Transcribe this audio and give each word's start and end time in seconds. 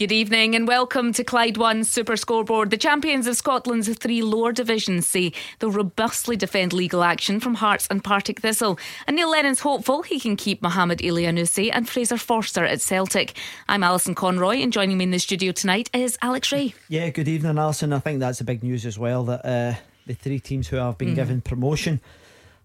Good 0.00 0.12
evening 0.12 0.54
and 0.54 0.66
welcome 0.66 1.12
to 1.12 1.22
Clyde 1.22 1.58
One 1.58 1.84
Super 1.84 2.16
Scoreboard. 2.16 2.70
The 2.70 2.78
champions 2.78 3.26
of 3.26 3.36
Scotland's 3.36 3.86
three 3.98 4.22
lower 4.22 4.50
divisions 4.50 5.06
say 5.06 5.34
they'll 5.58 5.70
robustly 5.70 6.36
defend 6.36 6.72
legal 6.72 7.04
action 7.04 7.38
from 7.38 7.56
Hearts 7.56 7.86
and 7.90 8.02
Partick 8.02 8.40
Thistle. 8.40 8.78
And 9.06 9.14
Neil 9.14 9.30
Lennon's 9.30 9.60
hopeful 9.60 10.00
he 10.00 10.18
can 10.18 10.36
keep 10.36 10.62
Mohamed 10.62 11.00
Elyounoussi 11.00 11.68
and 11.70 11.86
Fraser 11.86 12.16
Forster 12.16 12.64
at 12.64 12.80
Celtic. 12.80 13.36
I'm 13.68 13.82
Alison 13.82 14.14
Conroy 14.14 14.62
and 14.62 14.72
joining 14.72 14.96
me 14.96 15.04
in 15.04 15.10
the 15.10 15.18
studio 15.18 15.52
tonight 15.52 15.90
is 15.92 16.16
Alex 16.22 16.50
Rae. 16.50 16.72
Yeah, 16.88 17.10
good 17.10 17.28
evening, 17.28 17.58
Alison. 17.58 17.92
I 17.92 17.98
think 17.98 18.20
that's 18.20 18.40
a 18.40 18.44
big 18.44 18.62
news 18.62 18.86
as 18.86 18.98
well 18.98 19.24
that 19.24 19.44
uh, 19.44 19.74
the 20.06 20.14
three 20.14 20.40
teams 20.40 20.68
who 20.68 20.76
have 20.76 20.96
been 20.96 21.10
mm. 21.10 21.16
given 21.16 21.42
promotion 21.42 22.00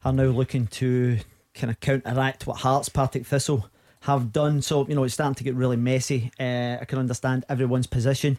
are 0.05 0.13
now 0.13 0.27
looking 0.27 0.67
to 0.67 1.17
kind 1.53 1.69
of 1.69 1.81
counteract 1.81 2.47
what 2.47 2.59
Hearts, 2.59 2.87
Partick 2.87 3.25
Thistle 3.25 3.69
have 4.05 4.31
done. 4.31 4.61
So, 4.61 4.87
you 4.87 4.95
know, 4.95 5.03
it's 5.03 5.15
starting 5.15 5.35
to 5.35 5.43
get 5.43 5.55
really 5.55 5.77
messy. 5.77 6.31
Uh, 6.39 6.77
I 6.79 6.85
can 6.87 6.99
understand 6.99 7.43
everyone's 7.49 7.87
position. 7.87 8.37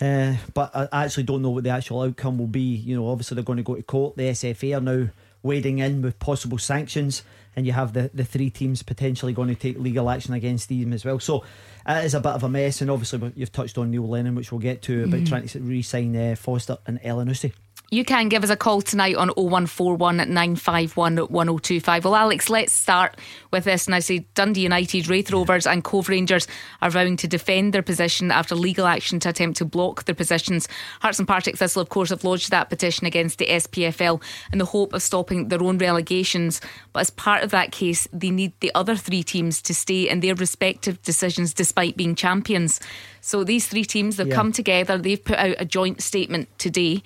Uh, 0.00 0.34
but 0.54 0.74
I 0.74 1.04
actually 1.04 1.24
don't 1.24 1.42
know 1.42 1.50
what 1.50 1.64
the 1.64 1.70
actual 1.70 2.02
outcome 2.02 2.38
will 2.38 2.46
be. 2.46 2.60
You 2.60 2.96
know, 2.96 3.08
obviously 3.08 3.34
they're 3.34 3.44
going 3.44 3.58
to 3.58 3.62
go 3.62 3.74
to 3.74 3.82
court. 3.82 4.16
The 4.16 4.30
SFA 4.30 4.78
are 4.78 4.80
now 4.80 5.08
wading 5.42 5.78
in 5.78 6.02
with 6.02 6.18
possible 6.18 6.58
sanctions, 6.58 7.22
and 7.56 7.66
you 7.66 7.72
have 7.72 7.92
the, 7.92 8.10
the 8.14 8.24
three 8.24 8.48
teams 8.48 8.82
potentially 8.82 9.32
going 9.32 9.48
to 9.48 9.54
take 9.54 9.78
legal 9.78 10.08
action 10.08 10.34
against 10.34 10.68
them 10.68 10.92
as 10.92 11.04
well. 11.04 11.18
So 11.18 11.44
it 11.86 12.04
is 12.04 12.14
a 12.14 12.20
bit 12.20 12.32
of 12.32 12.44
a 12.44 12.48
mess, 12.48 12.80
and 12.80 12.90
obviously 12.90 13.32
you've 13.34 13.52
touched 13.52 13.78
on 13.78 13.90
Neil 13.90 14.08
Lennon, 14.08 14.34
which 14.34 14.52
we'll 14.52 14.60
get 14.60 14.82
to 14.82 15.04
about 15.04 15.20
mm. 15.20 15.28
trying 15.28 15.46
to 15.48 15.60
re 15.60 15.82
sign 15.82 16.16
uh, 16.16 16.36
Forster 16.36 16.78
and 16.86 17.00
Elyounoussi. 17.02 17.52
You 17.92 18.06
can 18.06 18.30
give 18.30 18.42
us 18.42 18.48
a 18.48 18.56
call 18.56 18.80
tonight 18.80 19.16
on 19.16 19.28
0141 19.36 20.16
951 20.16 21.16
1025. 21.16 22.04
Well, 22.06 22.16
Alex, 22.16 22.48
let's 22.48 22.72
start 22.72 23.18
with 23.50 23.64
this. 23.64 23.84
And 23.84 23.94
I 23.94 23.98
say 23.98 24.20
Dundee 24.34 24.62
United, 24.62 25.08
Raith 25.08 25.30
Rovers, 25.30 25.66
and 25.66 25.84
Cove 25.84 26.08
Rangers 26.08 26.48
are 26.80 26.88
vowing 26.88 27.18
to 27.18 27.28
defend 27.28 27.74
their 27.74 27.82
position 27.82 28.30
after 28.30 28.54
legal 28.54 28.86
action 28.86 29.20
to 29.20 29.28
attempt 29.28 29.58
to 29.58 29.66
block 29.66 30.06
their 30.06 30.14
positions. 30.14 30.68
Hearts 31.02 31.18
and 31.18 31.28
Partick 31.28 31.58
Thistle, 31.58 31.82
of 31.82 31.90
course, 31.90 32.08
have 32.08 32.24
lodged 32.24 32.50
that 32.50 32.70
petition 32.70 33.06
against 33.06 33.36
the 33.36 33.46
SPFL 33.46 34.22
in 34.54 34.58
the 34.58 34.64
hope 34.64 34.94
of 34.94 35.02
stopping 35.02 35.48
their 35.48 35.62
own 35.62 35.76
relegations. 35.76 36.62
But 36.94 37.00
as 37.00 37.10
part 37.10 37.42
of 37.42 37.50
that 37.50 37.72
case, 37.72 38.08
they 38.10 38.30
need 38.30 38.54
the 38.60 38.74
other 38.74 38.96
three 38.96 39.22
teams 39.22 39.60
to 39.60 39.74
stay 39.74 40.08
in 40.08 40.20
their 40.20 40.34
respective 40.34 41.02
decisions 41.02 41.52
despite 41.52 41.98
being 41.98 42.14
champions. 42.14 42.80
So 43.20 43.44
these 43.44 43.68
three 43.68 43.84
teams, 43.84 44.16
they've 44.16 44.28
yeah. 44.28 44.34
come 44.34 44.50
together, 44.50 44.96
they've 44.96 45.22
put 45.22 45.36
out 45.36 45.56
a 45.58 45.66
joint 45.66 46.00
statement 46.00 46.48
today 46.58 47.02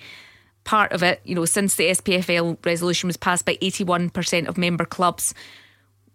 part 0.67 0.91
of 0.91 1.01
it, 1.01 1.21
you 1.23 1.33
know, 1.33 1.45
since 1.45 1.75
the 1.75 1.85
SPFL 1.85 2.63
resolution 2.63 3.07
was 3.07 3.17
passed 3.17 3.45
by 3.45 3.55
81% 3.55 4.47
of 4.47 4.57
member 4.57 4.85
clubs, 4.85 5.33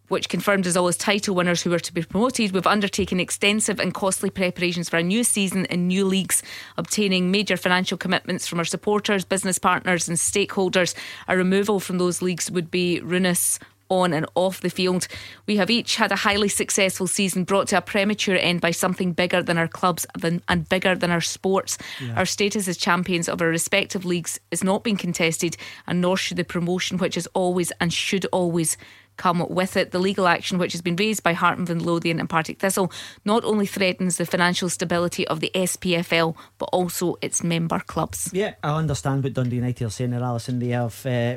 which 0.09 0.29
confirmed 0.29 0.67
us 0.67 0.77
all 0.77 0.89
as 0.89 0.99
title 0.99 1.35
winners 1.35 1.63
who 1.63 1.71
were 1.71 1.79
to 1.79 1.95
be 1.95 2.03
promoted, 2.03 2.53
we've 2.53 2.67
undertaken 2.67 3.19
extensive 3.19 3.81
and 3.81 3.95
costly 3.95 4.29
preparations 4.29 4.91
for 4.91 4.99
a 4.99 5.03
new 5.03 5.25
season 5.25 5.65
in 5.65 5.89
new 5.89 6.05
leagues, 6.05 6.43
obtaining 6.77 7.31
major 7.31 7.57
financial 7.57 7.97
commitments 7.97 8.47
from 8.47 8.59
our 8.59 8.65
supporters, 8.67 9.25
business 9.25 9.59
partners, 9.59 10.07
and 10.07 10.19
stakeholders. 10.19 10.95
A 11.29 11.37
removal 11.37 11.81
from 11.81 11.97
those 11.97 12.21
leagues 12.21 12.51
would 12.51 12.71
be 12.71 13.01
ruinous 13.01 13.59
on 13.93 14.15
and 14.15 14.27
off 14.35 14.63
the 14.63 14.71
field. 14.71 15.07
We 15.47 15.57
have 15.57 15.71
each 15.71 15.97
had 15.97 16.11
a 16.11 16.17
highly 16.17 16.49
successful 16.49 17.07
season 17.07 17.45
brought 17.45 17.69
to 17.69 17.77
a 17.77 17.83
premature 17.83 18.37
end 18.37 18.63
by 18.63 18.71
something 18.71 19.13
bigger 19.13 19.43
than 19.43 19.59
our 19.59 19.69
clubs 19.69 20.07
and 20.23 20.69
bigger 20.69 20.95
than 20.95 21.11
our 21.11 21.21
sports. 21.21 21.77
Yeah. 22.01 22.15
Our 22.17 22.25
status 22.25 22.69
as 22.69 22.79
champions 22.79 23.29
of 23.29 23.43
our 23.43 23.49
respective 23.49 24.05
leagues 24.05 24.41
is 24.51 24.65
not 24.65 24.83
being 24.83 24.97
contested, 24.97 25.57
and 25.87 26.01
nor 26.01 26.17
should 26.17 26.39
the 26.39 26.45
promotion, 26.45 26.97
which 26.99 27.17
is 27.17 27.29
always 27.35 27.71
and 27.81 27.93
should 27.93 28.25
always 28.33 28.79
come 29.19 29.47
with 29.51 29.77
it. 29.77 29.91
The 29.91 29.99
legal 29.99 30.27
action, 30.27 30.59
which 30.59 30.73
has 30.73 30.81
been 30.81 30.97
raised 30.97 31.23
by 31.23 31.35
Heart 31.35 31.59
and 31.59 31.83
Lothian 31.83 32.19
and 32.19 32.31
Partick 32.31 32.59
Thistle, 32.61 32.91
not 33.27 33.45
only 33.45 33.67
threatens 33.67 34.17
the 34.17 34.25
financial 34.25 34.71
stability 34.71 35.27
of 35.29 35.41
the 35.41 35.51
SPFL, 35.55 36.35
but 36.57 36.71
also 36.73 37.17
its 37.21 37.45
member 37.45 37.81
clubs. 37.81 38.31
Yeah, 38.33 38.55
I 38.63 38.79
understand 38.79 39.23
what 39.23 39.35
Dundee 39.35 39.57
United 39.57 39.85
are 39.85 39.91
saying 39.91 40.11
there, 40.13 40.23
Alison. 40.23 40.59
They 40.59 40.69
have 40.69 41.05
uh, 41.05 41.37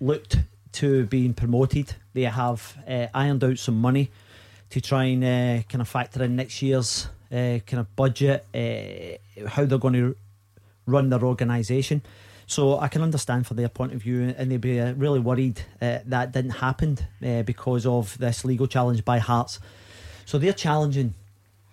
looked 0.00 0.36
to 0.74 1.06
being 1.06 1.34
promoted. 1.34 1.94
They 2.12 2.22
have 2.22 2.76
uh, 2.88 3.06
ironed 3.14 3.42
out 3.44 3.58
some 3.58 3.80
money 3.80 4.10
to 4.70 4.80
try 4.80 5.04
and 5.04 5.24
uh, 5.24 5.62
kind 5.68 5.80
of 5.80 5.88
factor 5.88 6.22
in 6.22 6.36
next 6.36 6.60
year's 6.62 7.08
uh, 7.30 7.58
kind 7.66 7.80
of 7.80 7.94
budget, 7.96 8.44
uh, 8.54 9.48
how 9.48 9.64
they're 9.64 9.78
going 9.78 9.94
to 9.94 10.16
run 10.86 11.10
their 11.10 11.22
organisation. 11.22 12.02
So 12.46 12.78
I 12.78 12.88
can 12.88 13.02
understand 13.02 13.46
from 13.46 13.56
their 13.56 13.68
point 13.68 13.94
of 13.94 14.02
view, 14.02 14.34
and 14.36 14.50
they'd 14.50 14.60
be 14.60 14.78
uh, 14.78 14.92
really 14.94 15.20
worried 15.20 15.62
uh, 15.80 16.00
that 16.04 16.32
didn't 16.32 16.50
happen 16.50 16.98
because 17.46 17.86
of 17.86 18.18
this 18.18 18.44
legal 18.44 18.66
challenge 18.66 19.04
by 19.04 19.18
Hearts. 19.18 19.60
So 20.26 20.38
they're 20.38 20.52
challenging 20.52 21.14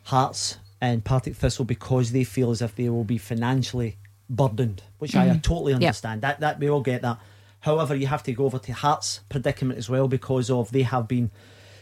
Hearts 0.04 0.58
and 0.80 1.04
Partick 1.04 1.36
Thistle 1.36 1.66
because 1.66 2.12
they 2.12 2.24
feel 2.24 2.52
as 2.52 2.62
if 2.62 2.76
they 2.76 2.90
will 2.90 3.04
be 3.04 3.18
financially 3.18 3.98
burdened, 4.30 4.82
which 5.00 5.12
mm-hmm. 5.12 5.32
I 5.32 5.38
totally 5.40 5.74
understand. 5.74 6.22
Yep. 6.24 6.40
That 6.40 6.40
that 6.40 6.60
we 6.60 6.70
all 6.70 6.82
get 6.82 7.02
that. 7.02 7.20
However, 7.62 7.96
you 7.96 8.08
have 8.08 8.24
to 8.24 8.34
go 8.34 8.46
over 8.46 8.60
to 8.60 8.74
Hearts' 8.74 9.22
predicament 9.30 9.78
as 9.78 9.90
well 9.90 10.08
because 10.08 10.50
of 10.50 10.72
they 10.72 10.82
have 10.82 11.08
been 11.08 11.32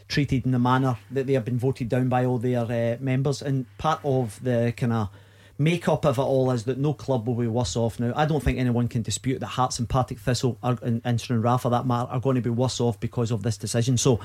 treated 0.10 0.46
in 0.46 0.52
the 0.52 0.60
manner 0.60 0.98
that 1.12 1.28
they 1.28 1.34
have 1.34 1.46
been 1.46 1.60
voted 1.60 1.88
down 1.88 2.10
by 2.10 2.26
all 2.26 2.38
their 2.38 2.64
uh, 2.64 2.98
members. 3.00 3.42
And 3.42 3.66
part 3.78 4.02
of 4.04 4.44
the 4.44 4.74
kind 4.76 4.92
of 4.92 5.10
makeup 5.58 6.06
of 6.06 6.18
it 6.18 6.22
all 6.22 6.52
is 6.52 6.66
that 6.66 6.78
no 6.78 6.94
club 6.94 7.28
will 7.28 7.36
be 7.36 7.48
worse 7.48 7.78
off 7.78 8.00
now. 8.00 8.12
I 8.16 8.26
don't 8.26 8.44
think 8.44 8.58
anyone 8.58 8.90
can 8.90 9.04
dispute 9.04 9.40
that 9.40 9.48
Hearts 9.48 9.80
and 9.80 9.88
Partick 9.88 10.20
Thistle 10.20 10.58
are, 10.62 10.78
and, 10.82 11.02
and 11.06 11.22
for 11.22 11.70
that 11.70 11.86
matter 11.86 12.10
are 12.12 12.20
going 12.20 12.36
to 12.36 12.42
be 12.42 12.50
worse 12.50 12.82
off 12.82 13.00
because 13.00 13.32
of 13.32 13.44
this 13.44 13.58
decision. 13.58 13.98
So 13.98 14.20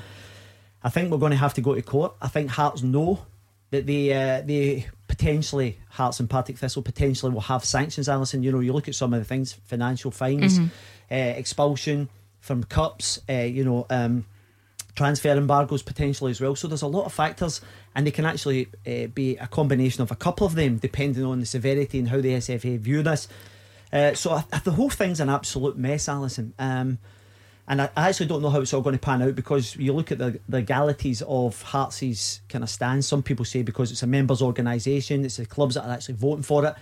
I 0.83 0.89
think 0.89 1.09
we're 1.09 1.19
going 1.19 1.31
to 1.31 1.37
have 1.37 1.53
to 1.53 1.61
go 1.61 1.73
to 1.73 1.81
court. 1.81 2.15
I 2.21 2.27
think 2.27 2.49
Hearts 2.49 2.83
know 2.83 3.25
that 3.69 3.85
they 3.85 4.11
uh, 4.11 4.41
they 4.41 4.87
potentially 5.07 5.79
Hearts 5.89 6.19
and 6.19 6.29
Partick 6.29 6.57
Thistle 6.57 6.81
potentially 6.81 7.31
will 7.31 7.41
have 7.41 7.63
sanctions. 7.63 8.09
Alison, 8.09 8.43
you 8.43 8.51
know, 8.51 8.59
you 8.59 8.73
look 8.73 8.87
at 8.87 8.95
some 8.95 9.13
of 9.13 9.19
the 9.19 9.25
things, 9.25 9.53
financial 9.53 10.11
fines. 10.11 10.59
Mm-hmm 10.59 10.67
uh, 11.11 11.15
expulsion 11.15 12.09
from 12.39 12.63
cups, 12.63 13.19
uh, 13.29 13.33
you 13.33 13.63
know, 13.63 13.85
um, 13.89 14.25
transfer 14.95 15.29
embargoes 15.29 15.81
potentially 15.81 16.31
as 16.31 16.39
well. 16.39 16.55
So 16.55 16.67
there's 16.67 16.81
a 16.81 16.87
lot 16.87 17.05
of 17.05 17.13
factors, 17.13 17.61
and 17.95 18.05
they 18.05 18.11
can 18.11 18.25
actually 18.25 18.67
uh, 18.87 19.07
be 19.07 19.35
a 19.37 19.47
combination 19.47 20.01
of 20.01 20.11
a 20.11 20.15
couple 20.15 20.47
of 20.47 20.55
them, 20.55 20.77
depending 20.77 21.23
on 21.23 21.39
the 21.39 21.45
severity 21.45 21.99
and 21.99 22.09
how 22.09 22.21
the 22.21 22.33
SFA 22.33 22.79
view 22.79 23.03
this. 23.03 23.27
Uh, 23.91 24.13
so 24.13 24.31
I, 24.31 24.43
the 24.59 24.71
whole 24.71 24.89
thing's 24.89 25.19
an 25.19 25.29
absolute 25.29 25.77
mess, 25.77 26.07
Alison. 26.07 26.53
Um, 26.59 26.99
and 27.67 27.81
I, 27.81 27.89
I 27.95 28.09
actually 28.09 28.27
don't 28.27 28.41
know 28.41 28.49
how 28.49 28.61
it's 28.61 28.73
all 28.73 28.81
going 28.81 28.95
to 28.95 28.99
pan 28.99 29.21
out 29.21 29.35
because 29.35 29.75
you 29.75 29.93
look 29.93 30.11
at 30.11 30.19
the, 30.19 30.39
the 30.47 30.57
legalities 30.57 31.23
of 31.23 31.61
Hearts' 31.61 32.41
kind 32.47 32.63
of 32.63 32.69
stance. 32.69 33.07
Some 33.07 33.23
people 33.23 33.45
say 33.45 33.63
because 33.63 33.91
it's 33.91 34.03
a 34.03 34.07
members' 34.07 34.41
organisation, 34.41 35.25
it's 35.25 35.37
the 35.37 35.45
clubs 35.45 35.75
that 35.75 35.85
are 35.85 35.93
actually 35.93 36.15
voting 36.15 36.43
for 36.43 36.65
it. 36.65 36.75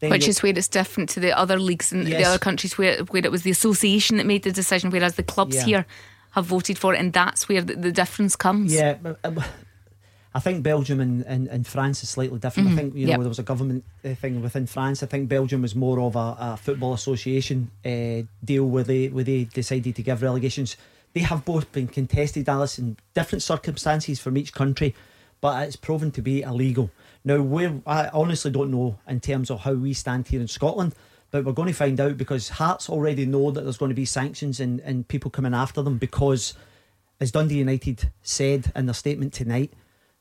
Which 0.00 0.28
is 0.28 0.42
where 0.42 0.52
it's 0.56 0.68
different 0.68 1.08
to 1.10 1.20
the 1.20 1.36
other 1.36 1.58
leagues 1.58 1.90
and 1.90 2.06
yes. 2.06 2.22
the 2.22 2.28
other 2.28 2.38
countries 2.38 2.76
where 2.76 2.98
where 3.04 3.24
it 3.24 3.32
was 3.32 3.42
the 3.42 3.50
association 3.50 4.18
that 4.18 4.26
made 4.26 4.42
the 4.42 4.52
decision, 4.52 4.90
whereas 4.90 5.14
the 5.14 5.22
clubs 5.22 5.56
yeah. 5.56 5.64
here 5.64 5.86
have 6.32 6.44
voted 6.44 6.76
for 6.76 6.94
it, 6.94 7.00
and 7.00 7.12
that's 7.12 7.48
where 7.48 7.62
the, 7.62 7.74
the 7.74 7.90
difference 7.90 8.36
comes. 8.36 8.74
Yeah, 8.74 8.98
um, 9.24 9.42
I 10.34 10.38
think 10.38 10.62
Belgium 10.62 11.00
and, 11.00 11.24
and, 11.24 11.48
and, 11.48 11.66
France 11.66 12.02
is 12.02 12.10
slightly 12.10 12.38
different. 12.38 12.68
Mm-hmm. 12.68 12.78
I 12.78 12.82
think 12.82 12.94
you 12.94 13.06
know 13.06 13.12
yep. 13.12 13.20
there 13.20 13.28
was 13.30 13.38
a 13.38 13.42
government 13.42 13.84
uh, 14.04 14.14
thing 14.14 14.42
within 14.42 14.66
France. 14.66 15.02
I 15.02 15.06
think 15.06 15.30
Belgium 15.30 15.62
was 15.62 15.74
more 15.74 15.98
of 15.98 16.14
a, 16.14 16.36
a 16.38 16.56
football 16.58 16.92
association 16.92 17.70
uh, 17.86 18.28
deal 18.44 18.66
where 18.66 18.84
they 18.84 19.08
where 19.08 19.24
they 19.24 19.44
decided 19.44 19.96
to 19.96 20.02
give 20.02 20.20
relegations. 20.20 20.76
They 21.14 21.20
have 21.20 21.46
both 21.46 21.72
been 21.72 21.88
contested, 21.88 22.46
Alice, 22.50 22.78
in 22.78 22.98
different 23.14 23.42
circumstances 23.42 24.20
from 24.20 24.36
each 24.36 24.52
country, 24.52 24.94
but 25.46 25.64
it's 25.64 25.76
proven 25.76 26.10
to 26.10 26.20
be 26.20 26.42
illegal. 26.42 26.90
Now, 27.24 27.40
we 27.40 27.66
I 27.86 28.08
honestly 28.08 28.50
don't 28.50 28.72
know 28.72 28.98
in 29.06 29.20
terms 29.20 29.48
of 29.48 29.60
how 29.60 29.74
we 29.74 29.92
stand 29.92 30.26
here 30.26 30.40
in 30.40 30.48
Scotland, 30.48 30.92
but 31.30 31.44
we're 31.44 31.52
going 31.52 31.68
to 31.68 31.72
find 31.72 32.00
out 32.00 32.16
because 32.16 32.48
Hearts 32.48 32.90
already 32.90 33.26
know 33.26 33.52
that 33.52 33.60
there's 33.60 33.76
going 33.78 33.90
to 33.90 33.94
be 33.94 34.06
sanctions 34.06 34.58
and, 34.58 34.80
and 34.80 35.06
people 35.06 35.30
coming 35.30 35.54
after 35.54 35.82
them 35.82 35.98
because, 35.98 36.54
as 37.20 37.30
Dundee 37.30 37.58
United 37.58 38.10
said 38.22 38.72
in 38.74 38.86
their 38.86 38.92
statement 38.92 39.34
tonight, 39.34 39.72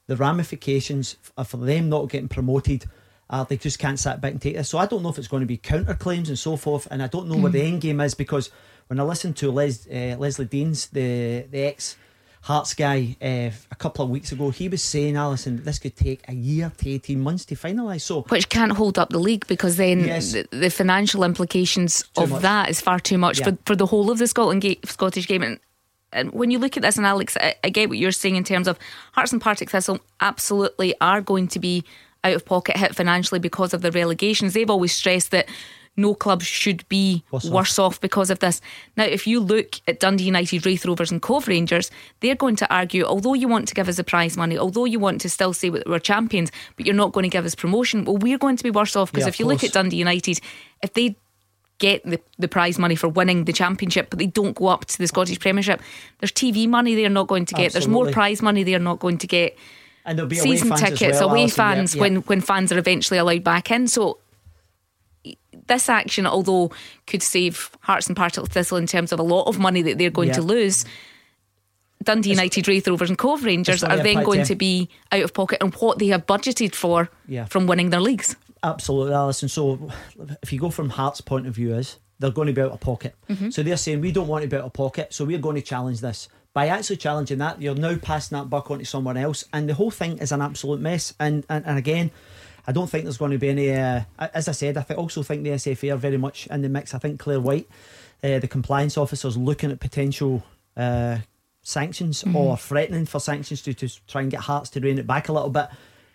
the 0.05 0.15
ramifications 0.15 1.15
for 1.43 1.57
them 1.57 1.89
not 1.89 2.11
getting 2.11 2.27
promoted 2.27 2.85
are 3.27 3.45
they 3.45 3.57
just 3.57 3.79
can't 3.79 3.99
sit 3.99 4.21
back 4.21 4.33
and 4.33 4.41
take 4.43 4.57
this. 4.57 4.69
So 4.69 4.77
I 4.77 4.85
don't 4.85 5.01
know 5.01 5.09
if 5.09 5.17
it's 5.17 5.27
going 5.27 5.41
to 5.41 5.47
be 5.47 5.57
counterclaims 5.57 6.27
and 6.27 6.37
so 6.37 6.55
forth, 6.55 6.87
and 6.91 7.01
I 7.01 7.07
don't 7.07 7.27
know 7.27 7.37
mm. 7.37 7.41
what 7.41 7.53
the 7.53 7.61
hmm. 7.61 7.73
end 7.73 7.81
game 7.81 7.99
is 7.99 8.13
because 8.13 8.51
when 8.89 8.99
I 8.99 9.03
listened 9.03 9.37
to 9.37 9.49
Les, 9.49 9.87
uh, 9.87 10.17
Leslie 10.19 10.45
Deans, 10.45 10.85
the 10.89 11.47
the 11.49 11.63
ex 11.63 11.97
Hearts 12.45 12.75
guy 12.75 13.17
uh, 13.23 13.49
a 13.71 13.75
couple 13.75 14.05
of 14.05 14.11
weeks 14.11 14.31
ago, 14.31 14.51
he 14.51 14.69
was 14.69 14.83
saying, 14.83 15.15
Alison, 15.15 15.63
this 15.63 15.79
could 15.79 15.95
take 15.95 16.23
a 16.27 16.33
year 16.33 16.71
to 16.77 16.89
18 16.91 17.19
months 17.19 17.43
to 17.45 17.55
finalise. 17.55 18.01
So, 18.01 18.21
Which 18.21 18.49
can't 18.49 18.71
hold 18.71 18.99
up 18.99 19.09
the 19.09 19.17
league 19.17 19.47
because 19.47 19.77
then 19.77 20.01
yes, 20.01 20.33
the, 20.33 20.47
the, 20.51 20.69
financial 20.69 21.23
implications 21.23 22.05
of 22.15 22.29
much. 22.29 22.43
that 22.43 22.69
is 22.69 22.79
far 22.79 22.99
too 22.99 23.17
much 23.17 23.39
yeah. 23.39 23.45
for, 23.45 23.57
for 23.65 23.75
the 23.75 23.87
whole 23.87 24.11
of 24.11 24.19
the 24.19 24.27
Scotland 24.27 24.61
ga- 24.61 24.79
Scottish 24.85 25.27
game. 25.27 25.41
And 25.41 25.59
and 26.13 26.31
when 26.33 26.51
you 26.51 26.59
look 26.59 26.77
at 26.77 26.83
this, 26.83 26.97
and 26.97 27.05
Alex, 27.07 27.35
I, 27.41 27.55
I 27.63 27.69
get 27.69 27.89
what 27.89 27.97
you're 27.97 28.11
saying 28.11 28.35
in 28.35 28.43
terms 28.43 28.67
of 28.67 28.77
Hearts 29.13 29.33
and 29.33 29.41
Partick 29.41 29.71
Thistle 29.71 29.99
absolutely 30.21 30.93
are 31.01 31.21
going 31.21 31.47
to 31.47 31.59
be 31.59 31.83
out 32.23 32.35
of 32.35 32.45
pocket 32.45 32.77
hit 32.77 32.93
financially 32.93 33.39
because 33.39 33.73
of 33.73 33.81
the 33.81 33.91
relegations. 33.91 34.53
They've 34.53 34.69
always 34.69 34.93
stressed 34.93 35.31
that 35.31 35.49
no 35.97 36.13
club 36.13 36.41
should 36.41 36.87
be 36.89 37.23
worse, 37.31 37.45
worse 37.45 37.79
off. 37.79 37.93
off. 37.93 38.01
because 38.01 38.29
of 38.29 38.39
this. 38.39 38.61
Now, 38.97 39.05
if 39.05 39.25
you 39.25 39.39
look 39.39 39.79
at 39.87 39.99
Dundee 39.99 40.25
United, 40.25 40.65
Raith 40.65 40.85
Rovers, 40.85 41.11
and 41.11 41.21
Cove 41.21 41.47
Rangers, 41.47 41.91
they're 42.19 42.35
going 42.35 42.55
to 42.57 42.73
argue, 42.73 43.03
although 43.03 43.33
you 43.33 43.47
want 43.47 43.67
to 43.69 43.73
give 43.73 43.87
us 43.87 43.97
the 43.97 44.03
prize 44.03 44.35
money, 44.37 44.57
although 44.57 44.85
you 44.85 44.99
want 44.99 45.21
to 45.21 45.29
still 45.29 45.53
say 45.53 45.69
that 45.69 45.87
we're 45.87 45.99
champions, 45.99 46.51
but 46.75 46.85
you're 46.85 46.95
not 46.95 47.13
going 47.13 47.23
to 47.23 47.29
give 47.29 47.45
us 47.45 47.55
promotion, 47.55 48.05
well, 48.05 48.17
we're 48.17 48.37
going 48.37 48.57
to 48.57 48.63
be 48.63 48.71
worse 48.71 48.95
off 48.95 49.11
because 49.11 49.25
yeah, 49.25 49.29
if 49.29 49.39
you 49.39 49.45
look 49.45 49.63
at 49.63 49.71
Dundee 49.71 49.97
United, 49.97 50.39
if 50.81 50.93
they 50.93 51.15
get 51.77 52.03
the, 52.05 52.19
the 52.39 52.47
prize 52.47 52.79
money 52.79 52.95
for 52.95 53.07
winning 53.07 53.45
the 53.45 53.53
championship, 53.53 54.09
but 54.09 54.19
they 54.19 54.27
don't 54.27 54.55
go 54.55 54.67
up 54.67 54.85
to 54.85 54.97
the 54.97 55.07
Scottish 55.07 55.39
Premiership. 55.39 55.81
There's 56.19 56.31
TV 56.31 56.67
money 56.67 56.95
they're 56.95 57.09
not 57.09 57.27
going 57.27 57.45
to 57.45 57.55
get. 57.55 57.67
Absolutely. 57.67 57.79
There's 57.79 58.05
more 58.05 58.11
prize 58.13 58.41
money 58.41 58.63
they're 58.63 58.79
not 58.79 58.99
going 58.99 59.17
to 59.19 59.27
get. 59.27 59.57
And 60.05 60.17
there'll 60.17 60.29
be 60.29 60.35
season 60.35 60.71
away 60.71 60.81
tickets, 60.81 61.19
well, 61.19 61.29
away 61.29 61.41
Alison, 61.41 61.55
fans 61.55 61.95
when 61.95 62.17
when 62.17 62.39
fans 62.39 62.71
are 62.71 62.77
eventually 62.77 63.17
allowed 63.17 63.43
back 63.43 63.71
in. 63.71 63.87
So 63.87 64.19
this 65.67 65.89
action, 65.89 66.25
although 66.27 66.71
could 67.07 67.23
save 67.23 67.71
Hearts 67.81 68.07
and 68.07 68.15
Partick 68.15 68.47
Thistle 68.47 68.77
in 68.77 68.87
terms 68.87 69.11
of 69.11 69.19
a 69.19 69.23
lot 69.23 69.47
of 69.47 69.59
money 69.59 69.81
that 69.81 69.97
they're 69.97 70.09
going 70.09 70.31
to 70.33 70.41
lose. 70.41 70.85
Dundee 72.03 72.31
it's, 72.31 72.39
United, 72.39 72.67
Raith 72.67 72.87
Rovers, 72.87 73.09
and 73.09 73.17
Cove 73.17 73.43
Rangers 73.43 73.83
are 73.83 73.97
then 73.97 74.23
going 74.23 74.43
to 74.45 74.55
be 74.55 74.89
out 75.11 75.23
of 75.23 75.33
pocket 75.33 75.61
on 75.61 75.71
what 75.71 75.99
they 75.99 76.07
have 76.07 76.25
budgeted 76.25 76.75
for 76.75 77.09
yeah. 77.27 77.45
from 77.45 77.67
winning 77.67 77.89
their 77.89 78.01
leagues. 78.01 78.35
Absolutely, 78.63 79.13
Alison. 79.13 79.49
So 79.49 79.91
if 80.41 80.51
you 80.53 80.59
go 80.59 80.69
from 80.69 80.89
Hearts' 80.89 81.21
point 81.21 81.47
of 81.47 81.55
view, 81.55 81.75
is 81.75 81.97
they're 82.19 82.31
going 82.31 82.47
to 82.47 82.53
be 82.53 82.61
out 82.61 82.71
of 82.71 82.79
pocket. 82.79 83.15
Mm-hmm. 83.29 83.49
So 83.49 83.63
they're 83.63 83.77
saying 83.77 84.01
we 84.01 84.11
don't 84.11 84.27
want 84.27 84.43
to 84.43 84.49
be 84.49 84.55
out 84.55 84.63
of 84.63 84.73
pocket, 84.73 85.13
so 85.13 85.25
we're 85.25 85.39
going 85.39 85.55
to 85.55 85.61
challenge 85.61 86.01
this. 86.01 86.29
By 86.53 86.67
actually 86.67 86.97
challenging 86.97 87.39
that, 87.39 87.61
you're 87.61 87.75
now 87.75 87.97
passing 87.97 88.37
that 88.37 88.49
buck 88.49 88.71
on 88.71 88.79
to 88.79 88.85
someone 88.85 89.17
else, 89.17 89.43
and 89.51 89.67
the 89.67 89.73
whole 89.73 89.91
thing 89.91 90.19
is 90.19 90.31
an 90.31 90.41
absolute 90.41 90.79
mess. 90.79 91.13
And 91.19 91.45
and, 91.49 91.65
and 91.65 91.77
again, 91.77 92.11
I 92.67 92.71
don't 92.71 92.89
think 92.89 93.03
there's 93.03 93.17
going 93.17 93.31
to 93.31 93.37
be 93.37 93.49
any. 93.49 93.71
Uh, 93.71 94.01
as 94.17 94.47
I 94.47 94.51
said, 94.51 94.77
I 94.77 94.81
th- 94.83 94.97
also 94.97 95.23
think 95.23 95.43
the 95.43 95.51
SFA 95.51 95.93
are 95.93 95.97
very 95.97 96.17
much 96.17 96.47
in 96.47 96.61
the 96.61 96.69
mix. 96.69 96.93
I 96.93 96.99
think 96.99 97.19
Clare 97.19 97.39
Whyte, 97.39 97.67
uh, 98.23 98.39
the 98.39 98.47
compliance 98.47 98.97
officers, 98.97 99.37
looking 99.37 99.71
at 99.71 99.79
potential. 99.79 100.43
Uh, 100.75 101.19
sanctions 101.65 102.23
mm-hmm. 102.23 102.35
or 102.35 102.55
threatening 102.55 103.05
for 103.05 103.19
sanctions 103.19 103.61
to, 103.63 103.73
to 103.73 103.89
try 104.07 104.21
and 104.21 104.31
get 104.31 104.41
Hearts 104.41 104.69
to 104.69 104.79
rein 104.79 104.99
it 104.99 105.07
back 105.07 105.27
a 105.29 105.33
little 105.33 105.49
bit. 105.49 105.67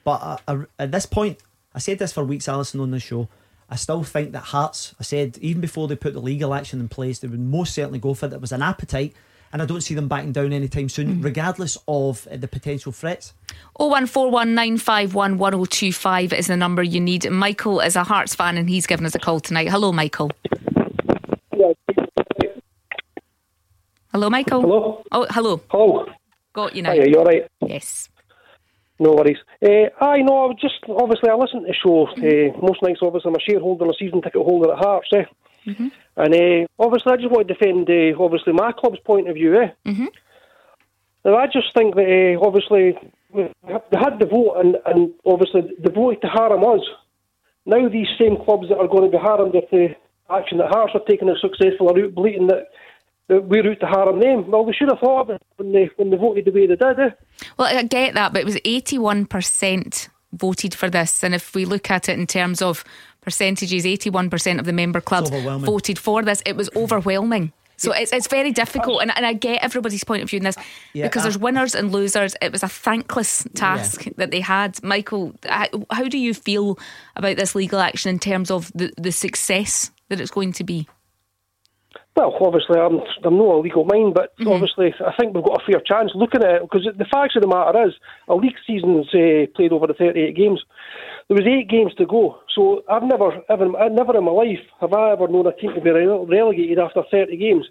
But 0.04 0.22
uh, 0.22 0.36
uh, 0.48 0.62
at 0.78 0.92
this 0.92 1.06
point, 1.06 1.38
I 1.74 1.80
said 1.80 1.98
this 1.98 2.12
for 2.12 2.24
weeks, 2.24 2.48
Alison, 2.48 2.80
on 2.80 2.90
the 2.90 3.00
show. 3.00 3.28
I 3.68 3.76
still 3.76 4.02
think 4.02 4.32
that 4.32 4.44
Hearts, 4.44 4.94
I 4.98 5.02
said, 5.02 5.38
even 5.40 5.60
before 5.60 5.88
they 5.88 5.96
put 5.96 6.14
the 6.14 6.20
legal 6.20 6.54
action 6.54 6.80
in 6.80 6.88
place, 6.88 7.18
they 7.18 7.28
would 7.28 7.40
most 7.40 7.74
certainly 7.74 7.98
go 7.98 8.14
for 8.14 8.26
it. 8.26 8.30
There 8.30 8.38
was 8.38 8.52
an 8.52 8.62
appetite, 8.62 9.14
and 9.52 9.60
I 9.60 9.66
don't 9.66 9.80
see 9.80 9.94
them 9.94 10.06
backing 10.08 10.32
down 10.32 10.52
anytime 10.52 10.88
soon, 10.88 11.16
mm. 11.16 11.24
regardless 11.24 11.76
of 11.88 12.26
uh, 12.30 12.36
the 12.36 12.48
potential 12.48 12.92
threats. 12.92 13.34
01419511025 13.78 16.32
is 16.32 16.46
the 16.46 16.56
number 16.56 16.82
you 16.82 17.00
need. 17.00 17.30
Michael 17.30 17.80
is 17.80 17.96
a 17.96 18.04
Hearts 18.04 18.34
fan, 18.34 18.56
and 18.56 18.68
he's 18.68 18.86
given 18.86 19.04
us 19.06 19.14
a 19.14 19.18
call 19.18 19.40
tonight. 19.40 19.68
Hello, 19.68 19.92
Michael. 19.92 20.30
Hello, 24.12 24.28
Michael. 24.28 24.62
Hello. 24.62 25.04
Oh, 25.12 25.24
hello. 25.30 25.60
Hello. 25.68 26.06
Got 26.52 26.74
you 26.74 26.82
now. 26.82 26.90
Hiya, 26.92 27.08
you 27.08 27.16
all 27.16 27.24
right? 27.24 27.46
Yes. 27.60 28.08
No 28.98 29.12
worries. 29.12 29.38
Uh, 29.64 29.88
I 30.04 30.18
know. 30.18 30.44
I 30.44 30.46
was 30.46 30.56
just 30.60 30.80
obviously 30.88 31.30
I 31.30 31.34
listen 31.34 31.60
to 31.62 31.68
the 31.68 31.74
show 31.74 32.08
uh, 32.08 32.50
most 32.60 32.82
nights. 32.82 32.98
Obviously, 33.02 33.30
I'm 33.30 33.36
a 33.36 33.40
shareholder 33.40 33.84
and 33.84 33.94
a 33.94 33.96
season 33.96 34.20
ticket 34.20 34.42
holder 34.42 34.72
at 34.72 34.78
Hearts. 34.78 35.10
Eh? 35.14 35.24
Mm-hmm. 35.66 35.88
And 36.16 36.34
uh, 36.34 36.66
obviously, 36.78 37.12
I 37.12 37.16
just 37.16 37.30
want 37.30 37.48
to 37.48 37.54
defend 37.54 37.88
uh, 37.88 38.22
obviously 38.22 38.52
my 38.52 38.72
club's 38.72 39.00
point 39.00 39.28
of 39.28 39.34
view. 39.34 39.60
Eh? 39.60 39.70
Mm-hmm. 39.86 40.06
Now, 41.24 41.36
I 41.36 41.46
just 41.46 41.72
think 41.74 41.94
that 41.96 42.36
uh, 42.36 42.46
obviously 42.46 42.98
they 43.34 43.98
had 43.98 44.18
the 44.18 44.26
vote, 44.26 44.54
and, 44.56 44.76
and 44.86 45.12
obviously 45.24 45.62
the 45.78 45.90
vote 45.90 46.20
to 46.22 46.28
harm 46.28 46.64
us. 46.64 46.86
Now, 47.66 47.88
these 47.88 48.08
same 48.18 48.36
clubs 48.36 48.68
that 48.68 48.78
are 48.78 48.88
going 48.88 49.10
to 49.10 49.16
be 49.16 49.22
harmed 49.22 49.54
if 49.54 49.70
the 49.70 49.94
action 50.30 50.58
that 50.58 50.70
Hearts 50.70 50.94
are 50.94 51.00
taking 51.06 51.28
is 51.28 51.40
successful 51.40 51.90
are 51.90 52.04
out 52.04 52.14
bleating 52.14 52.46
that 52.46 52.68
we're 53.30 53.70
out 53.70 53.80
to 53.80 53.86
harm 53.86 54.20
them. 54.20 54.50
Well, 54.50 54.64
we 54.64 54.72
should 54.72 54.88
have 54.88 54.98
thought 54.98 55.22
of 55.22 55.30
it 55.30 55.42
when 55.56 55.72
they, 55.72 55.90
when 55.96 56.10
they 56.10 56.16
voted 56.16 56.46
the 56.46 56.50
way 56.50 56.66
they 56.66 56.76
did. 56.76 56.98
Eh? 56.98 57.10
Well, 57.56 57.76
I 57.76 57.82
get 57.84 58.14
that, 58.14 58.32
but 58.32 58.40
it 58.40 58.44
was 58.44 58.56
81% 58.56 60.08
voted 60.32 60.74
for 60.74 60.90
this. 60.90 61.22
And 61.22 61.34
if 61.34 61.54
we 61.54 61.64
look 61.64 61.90
at 61.90 62.08
it 62.08 62.18
in 62.18 62.26
terms 62.26 62.60
of 62.60 62.84
percentages, 63.20 63.84
81% 63.84 64.58
of 64.58 64.66
the 64.66 64.72
member 64.72 65.00
clubs 65.00 65.30
voted 65.30 65.98
for 65.98 66.22
this. 66.22 66.42
It 66.46 66.56
was 66.56 66.70
overwhelming. 66.74 67.52
So 67.80 67.92
it's, 67.92 68.12
it's 68.12 68.28
very 68.28 68.52
difficult, 68.52 69.00
and, 69.00 69.10
and 69.16 69.24
I 69.24 69.32
get 69.32 69.64
everybody's 69.64 70.04
point 70.04 70.22
of 70.22 70.28
view 70.28 70.36
in 70.36 70.44
this 70.44 70.56
yeah, 70.92 71.06
because 71.06 71.22
there's 71.22 71.38
winners 71.38 71.74
and 71.74 71.90
losers. 71.90 72.36
It 72.42 72.52
was 72.52 72.62
a 72.62 72.68
thankless 72.68 73.46
task 73.54 74.04
yeah. 74.04 74.12
that 74.18 74.30
they 74.30 74.40
had. 74.40 74.82
Michael, 74.82 75.32
how, 75.48 75.66
how 75.90 76.06
do 76.06 76.18
you 76.18 76.34
feel 76.34 76.78
about 77.16 77.38
this 77.38 77.54
legal 77.54 77.80
action 77.80 78.10
in 78.10 78.18
terms 78.18 78.50
of 78.50 78.70
the, 78.74 78.92
the 78.98 79.10
success 79.10 79.90
that 80.10 80.20
it's 80.20 80.30
going 80.30 80.52
to 80.52 80.64
be? 80.64 80.88
Well, 82.16 82.36
obviously, 82.38 82.78
I'm, 82.78 83.00
I'm 83.24 83.38
not 83.38 83.54
a 83.54 83.60
legal 83.60 83.86
mind, 83.86 84.12
but 84.12 84.36
mm-hmm. 84.36 84.52
obviously, 84.52 84.92
I 85.00 85.14
think 85.18 85.34
we've 85.34 85.42
got 85.44 85.62
a 85.62 85.64
fair 85.64 85.80
chance 85.80 86.10
looking 86.14 86.42
at 86.42 86.56
it 86.56 86.62
because 86.62 86.86
the 86.98 87.06
facts 87.06 87.36
of 87.36 87.40
the 87.40 87.48
matter 87.48 87.86
is, 87.88 87.94
a 88.28 88.34
league 88.34 88.58
season's 88.66 89.06
uh, 89.14 89.46
played 89.56 89.72
over 89.72 89.86
the 89.86 89.94
38 89.94 90.36
games. 90.36 90.62
There 91.30 91.36
was 91.36 91.46
eight 91.46 91.70
games 91.70 91.94
to 91.94 92.06
go, 92.06 92.40
so 92.52 92.82
I've 92.90 93.04
never, 93.04 93.30
ever, 93.48 93.66
never 93.88 94.18
in 94.18 94.24
my 94.24 94.32
life 94.32 94.66
have 94.80 94.92
I 94.92 95.12
ever 95.12 95.28
known 95.28 95.46
a 95.46 95.52
team 95.52 95.72
to 95.74 95.80
be 95.80 95.92
relegated 95.92 96.80
after 96.80 97.04
30 97.08 97.36
games. 97.36 97.66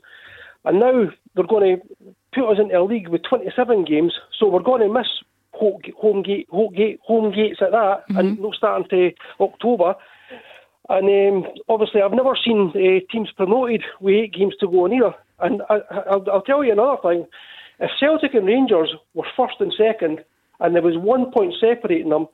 And 0.63 0.79
now 0.79 1.09
they're 1.35 1.45
going 1.45 1.75
to 1.75 2.06
put 2.33 2.53
us 2.53 2.57
into 2.57 2.79
a 2.79 2.81
league 2.81 3.09
with 3.09 3.23
27 3.23 3.83
games, 3.83 4.13
so 4.39 4.47
we're 4.47 4.63
going 4.63 4.79
to 4.79 4.94
miss 4.94 5.07
home, 5.51 5.81
gate, 5.81 6.47
home, 6.50 6.73
gate, 6.73 7.01
home 7.03 7.33
gates 7.35 7.59
at 7.61 7.71
that, 7.71 8.07
mm-hmm. 8.07 8.17
and 8.17 8.39
not 8.39 8.56
starting 8.56 8.88
to 8.91 9.11
October. 9.44 9.94
And 10.88 11.44
um, 11.45 11.51
obviously, 11.67 12.01
I've 12.01 12.13
never 12.13 12.38
seen 12.41 12.71
uh, 12.73 13.11
teams 13.11 13.29
promoted 13.35 13.83
with 14.00 14.15
eight 14.15 14.33
games 14.33 14.56
to 14.61 14.67
go 14.67 14.85
on 14.85 14.94
either. 14.94 15.13
And 15.39 15.63
I, 15.69 16.15
will 16.15 16.44
tell 16.44 16.63
you 16.63 16.71
another 16.71 17.01
thing: 17.01 17.27
if 17.81 17.91
Celtic 18.00 18.35
and 18.35 18.47
Rangers 18.47 18.95
were 19.13 19.27
first 19.35 19.56
and 19.59 19.73
second, 19.77 20.23
and 20.61 20.75
there 20.75 20.81
was 20.81 20.95
one 20.97 21.29
point 21.31 21.56
separating 21.59 22.07
them, 22.07 22.27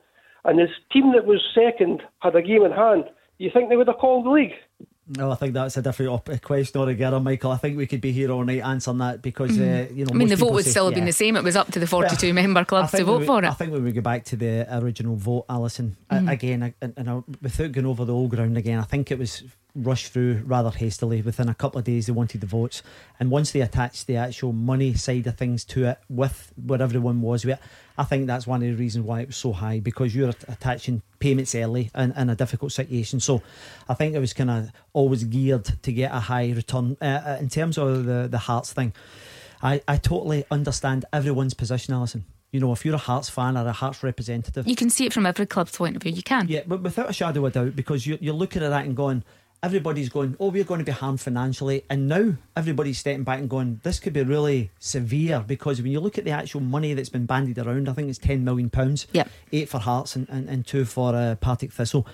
and 0.46 0.58
his 0.58 0.70
team 0.92 1.12
that 1.12 1.26
was 1.26 1.40
second 1.54 2.02
had 2.20 2.34
a 2.36 2.42
game 2.42 2.64
in 2.64 2.72
hand, 2.72 3.04
do 3.38 3.44
you 3.44 3.50
think 3.52 3.68
they 3.68 3.76
would 3.76 3.88
have 3.88 3.98
called 3.98 4.26
the 4.26 4.30
league? 4.30 4.54
No, 5.08 5.30
I 5.30 5.36
think 5.36 5.54
that's 5.54 5.76
a 5.76 5.82
different 5.82 6.42
question 6.42 6.80
altogether, 6.80 7.20
Michael. 7.20 7.52
I 7.52 7.58
think 7.58 7.76
we 7.76 7.86
could 7.86 8.00
be 8.00 8.10
here 8.10 8.28
all 8.32 8.42
night 8.42 8.62
answering 8.62 8.98
that 8.98 9.22
because 9.22 9.56
mm. 9.56 9.60
uh, 9.60 9.94
you 9.94 10.04
know. 10.04 10.10
I 10.12 10.16
mean, 10.16 10.28
the 10.28 10.34
vote 10.34 10.52
would 10.52 10.64
say, 10.64 10.70
still 10.70 10.86
have 10.86 10.94
yeah. 10.94 10.98
been 10.98 11.06
the 11.06 11.12
same. 11.12 11.36
It 11.36 11.44
was 11.44 11.54
up 11.54 11.70
to 11.72 11.78
the 11.78 11.86
forty-two 11.86 12.34
member 12.34 12.64
clubs 12.64 12.90
to 12.90 13.04
vote 13.04 13.20
we, 13.20 13.26
for 13.26 13.38
it. 13.44 13.48
I 13.48 13.52
think 13.52 13.72
when 13.72 13.84
we 13.84 13.92
go 13.92 14.00
back 14.00 14.24
to 14.24 14.36
the 14.36 14.66
original 14.82 15.14
vote, 15.14 15.44
Alison, 15.48 15.96
mm. 16.10 16.28
again, 16.28 16.74
and, 16.80 16.92
and 16.96 17.36
without 17.40 17.70
going 17.70 17.86
over 17.86 18.04
the 18.04 18.12
old 18.12 18.30
ground 18.30 18.56
again, 18.58 18.80
I 18.80 18.82
think 18.82 19.12
it 19.12 19.18
was 19.20 19.44
rushed 19.76 20.12
through 20.12 20.42
rather 20.46 20.70
hastily. 20.70 21.22
Within 21.22 21.48
a 21.48 21.54
couple 21.54 21.78
of 21.78 21.84
days, 21.84 22.06
they 22.06 22.12
wanted 22.12 22.40
the 22.40 22.46
votes, 22.46 22.82
and 23.20 23.30
once 23.30 23.52
they 23.52 23.60
attached 23.60 24.06
the 24.06 24.16
actual 24.16 24.52
money 24.52 24.94
side 24.94 25.26
of 25.26 25.36
things 25.36 25.64
to 25.66 25.86
it, 25.86 25.98
with 26.08 26.52
where 26.64 26.80
everyone 26.80 27.20
was 27.20 27.44
with 27.44 27.58
it, 27.58 27.64
I 27.98 28.04
think 28.04 28.26
that's 28.26 28.46
one 28.46 28.62
of 28.62 28.68
the 28.68 28.74
reasons 28.74 29.04
why 29.04 29.20
it 29.20 29.28
was 29.28 29.36
so 29.36 29.52
high 29.52 29.80
because 29.80 30.14
you're 30.14 30.32
attaching 30.48 31.02
payments 31.18 31.54
early 31.54 31.90
in, 31.94 32.12
in 32.12 32.30
a 32.30 32.34
difficult 32.34 32.72
situation. 32.72 33.20
So, 33.20 33.42
I 33.88 33.94
think 33.94 34.14
it 34.14 34.18
was 34.18 34.32
kind 34.32 34.50
of 34.50 34.70
always 34.92 35.24
geared 35.24 35.64
to 35.82 35.92
get 35.92 36.12
a 36.12 36.20
high 36.20 36.52
return. 36.52 36.96
Uh, 37.00 37.04
uh, 37.04 37.38
in 37.40 37.48
terms 37.48 37.78
of 37.78 38.04
the 38.04 38.28
the 38.30 38.38
Hearts 38.38 38.72
thing, 38.72 38.92
I 39.62 39.82
I 39.86 39.96
totally 39.96 40.44
understand 40.50 41.04
everyone's 41.12 41.54
position, 41.54 41.94
Alison. 41.94 42.24
You 42.52 42.60
know, 42.60 42.72
if 42.72 42.84
you're 42.86 42.94
a 42.94 42.98
Hearts 42.98 43.28
fan 43.28 43.56
or 43.56 43.66
a 43.66 43.72
Hearts 43.72 44.02
representative, 44.02 44.66
you 44.66 44.76
can 44.76 44.88
see 44.88 45.04
it 45.06 45.12
from 45.12 45.26
every 45.26 45.46
club's 45.46 45.76
point 45.76 45.96
of 45.96 46.02
view. 46.02 46.12
You 46.12 46.22
can, 46.22 46.46
yeah, 46.48 46.62
but 46.66 46.82
without 46.82 47.10
a 47.10 47.12
shadow 47.12 47.44
of 47.44 47.56
a 47.56 47.64
doubt, 47.64 47.76
because 47.76 48.06
you, 48.06 48.18
you're 48.20 48.34
looking 48.34 48.62
at 48.62 48.70
that 48.70 48.86
and 48.86 48.96
going, 48.96 49.24
everybody's 49.62 50.08
going, 50.08 50.36
oh, 50.38 50.50
we're 50.50 50.64
going 50.64 50.78
to 50.78 50.84
be 50.84 50.92
harmed 50.92 51.20
financially. 51.20 51.84
And 51.90 52.08
now 52.08 52.34
everybody's 52.56 52.98
stepping 52.98 53.24
back 53.24 53.38
and 53.38 53.50
going, 53.50 53.80
this 53.82 53.98
could 53.98 54.12
be 54.12 54.22
really 54.22 54.70
severe 54.78 55.44
because 55.46 55.82
when 55.82 55.92
you 55.92 56.00
look 56.00 56.18
at 56.18 56.24
the 56.24 56.30
actual 56.30 56.60
money 56.60 56.94
that's 56.94 57.08
been 57.08 57.26
bandied 57.26 57.58
around, 57.58 57.88
I 57.88 57.92
think 57.92 58.08
it's 58.08 58.18
£10 58.18 58.42
million. 58.42 58.70
Yep. 59.12 59.28
Eight 59.52 59.68
for 59.68 59.78
Hearts 59.78 60.16
and, 60.16 60.28
and, 60.28 60.48
and 60.48 60.66
two 60.66 60.84
for 60.84 61.14
uh, 61.14 61.36
Partick 61.36 61.72
Thistle. 61.72 62.06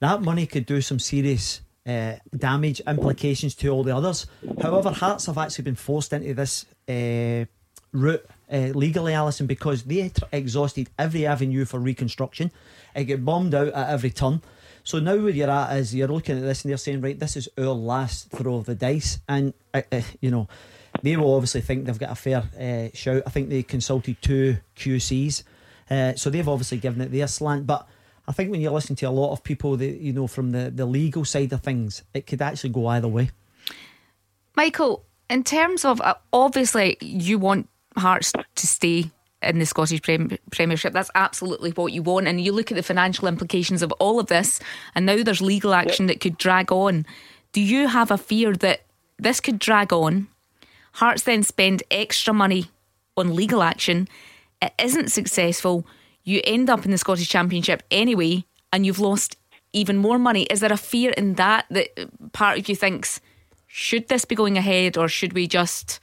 That 0.00 0.22
money 0.22 0.46
could 0.46 0.66
do 0.66 0.80
some 0.80 0.98
serious 0.98 1.60
uh, 1.86 2.14
damage 2.36 2.80
implications 2.80 3.54
to 3.56 3.68
all 3.68 3.82
the 3.82 3.96
others. 3.96 4.26
However, 4.60 4.90
Hearts 4.90 5.26
have 5.26 5.38
actually 5.38 5.64
been 5.64 5.76
forced 5.76 6.12
into 6.12 6.34
this 6.34 6.66
uh, 6.88 7.46
route 7.92 8.24
uh, 8.52 8.72
legally, 8.74 9.14
Alison, 9.14 9.46
because 9.46 9.84
they 9.84 10.10
exhausted 10.30 10.90
every 10.98 11.26
avenue 11.26 11.64
for 11.64 11.80
reconstruction. 11.80 12.50
It 12.94 13.04
got 13.04 13.24
bombed 13.24 13.54
out 13.54 13.68
at 13.68 13.90
every 13.90 14.10
turn. 14.10 14.42
So 14.84 14.98
now 14.98 15.16
where 15.16 15.30
you're 15.30 15.50
at 15.50 15.76
is 15.76 15.94
you're 15.94 16.08
looking 16.08 16.38
at 16.38 16.42
this 16.42 16.64
and 16.64 16.70
they're 16.70 16.78
saying, 16.78 17.00
right, 17.00 17.18
this 17.18 17.36
is 17.36 17.48
our 17.58 17.66
last 17.66 18.30
throw 18.30 18.56
of 18.56 18.66
the 18.66 18.74
dice, 18.74 19.20
and 19.28 19.54
uh, 19.72 19.82
uh, 19.90 20.02
you 20.20 20.30
know 20.30 20.48
they 21.02 21.16
will 21.16 21.34
obviously 21.34 21.60
think 21.60 21.86
they've 21.86 21.98
got 21.98 22.10
a 22.10 22.14
fair 22.14 22.42
uh, 22.58 22.94
shout. 22.94 23.22
I 23.26 23.30
think 23.30 23.48
they 23.48 23.62
consulted 23.62 24.20
two 24.20 24.58
QCs, 24.76 25.42
uh, 25.90 26.14
so 26.14 26.30
they've 26.30 26.48
obviously 26.48 26.78
given 26.78 27.00
it 27.00 27.12
their 27.12 27.28
slant. 27.28 27.66
But 27.66 27.88
I 28.26 28.32
think 28.32 28.50
when 28.50 28.60
you 28.60 28.70
listen 28.70 28.96
to 28.96 29.06
a 29.06 29.10
lot 29.10 29.32
of 29.32 29.44
people, 29.44 29.76
that 29.76 30.00
you 30.00 30.12
know 30.12 30.26
from 30.26 30.50
the 30.50 30.70
the 30.70 30.86
legal 30.86 31.24
side 31.24 31.52
of 31.52 31.62
things, 31.62 32.02
it 32.12 32.26
could 32.26 32.42
actually 32.42 32.70
go 32.70 32.86
either 32.88 33.08
way. 33.08 33.30
Michael, 34.56 35.04
In 35.30 35.44
terms 35.44 35.84
of 35.84 36.00
uh, 36.00 36.14
obviously, 36.32 36.98
you 37.00 37.38
want 37.38 37.68
Hearts 37.96 38.32
to 38.32 38.66
stay 38.66 39.10
in 39.44 39.58
the 39.58 39.66
Scottish 39.66 40.02
Prem- 40.02 40.38
Premiership. 40.50 40.92
That's 40.92 41.10
absolutely 41.14 41.70
what 41.70 41.92
you 41.92 42.02
want. 42.02 42.26
And 42.26 42.40
you 42.40 42.52
look 42.52 42.70
at 42.70 42.76
the 42.76 42.82
financial 42.82 43.28
implications 43.28 43.82
of 43.82 43.92
all 43.92 44.20
of 44.20 44.26
this, 44.26 44.60
and 44.94 45.06
now 45.06 45.22
there's 45.22 45.40
legal 45.40 45.74
action 45.74 46.06
that 46.06 46.20
could 46.20 46.38
drag 46.38 46.70
on. 46.72 47.06
Do 47.52 47.60
you 47.60 47.88
have 47.88 48.10
a 48.10 48.18
fear 48.18 48.54
that 48.54 48.82
this 49.18 49.40
could 49.40 49.58
drag 49.58 49.92
on? 49.92 50.28
Hearts 50.92 51.22
then 51.22 51.42
spend 51.42 51.82
extra 51.90 52.34
money 52.34 52.66
on 53.16 53.34
legal 53.34 53.62
action. 53.62 54.08
It 54.60 54.72
isn't 54.78 55.10
successful. 55.10 55.86
You 56.24 56.40
end 56.44 56.70
up 56.70 56.84
in 56.84 56.90
the 56.90 56.98
Scottish 56.98 57.28
Championship 57.28 57.82
anyway, 57.90 58.44
and 58.72 58.86
you've 58.86 59.00
lost 59.00 59.36
even 59.72 59.96
more 59.96 60.18
money. 60.18 60.42
Is 60.44 60.60
there 60.60 60.72
a 60.72 60.76
fear 60.76 61.12
in 61.12 61.34
that 61.34 61.66
that 61.70 61.88
part 62.32 62.58
of 62.58 62.68
you 62.68 62.76
thinks, 62.76 63.20
should 63.66 64.08
this 64.08 64.24
be 64.24 64.34
going 64.34 64.58
ahead, 64.58 64.96
or 64.96 65.08
should 65.08 65.32
we 65.32 65.46
just 65.46 66.00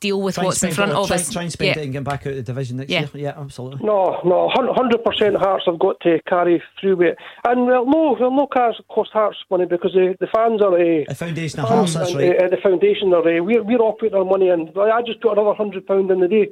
deal 0.00 0.20
with 0.20 0.34
try 0.34 0.44
what's 0.44 0.62
in 0.62 0.72
front 0.72 0.92
of 0.92 1.10
us. 1.10 1.30
Try 1.30 1.42
and 1.42 1.52
spend 1.52 1.76
yeah. 1.76 1.82
it 1.82 1.84
and 1.84 1.92
get 1.92 2.04
back 2.04 2.26
out 2.26 2.32
of 2.32 2.36
the 2.36 2.42
division 2.42 2.76
next 2.76 2.90
yeah. 2.90 3.00
year. 3.00 3.10
Yeah, 3.14 3.40
absolutely. 3.40 3.84
No, 3.84 4.20
no, 4.24 4.48
hundred 4.50 5.02
percent 5.04 5.36
Hearts 5.36 5.64
have 5.66 5.78
got 5.78 6.00
to 6.00 6.20
carry 6.28 6.62
through 6.80 6.96
with 6.96 7.08
it, 7.08 7.18
and 7.46 7.66
well, 7.66 7.84
no, 7.86 8.16
well, 8.18 8.30
no 8.30 8.46
cars 8.46 8.80
cost 8.88 9.10
Hearts 9.12 9.38
money 9.50 9.66
because 9.66 9.92
the, 9.92 10.16
the 10.20 10.26
fans 10.26 10.60
are 10.62 10.74
uh, 10.74 11.04
the 11.08 11.14
foundation 11.14 11.60
of 11.60 11.68
Hearts. 11.68 11.94
That's 11.94 12.14
right. 12.14 12.42
Uh, 12.42 12.48
the 12.48 12.58
foundation 12.62 13.12
are 13.12 13.20
uh, 13.20 13.42
we're 13.42 13.62
we're 13.62 13.80
operating 13.80 14.18
our 14.18 14.24
money, 14.24 14.48
and 14.48 14.70
I 14.76 15.02
just 15.02 15.20
put 15.20 15.32
another 15.32 15.54
hundred 15.54 15.86
pound 15.86 16.10
in 16.10 16.20
the 16.20 16.28
day. 16.28 16.48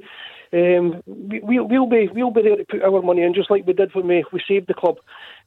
Um, 0.52 1.02
we, 1.06 1.40
we'll, 1.40 1.68
we'll 1.68 1.86
be 1.86 2.08
we'll 2.12 2.30
be 2.30 2.42
there 2.42 2.56
to 2.56 2.64
put 2.64 2.82
our 2.82 3.02
money 3.02 3.22
in, 3.22 3.34
just 3.34 3.50
like 3.50 3.66
we 3.66 3.72
did 3.72 3.94
when 3.94 4.06
we 4.06 4.24
we 4.32 4.40
saved 4.46 4.68
the 4.68 4.74
club. 4.74 4.96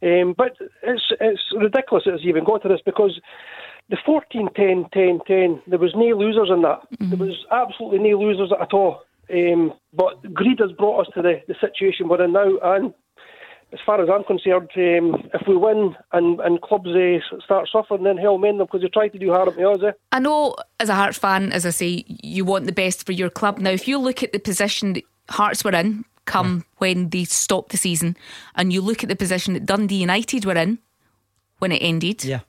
Um, 0.03 0.34
but 0.38 0.58
it's 0.84 1.12
it's 1.19 1.41
ridiculous 1.58 2.03
that 2.05 2.15
it's 2.15 2.25
even 2.25 2.43
got 2.43 2.62
to 2.63 2.67
this 2.67 2.81
because 2.86 3.19
the 3.89 3.98
14 4.05 4.50
10 4.55 4.86
10 4.93 5.19
10, 5.25 5.62
there 5.67 5.79
was 5.79 5.93
no 5.96 6.05
losers 6.15 6.50
in 6.50 6.62
that. 6.62 6.81
Mm-hmm. 6.93 7.10
There 7.10 7.27
was 7.27 7.46
absolutely 7.51 8.00
no 8.00 8.19
losers 8.19 8.51
at 8.60 8.74
all. 8.74 9.01
Um, 9.31 9.74
but 9.93 10.34
greed 10.34 10.60
has 10.60 10.72
brought 10.72 11.08
us 11.08 11.13
to 11.15 11.22
the, 11.22 11.41
the 11.48 11.55
situation 11.60 12.08
we're 12.08 12.24
in 12.24 12.34
now. 12.34 12.58
And 12.63 12.93
as 13.74 13.79
far 13.86 14.01
as 14.01 14.10
I'm 14.10 14.24
concerned, 14.24 14.69
um, 14.75 15.29
if 15.34 15.48
we 15.48 15.55
win 15.55 15.96
and, 16.12 16.39
and 16.39 16.62
clubs 16.62 16.89
uh, 16.89 17.19
start 17.43 17.69
suffering, 17.72 18.03
then 18.03 18.17
hell 18.17 18.38
mend 18.38 18.60
them 18.60 18.67
because 18.67 18.81
they 18.81 18.89
try 18.89 19.08
to 19.08 19.19
do 19.19 19.31
harm 19.31 19.53
to 19.53 19.69
us. 19.69 19.79
Eh? 19.84 19.91
I 20.12 20.19
know, 20.19 20.55
as 20.79 20.89
a 20.89 20.96
Hearts 20.96 21.17
fan, 21.17 21.51
as 21.51 21.65
I 21.65 21.72
say, 21.72 22.05
you 22.08 22.46
want 22.46 22.65
the 22.65 22.72
best 22.72 23.05
for 23.05 23.12
your 23.12 23.29
club. 23.29 23.60
Now, 23.60 23.72
if 23.72 23.88
you 23.88 23.98
look 23.98 24.24
at 24.24 24.34
the 24.34 24.39
position 24.39 24.93
that 24.93 25.03
Hearts 25.29 25.63
were 25.63 25.75
in 25.75 26.05
come 26.25 26.58
yeah. 26.58 26.75
when 26.77 27.10
they 27.10 27.24
stopped 27.24 27.72
the 27.72 27.77
season, 27.77 28.15
and 28.55 28.72
you 28.72 28.81
look 28.81 29.03
at 29.03 29.10
the 29.10 29.15
position 29.15 29.55
that 29.55 29.65
Dundee 29.65 29.96
United 29.96 30.46
were 30.46 30.58
in 30.58 30.79
when 31.58 31.72
it 31.72 31.79
ended. 31.79 32.24
Yeah 32.24 32.41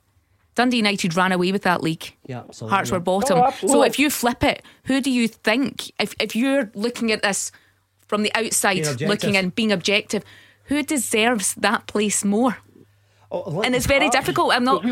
Dundee 0.55 0.77
United 0.77 1.15
ran 1.15 1.31
away 1.31 1.51
with 1.51 1.63
that 1.63 1.81
league. 1.81 2.13
Yeah, 2.25 2.39
absolutely. 2.39 2.75
Hearts 2.75 2.91
were 2.91 2.99
bottom. 2.99 3.39
Oh, 3.39 3.51
so 3.67 3.83
if 3.83 3.97
you 3.97 4.09
flip 4.09 4.43
it, 4.43 4.63
who 4.83 4.99
do 5.01 5.09
you 5.09 5.27
think, 5.27 5.91
if, 5.99 6.13
if 6.19 6.35
you're 6.35 6.69
looking 6.75 7.11
at 7.11 7.21
this 7.21 7.51
from 8.07 8.23
the 8.23 8.31
outside, 8.35 8.85
looking 9.01 9.37
and 9.37 9.55
being 9.55 9.71
objective, 9.71 10.23
who 10.65 10.83
deserves 10.83 11.55
that 11.55 11.87
place 11.87 12.25
more? 12.25 12.57
Oh, 13.31 13.61
and 13.61 13.75
it's 13.75 13.85
very 13.85 14.05
Hearts. 14.05 14.17
difficult. 14.17 14.53
I'm 14.53 14.65
not. 14.65 14.83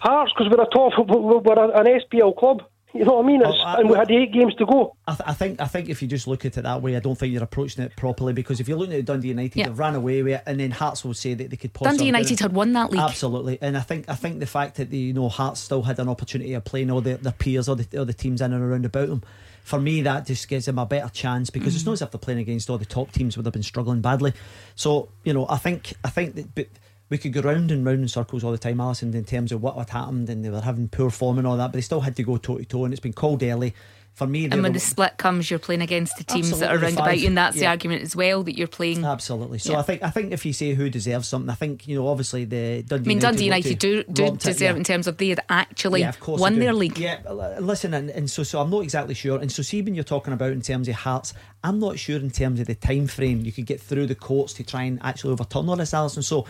Hearts, 0.00 0.32
because 0.36 0.52
we're 0.52 0.62
a 0.62 0.68
top, 0.68 0.92
we're 1.08 1.76
an 1.78 2.00
SPL 2.00 2.36
club. 2.36 2.62
You 2.94 3.04
know 3.04 3.14
what 3.14 3.24
I 3.24 3.26
mean? 3.26 3.40
Well, 3.40 3.60
I, 3.60 3.80
and 3.80 3.90
we 3.90 3.96
had 3.96 4.08
eight 4.12 4.32
games 4.32 4.54
to 4.54 4.64
go. 4.64 4.94
I, 5.08 5.16
th- 5.16 5.28
I, 5.28 5.32
think 5.32 5.60
I 5.60 5.66
think 5.66 5.88
if 5.88 6.00
you 6.00 6.06
just 6.06 6.28
look 6.28 6.44
at 6.44 6.56
it 6.56 6.62
that 6.62 6.80
way, 6.80 6.94
I 6.94 7.00
don't 7.00 7.16
think 7.16 7.32
you're 7.32 7.42
approaching 7.42 7.82
it 7.82 7.96
properly 7.96 8.32
because 8.32 8.60
if 8.60 8.68
you're 8.68 8.78
looking 8.78 8.94
at 8.94 9.04
Dundee 9.04 9.28
United, 9.28 9.58
yeah. 9.58 9.66
they've 9.66 9.78
ran 9.78 9.96
away 9.96 10.22
with 10.22 10.34
it, 10.34 10.42
and 10.46 10.60
then 10.60 10.70
Hearts 10.70 11.04
will 11.04 11.12
say 11.12 11.34
that 11.34 11.50
they 11.50 11.56
could 11.56 11.72
possibly. 11.72 11.90
Dundee 11.90 12.06
United 12.06 12.38
had 12.38 12.52
won 12.52 12.72
that 12.74 12.92
league. 12.92 13.00
Absolutely, 13.00 13.58
and 13.60 13.76
I 13.76 13.80
think 13.80 14.08
I 14.08 14.14
think 14.14 14.38
the 14.38 14.46
fact 14.46 14.76
that 14.76 14.90
the 14.90 14.96
you 14.96 15.12
know 15.12 15.28
Hearts 15.28 15.58
still 15.58 15.82
had 15.82 15.98
an 15.98 16.08
opportunity 16.08 16.54
of 16.54 16.64
playing 16.64 16.88
all 16.88 17.00
the, 17.00 17.16
their 17.16 17.32
peers 17.32 17.68
or 17.68 17.74
the, 17.74 17.98
or 17.98 18.04
the 18.04 18.12
teams 18.12 18.40
in 18.40 18.52
and 18.52 18.62
around 18.62 18.84
about 18.84 19.08
them. 19.08 19.22
For 19.64 19.80
me, 19.80 20.02
that 20.02 20.26
just 20.26 20.46
gives 20.46 20.66
them 20.66 20.78
a 20.78 20.86
better 20.86 21.08
chance 21.08 21.50
because 21.50 21.72
mm. 21.72 21.76
it's 21.76 21.86
not 21.86 21.92
as 21.92 22.02
if 22.02 22.12
they're 22.12 22.18
playing 22.20 22.38
against 22.38 22.70
all 22.70 22.78
the 22.78 22.84
top 22.84 23.10
teams 23.10 23.36
where 23.36 23.42
they've 23.42 23.52
been 23.52 23.64
struggling 23.64 24.02
badly. 24.02 24.34
So 24.76 25.08
you 25.24 25.32
know, 25.32 25.46
I 25.48 25.56
think 25.56 25.94
I 26.04 26.10
think 26.10 26.36
that. 26.36 26.54
But, 26.54 26.68
we 27.08 27.18
could 27.18 27.32
go 27.32 27.42
round 27.42 27.70
and 27.70 27.84
round 27.84 28.00
in 28.00 28.08
circles 28.08 28.44
all 28.44 28.52
the 28.52 28.58
time, 28.58 28.80
Alison, 28.80 29.14
in 29.14 29.24
terms 29.24 29.52
of 29.52 29.62
what 29.62 29.76
had 29.76 29.90
happened 29.90 30.30
and 30.30 30.44
they 30.44 30.50
were 30.50 30.60
having 30.60 30.88
poor 30.88 31.10
form 31.10 31.38
and 31.38 31.46
all 31.46 31.56
that, 31.56 31.68
but 31.68 31.74
they 31.74 31.80
still 31.80 32.00
had 32.00 32.16
to 32.16 32.22
go 32.22 32.36
toe 32.36 32.58
to 32.58 32.64
toe 32.64 32.84
and 32.84 32.94
it's 32.94 33.00
been 33.00 33.12
called 33.12 33.42
early 33.42 33.74
for 34.14 34.26
me. 34.26 34.44
And 34.44 34.62
when 34.62 34.72
the, 34.72 34.78
the, 34.78 34.80
split 34.80 35.18
comes, 35.18 35.50
you're 35.50 35.58
playing 35.58 35.82
against 35.82 36.16
the 36.16 36.24
teams 36.24 36.58
that 36.60 36.70
are 36.70 36.78
round 36.78 36.94
about 36.94 37.18
you, 37.18 37.26
and 37.26 37.36
that's 37.36 37.56
yeah. 37.56 37.62
the 37.62 37.66
argument 37.66 38.02
as 38.02 38.14
well 38.14 38.44
that 38.44 38.56
you're 38.56 38.68
playing. 38.68 39.04
Absolutely. 39.04 39.58
So 39.58 39.72
yeah. 39.72 39.80
I 39.80 39.82
think 39.82 40.02
I 40.02 40.10
think 40.10 40.32
if 40.32 40.46
you 40.46 40.52
say 40.52 40.74
who 40.74 40.88
deserves 40.88 41.28
something, 41.28 41.50
I 41.50 41.54
think 41.54 41.86
you 41.88 41.96
know 41.96 42.06
obviously 42.08 42.44
the 42.44 42.82
Dundee. 42.82 43.04
I 43.04 43.08
mean 43.08 43.18
Dundee 43.18 43.44
United, 43.44 43.78
do, 43.78 44.04
do 44.04 44.36
deserve 44.36 44.60
yeah. 44.60 44.76
in 44.76 44.84
terms 44.84 45.06
of 45.08 45.18
they 45.18 45.30
had 45.30 45.40
actually 45.48 46.06
won 46.26 46.58
their 46.60 46.72
league. 46.72 46.98
Yeah, 46.98 47.18
listen, 47.58 47.92
and, 47.92 48.08
and 48.10 48.30
so 48.30 48.44
so 48.44 48.60
I'm 48.60 48.70
not 48.70 48.84
exactly 48.84 49.14
sure. 49.14 49.40
And 49.40 49.50
so 49.50 49.62
see 49.62 49.82
when 49.82 49.94
you're 49.94 50.04
talking 50.04 50.32
about 50.32 50.52
in 50.52 50.62
terms 50.62 50.88
of 50.88 50.94
Hearts, 50.94 51.34
I'm 51.64 51.80
not 51.80 51.98
sure 51.98 52.16
in 52.16 52.30
terms 52.30 52.60
of 52.60 52.66
the 52.66 52.74
time 52.74 53.06
frame 53.06 53.40
you 53.40 53.50
could 53.50 53.64
get 53.64 53.80
through 53.80 54.06
the 54.06 54.14
courts 54.14 54.52
to 54.54 54.64
try 54.64 54.82
and 54.82 55.00
actually 55.02 55.32
overturn 55.32 55.66
all 55.70 55.76
this, 55.76 55.94
Alison. 55.94 56.22
So 56.22 56.46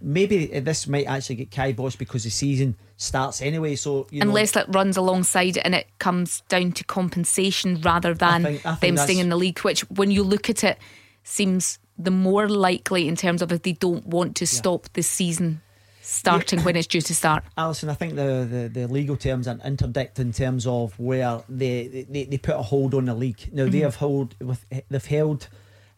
maybe 0.00 0.46
this 0.60 0.88
might 0.88 1.04
actually 1.04 1.36
get 1.36 1.50
Kai 1.50 1.74
kiboshed 1.74 1.98
because 1.98 2.24
the 2.24 2.30
season 2.30 2.74
starts 2.96 3.42
anyway. 3.42 3.76
So 3.76 4.06
unless 4.10 4.54
know, 4.54 4.62
it 4.62 4.68
runs 4.70 4.96
alongside 4.96 5.58
and 5.58 5.74
it 5.74 5.86
comes 5.98 6.40
down 6.48 6.72
to 6.72 6.84
compensation 6.84 7.82
rather 7.82 8.14
than 8.14 8.46
I 8.46 8.48
think, 8.48 8.66
I 8.66 8.74
think 8.74 8.96
them 8.96 9.04
staying 9.04 9.18
in 9.18 9.28
the 9.28 9.36
league, 9.36 9.58
which 9.60 9.82
when 9.90 10.10
you 10.10 10.22
look 10.22 10.48
at 10.48 10.64
it 10.64 10.78
seems 11.24 11.78
the 11.98 12.10
more 12.10 12.48
likely 12.48 13.06
in 13.06 13.16
terms 13.16 13.42
of 13.42 13.52
if 13.52 13.62
they 13.62 13.72
don't 13.72 14.06
want 14.06 14.34
to 14.36 14.44
yeah. 14.44 14.48
stop 14.48 14.88
the 14.94 15.02
season 15.02 15.60
starting 16.04 16.58
yeah. 16.58 16.64
when 16.64 16.76
it's 16.76 16.86
due 16.86 17.00
to 17.00 17.14
start. 17.14 17.44
Alison, 17.56 17.88
I 17.88 17.94
think 17.94 18.14
the, 18.14 18.46
the, 18.48 18.80
the 18.80 18.86
legal 18.88 19.16
terms 19.16 19.48
are 19.48 19.58
interdict 19.64 20.18
in 20.18 20.32
terms 20.32 20.66
of 20.66 20.98
where 20.98 21.42
they, 21.48 22.06
they, 22.08 22.24
they 22.24 22.38
put 22.38 22.56
a 22.56 22.62
hold 22.62 22.94
on 22.94 23.06
the 23.06 23.14
league. 23.14 23.48
Now 23.52 23.62
mm-hmm. 23.62 23.72
they 23.72 23.78
have 23.80 23.96
hold 23.96 24.36
with 24.40 24.64
they've 24.90 25.06
held 25.06 25.48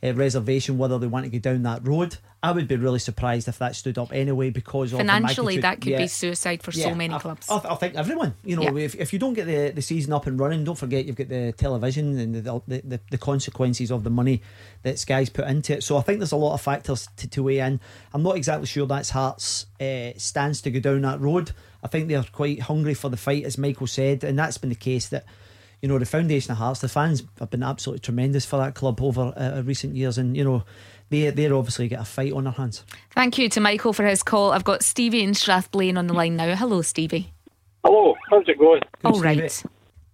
a 0.03 0.13
reservation 0.13 0.79
whether 0.79 0.99
they 0.99 1.07
want 1.07 1.25
to 1.25 1.31
go 1.31 1.39
down 1.39 1.63
that 1.63 1.87
road. 1.87 2.19
I 2.43 2.53
would 2.53 2.69
be 2.69 2.77
really 2.77 2.99
surprised 2.99 3.49
if 3.49 3.59
that 3.59 3.75
stood 3.75 3.99
up 3.99 4.13
anyway 4.13 4.51
because 4.51 4.93
financially 4.93 5.59
that 5.59 5.81
could 5.81 5.93
yeah. 5.93 5.99
be 5.99 6.07
suicide 6.07 6.63
for 6.63 6.71
yeah, 6.71 6.85
so 6.85 6.95
many 6.95 7.15
I, 7.15 7.19
clubs. 7.19 7.49
I, 7.51 7.57
I, 7.57 7.75
think 7.75 7.97
everyone, 7.97 8.35
you 8.45 8.55
know, 8.55 8.63
yeah. 8.63 8.85
if, 8.85 8.95
if 8.95 9.13
you 9.13 9.19
don't 9.19 9.33
get 9.33 9.47
the, 9.47 9.71
the 9.71 9.83
season 9.83 10.13
up 10.13 10.27
and 10.27 10.39
running, 10.39 10.63
don't 10.63 10.79
forget 10.79 11.07
you've 11.07 11.17
got 11.17 11.29
the 11.29 11.53
television 11.53 12.19
and 12.19 12.35
the 12.35 12.63
the, 12.69 12.83
the, 12.85 13.01
the 13.11 13.19
consequences 13.19 13.91
of 13.91 14.05
the 14.05 14.11
money 14.11 14.43
that 14.83 14.99
Sky's 14.99 15.29
put 15.29 15.49
into 15.49 15.77
it. 15.77 15.83
So 15.83 15.97
I 15.97 16.03
think 16.03 16.19
there's 16.19 16.33
a 16.33 16.37
lot 16.37 16.55
of 16.55 16.61
factors 16.61 17.09
to, 17.17 17.29
to 17.29 17.43
weigh 17.43 17.59
in. 17.59 17.81
I'm 18.15 18.23
not 18.23 18.37
exactly 18.37 18.67
sure 18.67 18.87
that's 18.87 19.11
Hearts' 19.11 19.67
uh, 19.81 20.11
stance 20.17 20.61
to 20.63 20.71
go 20.71 20.79
down 20.79 21.01
that 21.03 21.21
road. 21.21 21.53
I 21.83 21.89
think 21.89 22.09
they're 22.09 22.23
quite 22.23 22.61
hungry 22.61 22.95
for 22.95 23.09
the 23.09 23.17
fight, 23.17 23.45
as 23.45 23.59
Michael 23.59 23.87
said, 23.87 24.23
and 24.25 24.39
that's 24.39 24.59
been 24.59 24.71
the 24.71 24.77
case 24.77 25.09
that 25.09 25.25
you 25.83 25.89
know, 25.89 25.99
the 25.99 26.07
foundation 26.07 26.53
of 26.53 26.59
Hearts, 26.59 26.81
the 26.81 26.89
fans 26.89 27.23
have 27.39 27.51
been 27.51 27.63
absolutely 27.63 28.01
tremendous 28.01 28.45
for 28.45 28.57
that 28.59 28.75
club 28.75 29.01
over 29.01 29.33
uh, 29.37 29.63
recent 29.65 29.95
years, 29.95 30.19
and 30.19 30.37
you 30.37 30.45
know, 30.45 30.65
they 31.11 31.31
they're 31.31 31.55
obviously 31.55 31.89
get 31.89 32.01
a 32.01 32.05
fight 32.05 32.33
on 32.33 32.45
their 32.45 32.53
hands. 32.53 32.85
Thank 33.15 33.39
you 33.39 33.49
to 33.51 33.61
Michael 33.61 33.93
for 33.93 34.05
his 34.05 34.23
call. 34.23 34.53
I've 34.53 34.65
got 34.65 34.83
Stevie 34.83 35.23
in 35.23 35.31
Strathblane 35.31 35.99
on 35.99 36.07
the 36.07 36.15
line 36.15 36.37
now. 36.37 36.55
Hello, 36.57 36.83
Stevie. 36.83 37.33
Hello, 37.85 38.15
how's 38.31 38.49
it 38.49 38.59
going? 38.59 38.83
All 39.05 39.21
right. 39.21 39.63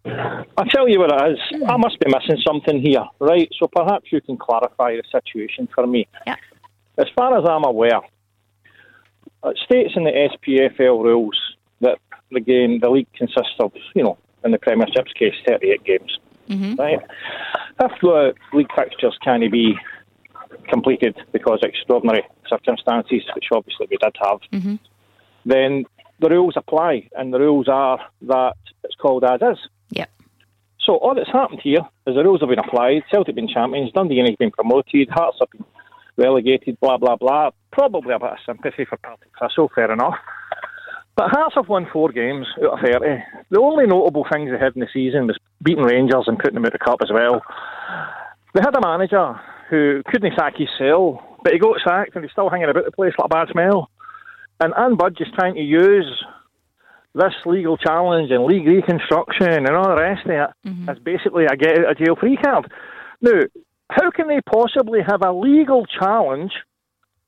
I'll 0.04 0.66
tell 0.66 0.88
you 0.88 0.98
what 0.98 1.12
it 1.12 1.32
is. 1.32 1.60
Mm. 1.60 1.70
I 1.70 1.76
must 1.76 1.98
be 2.00 2.10
missing 2.10 2.42
something 2.44 2.80
here, 2.80 3.04
right? 3.20 3.48
So 3.58 3.68
perhaps 3.68 4.10
you 4.10 4.20
can 4.20 4.36
clarify 4.36 4.96
the 4.96 5.04
situation 5.10 5.68
for 5.74 5.86
me. 5.86 6.08
Yeah. 6.26 6.36
As 6.98 7.06
far 7.16 7.38
as 7.38 7.44
I'm 7.48 7.64
aware, 7.64 8.00
it 9.44 9.58
states 9.64 9.92
in 9.96 10.04
the 10.04 10.10
SPFL 10.10 11.02
rules 11.02 11.38
that 11.80 11.98
the 12.30 12.40
game, 12.40 12.80
the 12.80 12.90
league 12.90 13.12
consists 13.14 13.54
of, 13.60 13.72
you 13.94 14.02
know, 14.02 14.18
in 14.44 14.50
the 14.50 14.58
Premiership's 14.58 15.12
case, 15.12 15.34
38 15.46 15.84
games. 15.84 16.18
Mm-hmm. 16.48 16.74
Right? 16.74 16.98
If 17.80 17.92
the 18.00 18.34
league 18.52 18.68
fixtures 18.74 19.16
can't 19.22 19.50
be 19.50 19.74
completed 20.68 21.16
because 21.32 21.60
of 21.62 21.68
extraordinary 21.68 22.24
circumstances, 22.48 23.22
which 23.34 23.46
obviously 23.52 23.86
we 23.90 23.96
did 23.96 24.14
have, 24.24 24.40
mm-hmm. 24.52 24.74
then 25.44 25.84
the 26.20 26.30
rules 26.30 26.54
apply, 26.56 27.08
and 27.16 27.32
the 27.32 27.38
rules 27.38 27.68
are 27.68 27.98
that 28.22 28.54
it's 28.84 28.94
called 28.96 29.24
as 29.24 29.40
is. 29.42 29.58
Yep. 29.90 30.10
So 30.84 30.96
all 30.96 31.14
that's 31.14 31.30
happened 31.30 31.60
here 31.62 31.80
is 32.06 32.14
the 32.14 32.24
rules 32.24 32.40
have 32.40 32.48
been 32.48 32.58
applied, 32.58 33.02
Celtic 33.10 33.28
have 33.28 33.36
been 33.36 33.48
champions, 33.48 33.92
Dundee 33.92 34.16
United 34.16 34.32
have 34.32 34.38
been 34.38 34.50
promoted, 34.50 35.08
Hearts 35.10 35.38
have 35.40 35.50
been 35.50 35.64
relegated, 36.16 36.78
blah, 36.80 36.98
blah, 36.98 37.16
blah. 37.16 37.50
Probably 37.72 38.14
a 38.14 38.18
bit 38.18 38.30
of 38.30 38.38
sympathy 38.44 38.84
for 38.84 38.96
Partick 38.98 39.30
Thistle, 39.40 39.70
fair 39.74 39.90
enough. 39.90 40.16
But 41.14 41.30
Hearts 41.30 41.54
have 41.56 41.68
won 41.68 41.86
four 41.92 42.10
games 42.10 42.46
out 42.64 42.78
of 42.78 42.80
30. 42.80 43.22
The 43.50 43.60
only 43.60 43.86
notable 43.86 44.26
things 44.30 44.50
they 44.50 44.58
had 44.58 44.74
in 44.74 44.80
the 44.80 44.88
season 44.92 45.26
was 45.26 45.38
beating 45.62 45.84
Rangers 45.84 46.24
and 46.26 46.38
putting 46.38 46.54
them 46.54 46.64
out 46.64 46.74
of 46.74 46.78
the 46.80 46.84
cup 46.84 47.00
as 47.02 47.10
well. 47.12 47.42
They 48.54 48.60
had 48.64 48.74
a 48.76 48.80
manager 48.80 49.38
who 49.68 50.02
couldn't 50.06 50.34
sack 50.36 50.54
his 50.56 50.68
cell, 50.78 51.38
but 51.42 51.52
he 51.52 51.58
got 51.58 51.80
sacked 51.84 52.14
and 52.14 52.24
he's 52.24 52.32
still 52.32 52.48
hanging 52.48 52.68
about 52.68 52.84
the 52.84 52.92
place 52.92 53.12
like 53.18 53.26
a 53.26 53.28
bad 53.28 53.48
smell. 53.52 53.90
And 54.60 54.72
Anne 54.76 54.96
Budge 54.96 55.20
is 55.20 55.28
trying 55.34 55.54
to 55.54 55.60
use 55.60 56.24
this 57.14 57.34
legal 57.44 57.76
challenge 57.76 58.30
and 58.30 58.44
league 58.44 58.66
reconstruction 58.66 59.48
and 59.48 59.70
all 59.70 59.88
the 59.88 59.96
rest 59.96 60.24
of 60.24 60.30
it 60.30 60.50
mm-hmm. 60.66 60.88
as 60.88 60.98
basically 60.98 61.44
a 61.44 61.56
get 61.56 61.78
out 61.78 61.90
of 61.90 61.98
jail 61.98 62.16
free 62.16 62.36
card. 62.36 62.70
Now, 63.20 63.40
how 63.90 64.10
can 64.10 64.28
they 64.28 64.40
possibly 64.40 65.00
have 65.06 65.22
a 65.22 65.32
legal 65.32 65.84
challenge 65.84 66.52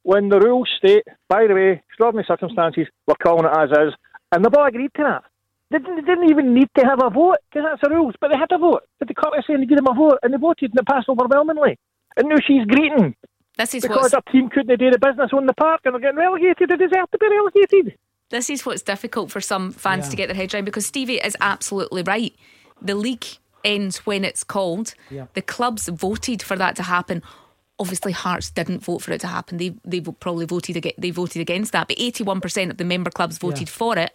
when 0.05 0.29
the 0.29 0.39
rules 0.39 0.69
state, 0.79 1.05
by 1.29 1.47
the 1.49 1.55
way, 1.55 1.83
extraordinary 1.89 2.25
circumstances, 2.29 2.87
we're 3.07 3.15
calling 3.17 3.45
it 3.47 3.53
as 3.57 3.71
is, 3.89 3.95
and 4.31 4.45
they've 4.45 4.55
all 4.55 4.67
agreed 4.67 4.93
to 4.97 5.03
that. 5.03 5.25
They 5.71 5.79
didn't, 5.79 5.97
they 5.97 6.03
didn't 6.03 6.31
even 6.31 6.55
need 6.55 6.69
to 6.79 6.85
have 6.85 7.01
a 7.03 7.11
vote 7.11 7.39
because 7.51 7.67
that's 7.69 7.83
the 7.83 7.89
rules, 7.91 8.15
but 8.21 8.29
they 8.29 8.37
had 8.39 8.53
a 8.53 8.59
vote. 8.59 8.83
But 8.99 9.09
the 9.09 9.15
court 9.15 9.35
saying 9.47 9.61
they 9.61 9.67
gave 9.67 9.79
them 9.79 9.89
a 9.89 9.95
vote, 9.95 10.19
and 10.23 10.33
they 10.33 10.39
voted, 10.39 10.71
and 10.71 10.79
it 10.79 10.87
passed 10.87 11.09
overwhelmingly. 11.09 11.79
And 12.17 12.29
now 12.29 12.37
she's 12.47 12.65
greeting 12.67 13.17
This 13.57 13.75
is 13.75 13.83
because 13.83 14.13
what's 14.13 14.15
her 14.15 14.21
team 14.33 14.49
couldn't 14.51 14.79
do 14.79 14.91
the 14.91 14.99
business 14.99 15.31
on 15.33 15.47
the 15.47 15.55
park, 15.55 15.81
and 15.85 15.95
they're 15.95 16.01
getting 16.01 16.19
relegated. 16.19 16.69
They 16.69 16.77
deserve 16.77 17.11
to 17.11 17.19
be 17.19 17.29
relegated. 17.29 17.99
this 18.31 18.51
is 18.51 18.65
what's 18.67 18.83
difficult 18.83 19.31
for 19.31 19.41
some 19.41 19.73
fans 19.73 20.07
Yeah. 20.07 20.11
to 20.11 20.17
get 20.17 20.27
their 20.29 20.37
heads 20.37 20.55
around 20.55 20.65
because 20.67 20.87
Stevie 20.87 21.19
is 21.19 21.37
absolutely 21.41 22.03
right. 22.03 22.35
The 22.83 22.95
league 22.95 23.25
ends 23.65 23.99
when 24.07 24.25
it's 24.25 24.45
called. 24.45 24.95
Yeah. 25.11 25.27
The 25.35 25.43
clubs 25.43 25.89
voted 25.89 26.43
for 26.43 26.57
that 26.57 26.77
to 26.77 26.83
happen. 26.83 27.23
Obviously, 27.85 28.13
Hearts 28.13 28.51
didn't 28.51 28.81
vote 28.83 29.03
for 29.03 29.13
it 29.13 29.21
to 29.21 29.27
happen. 29.27 29.59
They 29.59 29.71
they 29.85 30.01
probably 30.01 30.47
voted 30.47 30.77
against, 30.77 31.01
they 31.01 31.11
voted 31.11 31.41
against 31.43 31.73
that, 31.73 31.87
but 31.89 31.97
eighty 32.01 32.25
one 32.25 32.41
percent 32.41 32.71
of 32.71 32.77
the 32.79 32.85
member 32.85 33.11
clubs 33.11 33.37
voted 33.39 33.69
Yeah. 33.69 33.79
for 33.81 33.99
it. 33.99 34.13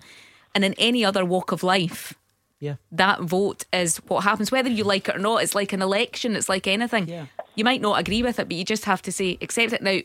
And 0.55 0.63
in 0.65 0.73
any 0.77 1.05
other 1.05 1.23
walk 1.23 1.51
of 1.51 1.61
life, 1.61 2.13
Yeah. 2.59 2.75
that 2.91 3.21
vote 3.21 3.65
is 3.71 3.97
what 4.09 4.23
happens, 4.23 4.51
whether 4.51 4.69
you 4.77 4.83
like 4.83 5.07
it 5.09 5.15
or 5.15 5.19
not. 5.19 5.43
It's 5.43 5.53
like 5.55 5.71
an 5.73 5.81
election. 5.83 6.35
It's 6.35 6.49
like 6.49 6.65
anything. 6.67 7.07
Yeah. 7.07 7.25
You 7.55 7.63
might 7.63 7.81
not 7.81 7.99
agree 7.99 8.23
with 8.23 8.39
it, 8.39 8.47
but 8.49 8.57
you 8.57 8.65
just 8.65 8.85
have 8.85 9.01
to 9.03 9.11
say 9.11 9.37
accept 9.41 9.73
it 9.73 9.83
now. 9.83 9.99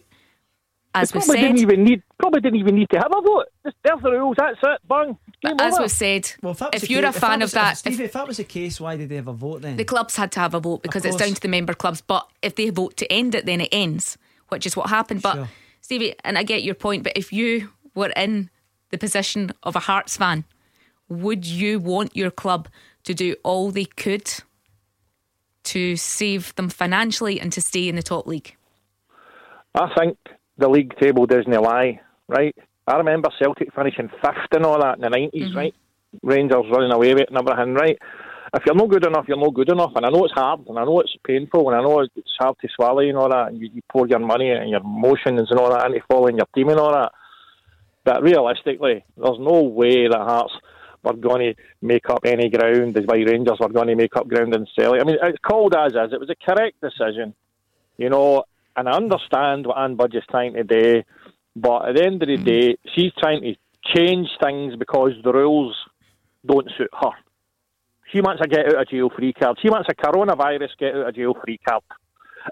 As 0.97 1.11
They 1.11 1.19
was 1.19 1.27
probably 1.27 1.43
said, 1.43 1.47
didn't 1.49 1.59
even 1.59 1.85
need 1.85 2.03
probably 2.19 2.41
didn't 2.41 2.61
even 2.61 2.77
need 2.77 2.89
to 2.91 2.99
have 2.99 3.11
a 3.13 3.21
vote. 3.21 3.47
Just, 3.65 3.77
there's 3.83 4.01
the 4.03 4.11
rules. 4.13 4.37
That's 4.39 4.59
it. 4.63 4.81
Bang. 4.89 5.19
Game 5.43 5.57
as 5.61 5.75
over. 5.75 5.83
was 5.83 5.93
said, 5.93 6.33
Well, 6.41 6.57
if, 6.73 6.85
if 6.85 6.91
you're 6.91 7.03
case, 7.03 7.17
a 7.17 7.21
fan 7.21 7.41
was, 7.41 7.51
of 7.51 7.55
that, 7.55 7.73
if, 7.73 7.79
Steve, 7.79 8.01
if 8.01 8.07
if 8.07 8.13
that 8.13 8.29
was 8.29 8.37
the 8.37 8.45
case, 8.45 8.81
why 8.81 8.97
did 8.97 9.09
they 9.09 9.17
have 9.17 9.27
a 9.27 9.33
vote 9.33 9.63
then? 9.63 9.77
the 9.77 9.85
clubs 9.85 10.17
had 10.17 10.31
to 10.33 10.41
have 10.41 10.55
a 10.55 10.61
vote 10.61 10.83
because 10.83 11.05
it's 11.05 11.17
down 11.17 11.35
to 11.35 11.41
the 11.41 11.49
member 11.49 11.75
clubs. 11.75 12.01
But 12.01 12.29
if 12.43 12.55
they 12.55 12.71
vote 12.71 12.97
to 12.99 13.13
end 13.13 13.35
it, 13.35 13.45
then 13.45 13.61
it 13.61 13.69
ends, 13.73 14.17
which 14.49 14.67
is 14.67 14.77
what 14.77 14.89
happened. 14.89 15.23
But 15.23 15.35
Sure. 15.35 15.49
Stevie, 15.81 16.15
and 16.25 16.39
I 16.39 16.45
get 16.45 16.63
your 16.63 16.75
point, 16.75 17.03
but 17.03 17.13
if 17.17 17.33
you 17.33 17.71
were 17.95 18.13
in 18.17 18.49
the 18.91 18.99
position 18.99 19.53
of 19.65 19.77
a 19.77 19.81
Hearts 19.81 20.17
fan, 20.17 20.45
would 21.09 21.45
you 21.45 21.79
want 21.79 22.17
your 22.17 22.31
club 22.31 22.69
to 23.03 23.13
do 23.13 23.35
all 23.43 23.71
they 23.71 23.85
could 23.85 24.31
to 25.65 25.97
save 25.97 26.55
them 26.55 26.69
financially 26.69 27.41
and 27.41 27.53
to 27.53 27.61
stay 27.61 27.89
in 27.89 27.97
the 27.97 28.03
top 28.03 28.27
league? 28.27 28.57
I 29.75 29.93
think 29.99 30.17
the 30.59 30.69
league 30.69 30.97
table 30.99 31.27
doesn't 31.27 31.51
lie, 31.51 32.01
right? 32.29 32.55
I 32.87 32.97
remember 32.97 33.31
Celtic 33.39 33.75
finishing 33.75 34.09
fifth 34.21 34.53
and 34.53 34.65
all 34.65 34.81
that 34.81 34.97
in 34.97 35.03
the 35.03 35.09
90s, 35.09 35.33
mm-hmm. 35.33 35.57
right? 35.57 35.75
Rangers 36.23 36.67
running 36.71 36.93
away 36.93 37.15
with 37.15 37.23
it 37.23 37.29
and 37.31 37.39
everything, 37.39 37.75
right? 37.75 37.99
If 38.55 38.63
you're 38.67 38.75
not 38.77 38.91
good 38.91 39.07
enough, 39.07 39.25
you're 39.27 39.41
not 39.41 39.55
good 39.55 39.71
enough. 39.71 39.93
And 39.97 40.07
I 40.07 40.11
know 40.11 40.25
it's 40.25 40.35
hard, 40.35 40.61
and 40.69 40.79
I 40.79 40.85
know 40.85 41.01
it's 41.01 41.17
painful, 41.27 41.69
and 41.71 41.77
I 41.77 41.83
know 41.83 42.01
it's 42.01 42.37
hard 42.39 42.57
to 42.61 42.69
swallow 42.77 43.01
and 43.01 43.17
all 43.17 43.29
that, 43.31 43.49
and 43.49 43.61
you, 43.61 43.69
you 43.73 43.83
pour 43.91 44.07
your 44.07 44.21
money 44.21 44.51
and 44.51 44.71
your 44.71 44.81
emotions 44.81 45.51
and 45.51 45.59
all 45.59 45.71
that 45.71 45.87
into 45.87 46.01
following 46.09 46.37
your 46.37 46.47
team 46.55 46.69
and 46.69 46.79
all 46.79 46.93
that. 46.93 47.13
But 48.05 48.23
realistically, 48.23 49.05
there's 49.17 49.39
no 49.41 49.63
way 49.63 50.07
that 50.07 50.19
Hearts 50.19 50.53
were 51.03 51.15
going 51.15 51.55
to 51.55 51.63
make 51.83 52.09
up 52.09 52.21
any 52.25 52.49
ground 52.49 52.97
as 52.97 53.07
by 53.07 53.17
Rangers 53.17 53.59
were 53.59 53.71
going 53.71 53.89
to 53.89 53.97
make 53.97 54.15
up 54.17 54.29
ground 54.29 54.55
in 54.55 54.67
Celtic. 54.79 55.01
I 55.01 55.05
mean, 55.05 55.17
it's 55.21 55.39
called 55.39 55.75
as 55.75 55.93
is. 55.93 56.13
It 56.13 56.21
was 56.21 56.31
a 56.31 56.37
correct 56.37 56.81
decision, 56.81 57.35
you 57.97 58.11
know, 58.11 58.45
and 58.77 58.89
I 58.89 58.93
understand 58.93 59.67
what 59.67 59.79
Anne 59.79 59.97
Budge 59.97 60.15
is 60.15 60.25
trying 60.31 60.55
to 60.55 60.65
do, 60.65 61.03
but 61.57 61.89
at 61.89 61.97
the 61.97 62.05
end 62.05 62.23
of 62.23 62.29
the 62.29 62.37
hmm. 62.37 62.45
day, 62.45 62.77
she's 62.95 63.13
trying 63.19 63.43
to 63.43 63.55
change 63.95 64.29
things 64.43 64.75
because 64.77 65.13
the 65.23 65.33
rules 65.33 65.77
don't 66.47 66.69
suit 66.77 66.91
her. 66.93 67.11
She 68.13 68.21
wants 68.21 68.43
a 68.45 68.49
get 68.49 68.67
out 68.67 68.83
of 68.83 68.89
jail 68.89 69.11
free 69.15 69.33
card. 69.33 69.59
She 69.61 69.71
wants 69.71 69.89
a 69.91 69.95
coronavirus 69.95 70.71
get 70.79 70.95
out 70.95 71.09
of 71.09 71.15
jail 71.15 71.35
free 71.45 71.59
card 71.59 71.83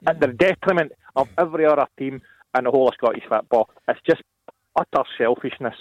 at 0.07 0.21
the 0.21 0.29
detriment 0.29 0.93
of 1.15 1.29
every 1.39 1.67
other 1.67 1.87
team 1.99 2.21
in 2.57 2.65
the 2.65 2.71
whole 2.71 2.89
of 2.89 2.95
Scottish 2.95 3.25
football. 3.29 3.71
It's 3.89 4.01
just 4.09 4.23
utter 4.77 5.05
selfishness. 5.19 5.77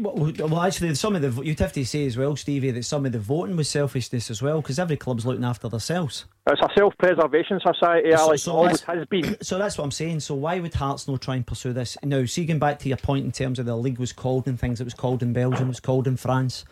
Well, 0.00 0.32
well, 0.38 0.60
actually, 0.62 0.94
some 0.94 1.16
of 1.16 1.22
the 1.22 1.42
you'd 1.42 1.58
have 1.58 1.72
to 1.72 1.84
say 1.84 2.06
as 2.06 2.16
well, 2.16 2.36
Stevie, 2.36 2.70
that 2.70 2.84
some 2.84 3.04
of 3.04 3.10
the 3.10 3.18
voting 3.18 3.56
was 3.56 3.68
selfishness 3.68 4.30
as 4.30 4.40
well, 4.40 4.60
because 4.62 4.78
every 4.78 4.96
club's 4.96 5.26
looking 5.26 5.44
after 5.44 5.68
themselves. 5.68 6.24
It's 6.48 6.62
a 6.62 6.68
self-preservation 6.76 7.58
society, 7.66 8.10
So- 8.12 8.16
Alex. 8.16 8.42
so 8.42 8.52
always 8.52 8.80
that's- 8.80 8.98
has 8.98 9.06
been. 9.08 9.36
So 9.42 9.58
that's 9.58 9.76
what 9.76 9.82
I'm 9.84 9.90
saying. 9.90 10.20
So 10.20 10.36
why 10.36 10.60
would 10.60 10.72
Hearts 10.74 11.08
not 11.08 11.20
try 11.20 11.34
and 11.34 11.44
pursue 11.44 11.72
this? 11.72 11.96
Now, 12.04 12.24
see, 12.26 12.44
going 12.44 12.60
back 12.60 12.78
to 12.80 12.88
your 12.88 12.96
point 12.98 13.24
in 13.24 13.32
terms 13.32 13.58
of 13.58 13.66
the 13.66 13.76
league 13.76 13.98
was 13.98 14.12
called 14.12 14.46
and 14.46 14.58
things, 14.58 14.80
it 14.80 14.84
was 14.84 14.94
called 14.94 15.20
in 15.22 15.32
Belgium, 15.32 15.64
it 15.64 15.68
was 15.68 15.80
called 15.80 16.06
in 16.06 16.16
France, 16.16 16.64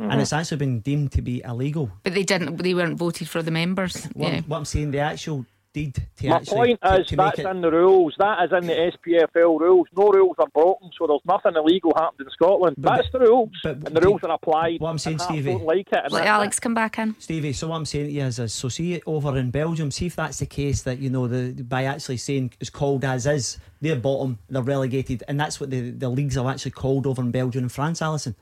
Mm-hmm. 0.00 0.10
and 0.10 0.20
it's 0.22 0.32
actually 0.32 0.56
been 0.56 0.80
deemed 0.80 1.12
to 1.12 1.20
be 1.20 1.42
illegal. 1.44 1.90
But 2.02 2.14
they 2.14 2.22
didn't. 2.22 2.56
They 2.56 2.72
weren't 2.72 2.96
voted 2.96 3.28
for 3.28 3.42
the 3.42 3.50
members. 3.50 4.06
What, 4.14 4.32
yeah. 4.32 4.40
What 4.46 4.56
I'm 4.56 4.64
saying, 4.64 4.90
the 4.90 5.00
actual 5.00 5.44
deed 5.72 5.94
to 6.16 6.28
My 6.28 6.36
actually 6.36 6.54
point 6.56 6.80
to, 6.82 7.00
is 7.00 7.06
to 7.08 7.16
make 7.16 7.24
that's 7.26 7.38
it. 7.40 7.46
in 7.46 7.60
the 7.60 7.70
rules. 7.70 8.14
That 8.18 8.44
is 8.44 8.52
in 8.52 8.66
the 8.66 8.74
SPFL 8.74 9.58
rules. 9.58 9.88
No 9.96 10.08
rules 10.08 10.36
are 10.38 10.48
broken, 10.48 10.90
so 10.98 11.06
there's 11.06 11.20
nothing 11.24 11.52
illegal 11.56 11.92
happened 11.96 12.26
in 12.26 12.30
Scotland. 12.32 12.76
But- 12.78 12.96
that's 12.96 13.10
the 13.10 13.20
rules, 13.20 13.50
but- 13.62 13.76
and 13.76 13.96
the 13.96 14.00
rules 14.00 14.22
are 14.22 14.32
applied. 14.32 14.80
What 14.80 14.90
I'm 14.90 14.98
saying, 14.98 15.14
and 15.14 15.22
Stevie- 15.22 15.52
don't 15.52 15.64
like 15.64 15.88
it. 15.90 15.92
Let 15.92 16.10
that's 16.10 16.26
Alex 16.26 16.60
come 16.60 16.74
back 16.74 16.98
in. 16.98 17.14
Stevie, 17.18 17.52
so 17.52 17.68
what 17.68 17.76
I'm 17.76 17.84
saying 17.86 18.06
to 18.06 18.12
you 18.12 18.22
is, 18.24 18.38
is 18.38 18.52
so 18.52 18.68
see 18.68 18.94
it 18.94 19.02
over 19.06 19.36
in 19.38 19.50
Belgium, 19.50 19.90
see 19.90 20.06
if 20.06 20.16
that's 20.16 20.38
the 20.38 20.46
case 20.46 20.82
that 20.82 20.98
you 20.98 21.10
know 21.10 21.26
the 21.26 21.62
by 21.62 21.84
actually 21.84 22.18
saying 22.18 22.52
it's 22.60 22.70
called 22.70 23.04
as 23.04 23.26
is, 23.26 23.58
they're 23.80 23.96
bottom, 23.96 24.38
they're 24.50 24.62
relegated, 24.62 25.22
and 25.28 25.40
that's 25.40 25.58
what 25.60 25.70
the, 25.70 25.90
the 25.90 26.08
leagues 26.08 26.36
are 26.36 26.48
actually 26.50 26.70
called 26.72 27.06
over 27.06 27.22
in 27.22 27.30
Belgium 27.30 27.64
and 27.64 27.72
France, 27.72 28.02
Alison. 28.02 28.34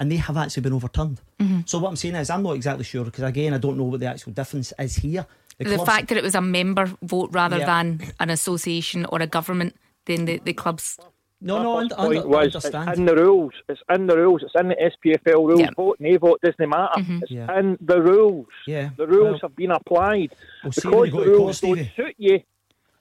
And 0.00 0.12
they 0.12 0.16
have 0.16 0.36
actually 0.36 0.62
been 0.62 0.72
overturned. 0.74 1.20
Mm-hmm. 1.40 1.60
So 1.66 1.80
what 1.80 1.88
I'm 1.88 1.96
saying 1.96 2.14
is, 2.14 2.30
I'm 2.30 2.44
not 2.44 2.52
exactly 2.52 2.84
sure 2.84 3.04
because 3.04 3.24
again, 3.24 3.52
I 3.52 3.58
don't 3.58 3.76
know 3.76 3.82
what 3.82 3.98
the 3.98 4.06
actual 4.06 4.30
difference 4.30 4.72
is 4.78 4.94
here. 4.94 5.26
The 5.58 5.74
clubs- 5.76 5.84
fact 5.90 6.08
that 6.08 6.16
it 6.18 6.22
was 6.22 6.34
a 6.34 6.40
member 6.40 6.86
vote 7.02 7.30
rather 7.32 7.58
Yeah. 7.58 7.66
than 7.66 8.00
an 8.20 8.30
association 8.30 9.04
or 9.06 9.20
a 9.20 9.26
government, 9.26 9.76
then 10.06 10.24
the, 10.24 10.38
the 10.44 10.52
clubs. 10.52 10.98
no, 11.40 11.62
no, 11.62 11.76
I, 11.76 11.80
under, 11.82 11.94
first 11.94 12.00
under, 12.24 12.36
understand. 12.38 12.88
it's 12.90 12.98
in 12.98 13.04
the 13.06 13.14
rules. 13.16 13.52
It's 13.68 13.80
in 13.94 14.06
the 14.06 14.16
rules. 14.16 14.42
It's 14.42 14.54
in 14.60 14.68
the 14.68 14.76
SPFL 14.76 15.46
rules. 15.48 15.60
Yeah. 15.60 15.70
Vote, 15.76 15.96
nay 16.00 16.16
vote 16.16 16.40
doesn't 16.42 16.68
matter. 16.68 17.00
Mm-hmm. 17.00 17.18
It's 17.22 17.30
Yeah. 17.32 17.58
in 17.58 17.76
the 17.80 18.00
rules. 18.02 18.46
Yeah. 18.66 18.90
The 18.96 19.06
rules 19.06 19.30
Well- 19.32 19.38
have 19.42 19.56
been 19.56 19.70
applied 19.72 20.30
We'll 20.62 20.70
because 20.70 20.84
when 20.84 20.92
the 20.92 20.98
go 20.98 21.02
to 21.06 21.10
court, 21.12 21.26
rules 21.26 21.60
don't 21.60 21.74
Stevie. 21.76 21.92
suit 21.96 22.14
you. 22.18 22.40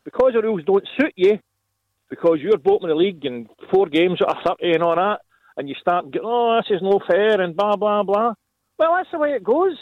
Because 0.04 0.34
the 0.34 0.42
rules 0.42 0.64
don't 0.66 0.88
suit 1.00 1.14
you, 1.16 1.40
because 2.10 2.40
you're 2.42 2.58
bottom 2.58 2.86
of 2.86 2.90
the 2.90 2.96
league 2.96 3.24
in 3.26 3.50
four 3.70 3.86
games 3.88 4.22
out 4.22 4.38
of 4.38 4.44
thirty 4.44 4.72
and 4.74 4.82
all 4.82 4.96
that, 4.96 5.20
and 5.58 5.68
you 5.68 5.76
start 5.82 6.10
getting, 6.12 6.28
oh, 6.28 6.60
this 6.62 6.76
is 6.78 6.82
no 6.82 7.00
fair 7.06 7.42
and 7.42 7.56
blah 7.56 7.76
blah 7.76 8.04
blah. 8.04 8.34
Well, 8.80 8.94
that's 8.96 9.12
the 9.12 9.18
way 9.20 9.32
it 9.34 9.44
goes. 9.44 9.76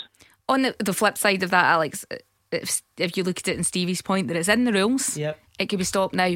On 0.50 0.62
the, 0.64 0.76
the 0.80 0.94
flip 0.94 1.18
side 1.18 1.44
of 1.44 1.52
that, 1.52 1.66
Alex, 1.66 2.06
if, 2.52 2.82
if 2.98 3.18
you 3.18 3.24
look 3.24 3.40
at 3.40 3.48
it 3.48 3.58
in 3.58 3.64
Stevie's 3.64 4.02
point 4.02 4.28
that 4.28 4.38
it's 4.38 4.48
in 4.50 4.66
the 4.66 4.74
rules, 4.74 5.18
Yep. 5.18 5.40
it 5.60 5.66
could 5.68 5.80
be 5.80 5.86
stopped 5.86 6.14
now. 6.14 6.36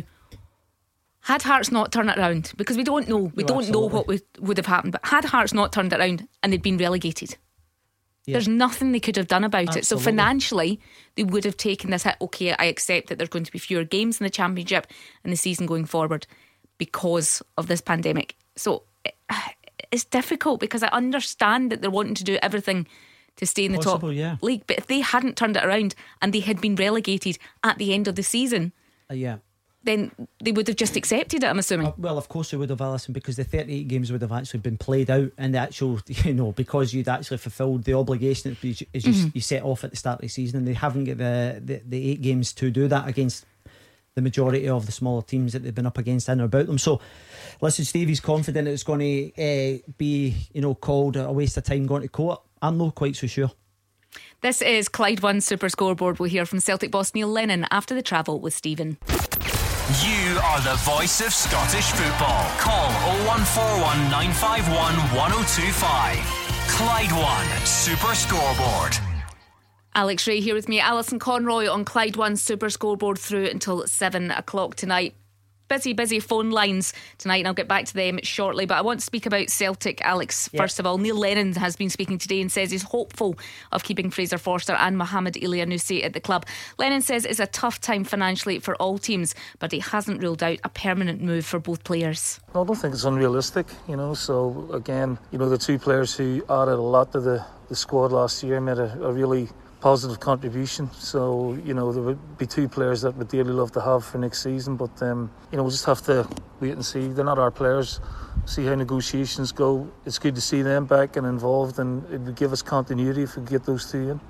Had 1.21 1.43
Hearts 1.43 1.71
not 1.71 1.91
turned 1.91 2.09
it 2.09 2.17
around, 2.17 2.53
because 2.57 2.77
we 2.77 2.83
don't 2.83 3.07
know, 3.09 3.31
we 3.35 3.43
No, 3.43 3.47
don't 3.47 3.69
know 3.69 3.81
what 3.85 4.07
would, 4.07 4.21
would 4.39 4.57
have 4.57 4.65
happened, 4.65 4.93
but 4.93 5.05
had 5.05 5.25
Hearts 5.25 5.53
not 5.53 5.73
turned 5.73 5.91
it 5.93 5.99
around 5.99 6.27
and 6.41 6.51
they'd 6.53 6.61
been 6.61 6.77
relegated, 6.77 7.35
Yeah. 8.25 8.33
there's 8.33 8.47
nothing 8.47 8.91
they 8.93 8.99
could 9.01 9.17
have 9.17 9.27
done 9.27 9.43
about 9.43 9.75
it. 9.75 9.85
So 9.85 9.99
financially, 9.99 10.79
they 11.15 11.23
would 11.23 11.43
have 11.43 11.57
taken 11.57 11.91
this 11.91 12.03
hit. 12.03 12.15
Okay, 12.21 12.53
I 12.57 12.65
accept 12.65 13.09
that 13.09 13.17
there's 13.17 13.29
going 13.29 13.43
to 13.43 13.51
be 13.51 13.59
fewer 13.59 13.83
games 13.83 14.19
in 14.19 14.23
the 14.23 14.29
championship 14.29 14.87
and 15.23 15.31
the 15.33 15.37
season 15.37 15.65
going 15.65 15.85
forward 15.85 16.25
because 16.77 17.41
of 17.57 17.67
this 17.67 17.81
pandemic. 17.81 18.35
So 18.55 18.83
it- 19.03 19.15
it's 19.91 20.05
difficult 20.05 20.59
because 20.61 20.83
I 20.83 20.87
understand 20.87 21.71
that 21.71 21.81
they're 21.81 21.89
wanting 21.91 22.15
to 22.15 22.23
do 22.23 22.37
everything 22.41 22.87
to 23.39 23.45
stay 23.45 23.65
in 23.65 23.71
the 23.73 23.79
Possible, 23.79 24.09
top 24.09 24.15
yeah. 24.15 24.37
league. 24.41 24.63
But 24.67 24.77
if 24.77 24.87
they 24.87 24.99
hadn't 25.01 25.35
turned 25.35 25.57
it 25.57 25.65
around 25.65 25.95
and 26.21 26.31
they 26.33 26.39
had 26.41 26.61
been 26.61 26.75
relegated 26.75 27.37
at 27.63 27.77
the 27.77 27.93
end 27.93 28.07
of 28.07 28.15
the 28.15 28.23
season, 28.23 28.71
Uh, 29.09 29.15
yeah. 29.15 29.37
then 29.83 30.11
they 30.43 30.51
would 30.51 30.67
have 30.67 30.75
just 30.77 30.95
accepted 30.95 31.43
it. 31.43 31.47
I'm 31.47 31.57
assuming. 31.59 31.87
Uh, 31.87 31.93
well, 31.97 32.17
of 32.17 32.27
course 32.29 32.51
they 32.51 32.57
would 32.57 32.69
have, 32.69 32.81
Alison, 32.81 33.13
because 33.13 33.37
the 33.37 33.43
38 33.43 33.87
games 33.87 34.11
would 34.11 34.21
have 34.21 34.31
actually 34.31 34.59
been 34.59 34.77
played 34.77 35.09
out, 35.09 35.31
and 35.37 35.53
the 35.53 35.57
actual, 35.59 35.99
you 36.07 36.33
know, 36.33 36.51
because 36.51 36.93
you'd 36.93 37.07
actually 37.09 37.37
fulfilled 37.37 37.83
the 37.85 37.93
obligation 37.93 38.51
that 38.51 38.63
you, 38.63 38.87
as 38.93 39.05
you, 39.05 39.31
you 39.33 39.41
set 39.41 39.63
off 39.63 39.83
at 39.83 39.91
the 39.91 39.97
start 39.97 40.19
of 40.19 40.21
the 40.23 40.27
season, 40.27 40.59
and 40.59 40.67
they 40.67 40.73
haven't 40.73 41.05
got 41.05 41.17
the, 41.17 41.61
the, 41.63 41.81
the 41.87 42.11
eight 42.11 42.21
games 42.21 42.53
to 42.53 42.69
do 42.71 42.87
that 42.87 43.07
against 43.07 43.45
the 44.15 44.21
majority 44.23 44.67
of 44.67 44.85
the 44.85 44.91
smaller 44.91 45.21
teams 45.21 45.53
that 45.53 45.63
they've 45.63 45.73
been 45.75 45.85
up 45.85 45.97
against 45.97 46.27
in 46.27 46.41
or 46.41 46.45
about 46.45 46.65
them. 46.65 46.77
So, 46.77 46.99
listen, 47.61 47.85
Stevie's 47.85 48.19
confident 48.19 48.67
it's 48.67 48.83
going 48.83 48.99
to 48.99 49.31
uh, 49.41 49.77
be, 49.97 50.35
you 50.51 50.61
know, 50.61 50.75
called 50.75 51.15
a 51.15 51.31
waste 51.31 51.55
of 51.57 51.63
time 51.63 51.85
going 51.85 52.01
to 52.01 52.09
court. 52.09 52.41
I'm 52.61 52.77
not 52.77 52.95
quite 52.95 53.15
so 53.15 53.27
sure. 53.27 53.51
This 54.41 54.61
is 54.61 54.89
Clyde 54.89 55.21
One 55.21 55.41
Super 55.41 55.69
Scoreboard. 55.69 56.19
We'll 56.19 56.29
hear 56.29 56.45
from 56.45 56.59
Celtic 56.59 56.91
boss 56.91 57.13
Neil 57.13 57.27
Lennon 57.27 57.65
after 57.71 57.93
the 57.93 58.01
travel 58.01 58.39
with 58.39 58.53
Stephen. 58.53 58.97
You 60.03 60.39
are 60.43 60.61
the 60.61 60.75
voice 60.83 61.19
of 61.21 61.33
Scottish 61.33 61.91
football. 61.91 62.45
Call 62.59 62.89
0141 63.25 64.11
951 64.11 64.95
1025. 65.17 66.17
Clyde 66.69 67.11
One 67.11 67.65
Super 67.65 68.13
Scoreboard. 68.13 68.95
Alex 69.95 70.27
Rae 70.27 70.39
here 70.39 70.53
with 70.53 70.69
me, 70.69 70.79
Alison 70.79 71.17
Conroy 71.19 71.67
on 71.67 71.83
Clyde 71.83 72.15
One 72.15 72.35
Super 72.35 72.69
Scoreboard 72.69 73.17
through 73.17 73.47
until 73.47 73.85
seven 73.87 74.31
o'clock 74.31 74.75
tonight. 74.75 75.15
Busy, 75.69 75.93
busy 75.93 76.19
phone 76.19 76.49
lines 76.51 76.93
tonight, 77.17 77.37
and 77.37 77.47
I'll 77.47 77.53
get 77.53 77.67
back 77.67 77.85
to 77.85 77.93
them 77.93 78.19
shortly. 78.23 78.65
But 78.65 78.77
I 78.77 78.81
want 78.81 78.99
to 78.99 79.05
speak 79.05 79.25
about 79.25 79.49
Celtic, 79.49 80.01
Alex. 80.01 80.49
Yep. 80.51 80.61
First 80.61 80.79
of 80.79 80.85
all, 80.85 80.97
Neil 80.97 81.15
Lennon 81.15 81.53
has 81.53 81.75
been 81.75 81.89
speaking 81.89 82.17
today 82.17 82.41
and 82.41 82.51
says 82.51 82.71
he's 82.71 82.83
hopeful 82.83 83.37
of 83.71 83.83
keeping 83.83 84.09
Fraser 84.09 84.37
Forster 84.37 84.73
and 84.73 84.97
Mohamed 84.97 85.35
Elyounoussi 85.35 86.03
at 86.03 86.13
the 86.13 86.19
club. 86.19 86.45
Lennon 86.77 87.01
says 87.01 87.25
it's 87.25 87.39
a 87.39 87.47
tough 87.47 87.79
time 87.79 88.03
financially 88.03 88.59
for 88.59 88.75
all 88.75 88.97
teams, 88.97 89.35
but 89.59 89.71
he 89.71 89.79
hasn't 89.79 90.21
ruled 90.21 90.43
out 90.43 90.57
a 90.63 90.69
permanent 90.69 91.21
move 91.21 91.45
for 91.45 91.59
both 91.59 91.83
players. 91.83 92.39
No, 92.53 92.63
I 92.63 92.65
don't 92.65 92.75
think 92.75 92.93
it's 92.93 93.03
unrealistic, 93.03 93.67
you 93.87 93.95
know. 93.95 94.13
So, 94.13 94.69
again, 94.73 95.17
you 95.31 95.37
know, 95.37 95.49
the 95.49 95.57
two 95.57 95.77
players 95.77 96.15
who 96.15 96.43
added 96.49 96.73
a 96.73 96.81
lot 96.81 97.11
to 97.11 97.19
the, 97.19 97.45
the 97.69 97.75
squad 97.75 98.11
last 98.11 98.43
year 98.43 98.59
made 98.59 98.79
a, 98.79 98.91
a 99.03 99.13
really 99.13 99.49
positive 99.81 100.19
contribution. 100.19 100.91
So 100.93 101.57
you 101.63 101.73
know 101.73 101.91
there 101.91 102.03
would 102.03 102.37
be 102.37 102.45
two 102.45 102.67
players 102.67 103.01
that 103.01 103.15
would 103.15 103.29
dearly 103.29 103.51
love 103.51 103.71
to 103.73 103.81
have 103.81 104.05
for 104.05 104.17
next 104.17 104.43
season, 104.43 104.75
but 104.75 105.01
um, 105.01 105.31
you 105.51 105.57
know 105.57 105.63
we'll 105.63 105.71
just 105.71 105.85
have 105.85 106.01
to 106.03 106.27
wait 106.59 106.73
and 106.73 106.85
see. 106.85 107.07
They're 107.07 107.25
not 107.25 107.39
our 107.39 107.51
players. 107.51 107.99
See 108.45 108.65
how 108.65 108.75
negotiations 108.75 109.51
go. 109.51 109.91
It's 110.05 110.17
good 110.17 110.35
to 110.35 110.41
see 110.41 110.61
them 110.61 110.85
back 110.85 111.17
and 111.17 111.25
involved, 111.27 111.79
and 111.79 112.03
it 112.11 112.21
would 112.21 112.35
give 112.35 112.51
us 112.51 112.61
continuity 112.61 113.23
if 113.23 113.37
we 113.37 113.43
get 113.45 113.65
those 113.65 113.91
two 113.91 114.11
in. 114.11 114.21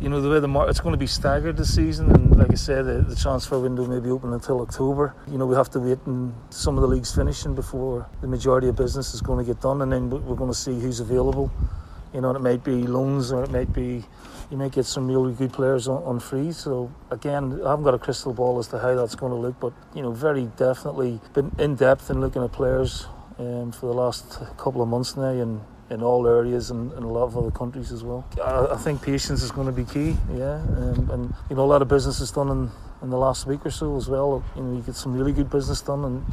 You 0.00 0.08
know 0.08 0.20
the 0.20 0.28
way 0.28 0.40
the 0.40 0.48
market's 0.48 0.80
going 0.80 0.92
to 0.92 0.98
be 0.98 1.06
staggered 1.06 1.56
this 1.56 1.74
season, 1.74 2.10
and 2.10 2.36
like 2.36 2.50
I 2.50 2.56
said, 2.56 2.86
the, 2.86 3.02
the 3.02 3.16
transfer 3.16 3.58
window 3.58 3.86
may 3.86 4.00
be 4.00 4.10
open 4.10 4.32
until 4.32 4.60
October. 4.60 5.14
You 5.26 5.38
know 5.38 5.46
we 5.46 5.56
have 5.56 5.70
to 5.70 5.80
wait 5.80 5.98
and 6.06 6.34
some 6.50 6.76
of 6.76 6.82
the 6.82 6.88
leagues 6.88 7.14
finishing 7.14 7.54
before 7.54 8.08
the 8.20 8.28
majority 8.28 8.68
of 8.68 8.76
business 8.76 9.14
is 9.14 9.20
going 9.20 9.44
to 9.44 9.52
get 9.52 9.60
done, 9.60 9.82
and 9.82 9.92
then 9.92 10.10
we're 10.10 10.36
going 10.36 10.50
to 10.50 10.58
see 10.58 10.78
who's 10.78 11.00
available. 11.00 11.50
You 12.12 12.20
know, 12.20 12.30
it 12.30 12.40
might 12.40 12.62
be 12.62 12.86
loans 12.86 13.32
or 13.32 13.42
it 13.42 13.50
might 13.50 13.72
be 13.72 14.04
you 14.54 14.58
may 14.58 14.68
get 14.68 14.86
some 14.86 15.08
really 15.08 15.32
good 15.32 15.52
players 15.52 15.88
on, 15.88 16.00
on 16.04 16.20
free. 16.20 16.52
So 16.52 16.94
again, 17.10 17.60
I 17.66 17.70
haven't 17.70 17.84
got 17.84 17.94
a 17.94 17.98
crystal 17.98 18.32
ball 18.32 18.60
as 18.60 18.68
to 18.68 18.78
how 18.78 18.94
that's 18.94 19.16
going 19.16 19.32
to 19.32 19.36
look, 19.36 19.58
but 19.58 19.72
you 19.96 20.00
know, 20.00 20.12
very 20.12 20.44
definitely 20.56 21.20
been 21.32 21.50
in 21.58 21.74
depth 21.74 22.08
in 22.08 22.20
looking 22.20 22.40
at 22.40 22.52
players 22.52 23.08
um, 23.40 23.72
for 23.72 23.86
the 23.86 23.92
last 23.92 24.38
couple 24.56 24.80
of 24.80 24.86
months 24.86 25.16
now, 25.16 25.24
and 25.24 25.60
in 25.90 26.04
all 26.04 26.28
areas 26.28 26.70
and 26.70 26.92
in 26.92 27.02
a 27.02 27.08
lot 27.08 27.24
of 27.24 27.36
other 27.36 27.50
countries 27.50 27.90
as 27.90 28.04
well. 28.04 28.24
I, 28.40 28.74
I 28.74 28.76
think 28.76 29.02
patience 29.02 29.42
is 29.42 29.50
going 29.50 29.66
to 29.66 29.72
be 29.72 29.84
key. 29.84 30.16
Yeah, 30.32 30.62
um, 30.76 31.10
and 31.10 31.34
you 31.50 31.56
know, 31.56 31.64
a 31.64 31.70
lot 31.74 31.82
of 31.82 31.88
business 31.88 32.20
is 32.20 32.30
done 32.30 32.48
in, 32.48 32.70
in 33.02 33.10
the 33.10 33.18
last 33.18 33.48
week 33.48 33.66
or 33.66 33.72
so 33.72 33.96
as 33.96 34.08
well. 34.08 34.44
You 34.54 34.62
know, 34.62 34.76
you 34.76 34.82
get 34.82 34.94
some 34.94 35.14
really 35.14 35.32
good 35.32 35.50
business 35.50 35.80
done, 35.80 36.04
and 36.04 36.24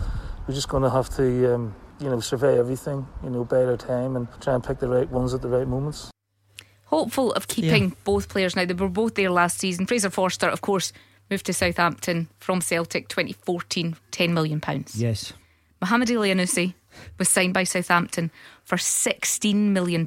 we're 0.48 0.54
just 0.54 0.70
going 0.70 0.84
to 0.84 0.92
have 0.92 1.10
to. 1.16 1.56
Um, 1.56 1.76
you 2.00 2.10
know, 2.10 2.20
survey 2.20 2.58
everything, 2.58 3.06
you 3.24 3.30
know, 3.30 3.44
bide 3.44 3.68
our 3.68 3.78
time 3.78 4.16
and 4.16 4.28
try 4.42 4.56
and 4.56 4.64
pick 4.64 4.80
the 4.80 4.88
right 4.88 5.08
ones 5.12 5.36
at 5.36 5.42
the 5.44 5.48
right 5.48 5.68
moments 5.68 6.10
hopeful 6.92 7.32
of 7.34 7.48
keeping 7.48 7.90
yeah. 7.90 7.96
both 8.04 8.30
players 8.30 8.56
now. 8.56 8.66
They 8.66 8.74
were 8.74 8.90
both 8.90 9.16
there 9.16 9.32
last 9.32 9.58
season. 9.58 9.86
Fraser 9.86 10.10
Forster, 10.10 10.48
of 10.48 10.62
course, 10.62 10.92
moved 11.30 11.46
to 11.46 11.54
Southampton 11.54 12.28
from 12.40 12.62
Celtic 12.62 13.08
2014, 13.08 13.96
£10 14.12 14.30
million. 14.32 14.62
Yes. 14.94 15.34
Mohamed 15.80 16.10
Elyounoussi 16.10 16.74
was 17.18 17.30
signed 17.30 17.54
by 17.54 17.64
Southampton 17.64 18.30
for 18.64 18.78
£16 18.78 19.56
million 19.56 20.06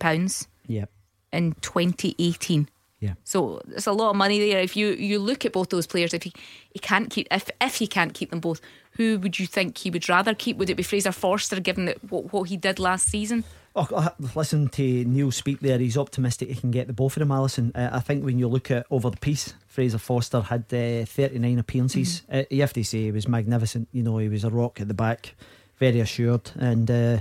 yep. 0.68 0.90
in 1.32 1.54
2018. 1.62 2.68
Yeah. 3.00 3.14
So 3.24 3.60
there's 3.66 3.86
a 3.86 3.92
lot 3.92 4.10
of 4.10 4.16
money 4.16 4.38
there. 4.38 4.60
If 4.60 4.76
you, 4.76 4.88
you 4.92 5.18
look 5.18 5.44
at 5.44 5.52
both 5.52 5.70
those 5.70 5.86
players, 5.86 6.14
if 6.14 6.22
he, 6.22 6.32
he 6.70 6.78
can't 6.78 7.10
keep 7.10 7.26
if 7.30 7.50
if 7.60 7.74
he 7.74 7.86
can't 7.86 8.14
keep 8.14 8.30
them 8.30 8.40
both, 8.40 8.62
who 8.92 9.18
would 9.18 9.38
you 9.38 9.46
think 9.46 9.76
he 9.76 9.90
would 9.90 10.08
rather 10.08 10.34
keep? 10.34 10.56
Would 10.56 10.70
it 10.70 10.76
be 10.76 10.82
Fraser 10.82 11.12
Forster, 11.12 11.60
given 11.60 11.84
that 11.84 11.98
what, 12.10 12.32
what 12.32 12.48
he 12.48 12.56
did 12.56 12.78
last 12.78 13.08
season? 13.08 13.44
Oh, 13.76 14.08
listen 14.36 14.68
to 14.68 15.04
Neil 15.04 15.32
speak 15.32 15.58
there. 15.58 15.78
He's 15.78 15.96
optimistic 15.96 16.48
he 16.48 16.54
can 16.54 16.70
get 16.70 16.86
the 16.86 16.92
both 16.92 17.16
of 17.16 17.20
them, 17.20 17.32
Alison. 17.32 17.72
Uh, 17.74 17.90
I 17.92 18.00
think 18.00 18.24
when 18.24 18.38
you 18.38 18.46
look 18.46 18.70
at 18.70 18.86
over 18.88 19.10
the 19.10 19.16
piece, 19.16 19.54
Fraser 19.66 19.98
Forster 19.98 20.42
had 20.42 20.64
uh, 20.72 21.04
39 21.04 21.58
appearances. 21.58 22.22
Mm-hmm. 22.22 22.36
Uh, 22.36 22.42
you 22.50 22.60
have 22.60 22.72
to 22.74 22.84
say 22.84 23.04
he 23.04 23.10
was 23.10 23.26
magnificent. 23.26 23.88
You 23.90 24.04
know, 24.04 24.18
he 24.18 24.28
was 24.28 24.44
a 24.44 24.50
rock 24.50 24.80
at 24.80 24.86
the 24.86 24.94
back, 24.94 25.34
very 25.78 25.98
assured, 25.98 26.52
and 26.54 26.88
uh, 26.88 27.18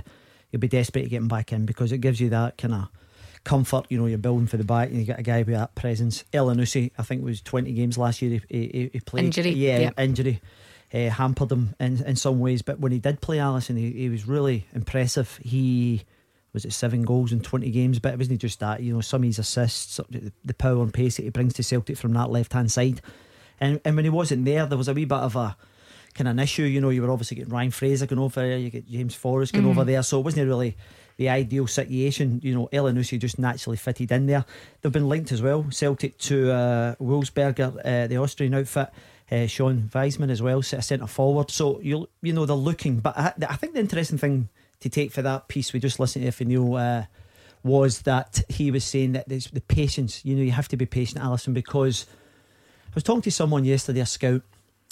you'll 0.52 0.60
be 0.60 0.68
desperate 0.68 1.02
to 1.02 1.08
get 1.08 1.16
him 1.16 1.28
back 1.28 1.52
in 1.52 1.66
because 1.66 1.90
it 1.90 1.98
gives 1.98 2.20
you 2.20 2.30
that 2.30 2.56
kind 2.56 2.74
of 2.74 2.88
comfort. 3.42 3.86
You 3.88 3.98
know, 3.98 4.06
you're 4.06 4.18
building 4.18 4.46
for 4.46 4.56
the 4.56 4.64
back, 4.64 4.90
and 4.90 4.98
you 4.98 5.04
get 5.04 5.18
a 5.18 5.24
guy 5.24 5.38
with 5.38 5.56
that 5.56 5.74
presence. 5.74 6.22
Elyounoussi, 6.32 6.92
I 6.96 7.02
think, 7.02 7.24
was 7.24 7.40
20 7.42 7.72
games 7.72 7.98
last 7.98 8.22
year. 8.22 8.40
He, 8.48 8.66
he, 8.68 8.90
he 8.92 9.00
played 9.00 9.24
injury, 9.24 9.50
yeah, 9.50 9.78
yep. 9.78 9.94
injury. 9.98 10.40
Uh, 10.92 11.10
hampered 11.10 11.50
him 11.50 11.74
in, 11.80 12.00
in 12.04 12.14
some 12.14 12.38
ways, 12.38 12.62
but 12.62 12.78
when 12.78 12.92
he 12.92 13.00
did 13.00 13.20
play 13.20 13.40
Alison, 13.40 13.74
he, 13.74 13.90
he 13.90 14.08
was 14.08 14.28
really 14.28 14.68
impressive. 14.72 15.40
He 15.42 16.04
was 16.54 16.64
it 16.64 16.72
seven 16.72 17.02
goals 17.02 17.32
in 17.32 17.40
20 17.40 17.70
games? 17.70 17.98
But 17.98 18.14
it 18.14 18.18
wasn't 18.18 18.40
just 18.40 18.60
that, 18.60 18.80
you 18.80 18.94
know, 18.94 19.00
some 19.02 19.22
of 19.22 19.26
his 19.26 19.40
assists, 19.40 20.00
the 20.44 20.54
power 20.54 20.82
and 20.82 20.94
pace 20.94 21.16
that 21.16 21.24
he 21.24 21.30
brings 21.30 21.52
to 21.54 21.62
Celtic 21.62 21.98
from 21.98 22.14
that 22.14 22.30
left 22.30 22.52
hand 22.52 22.72
side. 22.72 23.02
And, 23.60 23.80
and 23.84 23.96
when 23.96 24.04
he 24.04 24.10
wasn't 24.10 24.44
there, 24.44 24.64
there 24.64 24.78
was 24.78 24.88
a 24.88 24.94
wee 24.94 25.04
bit 25.04 25.18
of 25.18 25.36
a 25.36 25.56
kind 26.14 26.28
of 26.28 26.32
an 26.32 26.38
issue. 26.38 26.62
You 26.62 26.80
know, 26.80 26.90
you 26.90 27.02
were 27.02 27.10
obviously 27.10 27.36
getting 27.36 27.52
Ryan 27.52 27.70
Fraser 27.70 28.06
going 28.06 28.20
over 28.20 28.40
there, 28.40 28.56
you 28.56 28.70
get 28.70 28.88
James 28.88 29.14
Forrest 29.14 29.52
going 29.52 29.66
mm. 29.66 29.70
over 29.70 29.84
there, 29.84 30.02
so 30.02 30.20
it 30.20 30.24
wasn't 30.24 30.46
really 30.46 30.76
the 31.16 31.28
ideal 31.28 31.66
situation. 31.66 32.40
You 32.42 32.54
know, 32.54 32.68
Elyounoussi 32.72 33.18
just 33.18 33.38
naturally 33.38 33.76
fitted 33.76 34.12
in 34.12 34.26
there. 34.26 34.44
They've 34.80 34.92
been 34.92 35.08
linked 35.08 35.32
as 35.32 35.42
well, 35.42 35.66
Celtic 35.70 36.18
to 36.18 36.52
uh, 36.52 36.94
Wolfsberger, 36.96 37.78
uh, 37.84 38.06
the 38.06 38.16
Austrian 38.16 38.54
outfit. 38.54 38.90
Uh, 39.32 39.46
Shon 39.46 39.90
Weissman 39.92 40.28
as 40.28 40.42
well, 40.42 40.60
centre 40.62 41.06
forward. 41.06 41.50
So 41.50 41.80
you 41.80 42.08
you 42.20 42.34
know 42.34 42.44
they're 42.44 42.54
looking, 42.54 43.00
but 43.00 43.16
I, 43.16 43.32
I 43.48 43.56
think 43.56 43.72
the 43.72 43.80
interesting 43.80 44.18
thing 44.18 44.50
to 44.80 44.88
take 44.88 45.12
for 45.12 45.22
that 45.22 45.48
piece 45.48 45.72
we 45.72 45.80
just 45.80 45.98
listened 45.98 46.24
to 46.24 46.30
for 46.30 46.44
Neil 46.44 46.74
uh, 46.74 47.04
was 47.64 48.02
that 48.02 48.42
he 48.48 48.70
was 48.70 48.84
saying 48.84 49.12
that 49.12 49.28
there's 49.28 49.46
the 49.46 49.60
patience. 49.62 50.24
You 50.24 50.36
know, 50.36 50.42
you 50.42 50.52
have 50.52 50.68
to 50.68 50.76
be 50.76 50.86
patient, 50.86 51.24
Alison, 51.24 51.54
because 51.54 52.06
I 52.86 52.90
was 52.94 53.02
talking 53.02 53.22
to 53.22 53.30
someone 53.30 53.64
yesterday, 53.64 54.00
a 54.00 54.06
scout 54.06 54.42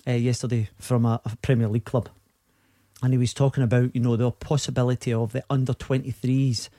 uh, 0.09 0.13
yesterday 0.13 0.71
from 0.79 1.05
a, 1.05 1.21
a, 1.25 1.37
Premier 1.43 1.69
League 1.69 1.85
club, 1.85 2.09
and 3.03 3.13
he 3.13 3.19
was 3.19 3.35
talking 3.35 3.63
about 3.63 3.95
you 3.95 4.01
know 4.01 4.17
the 4.17 4.33
possibility 4.33 5.13
of 5.13 5.33
the 5.33 5.45
under 5.51 5.75
23s 5.75 6.71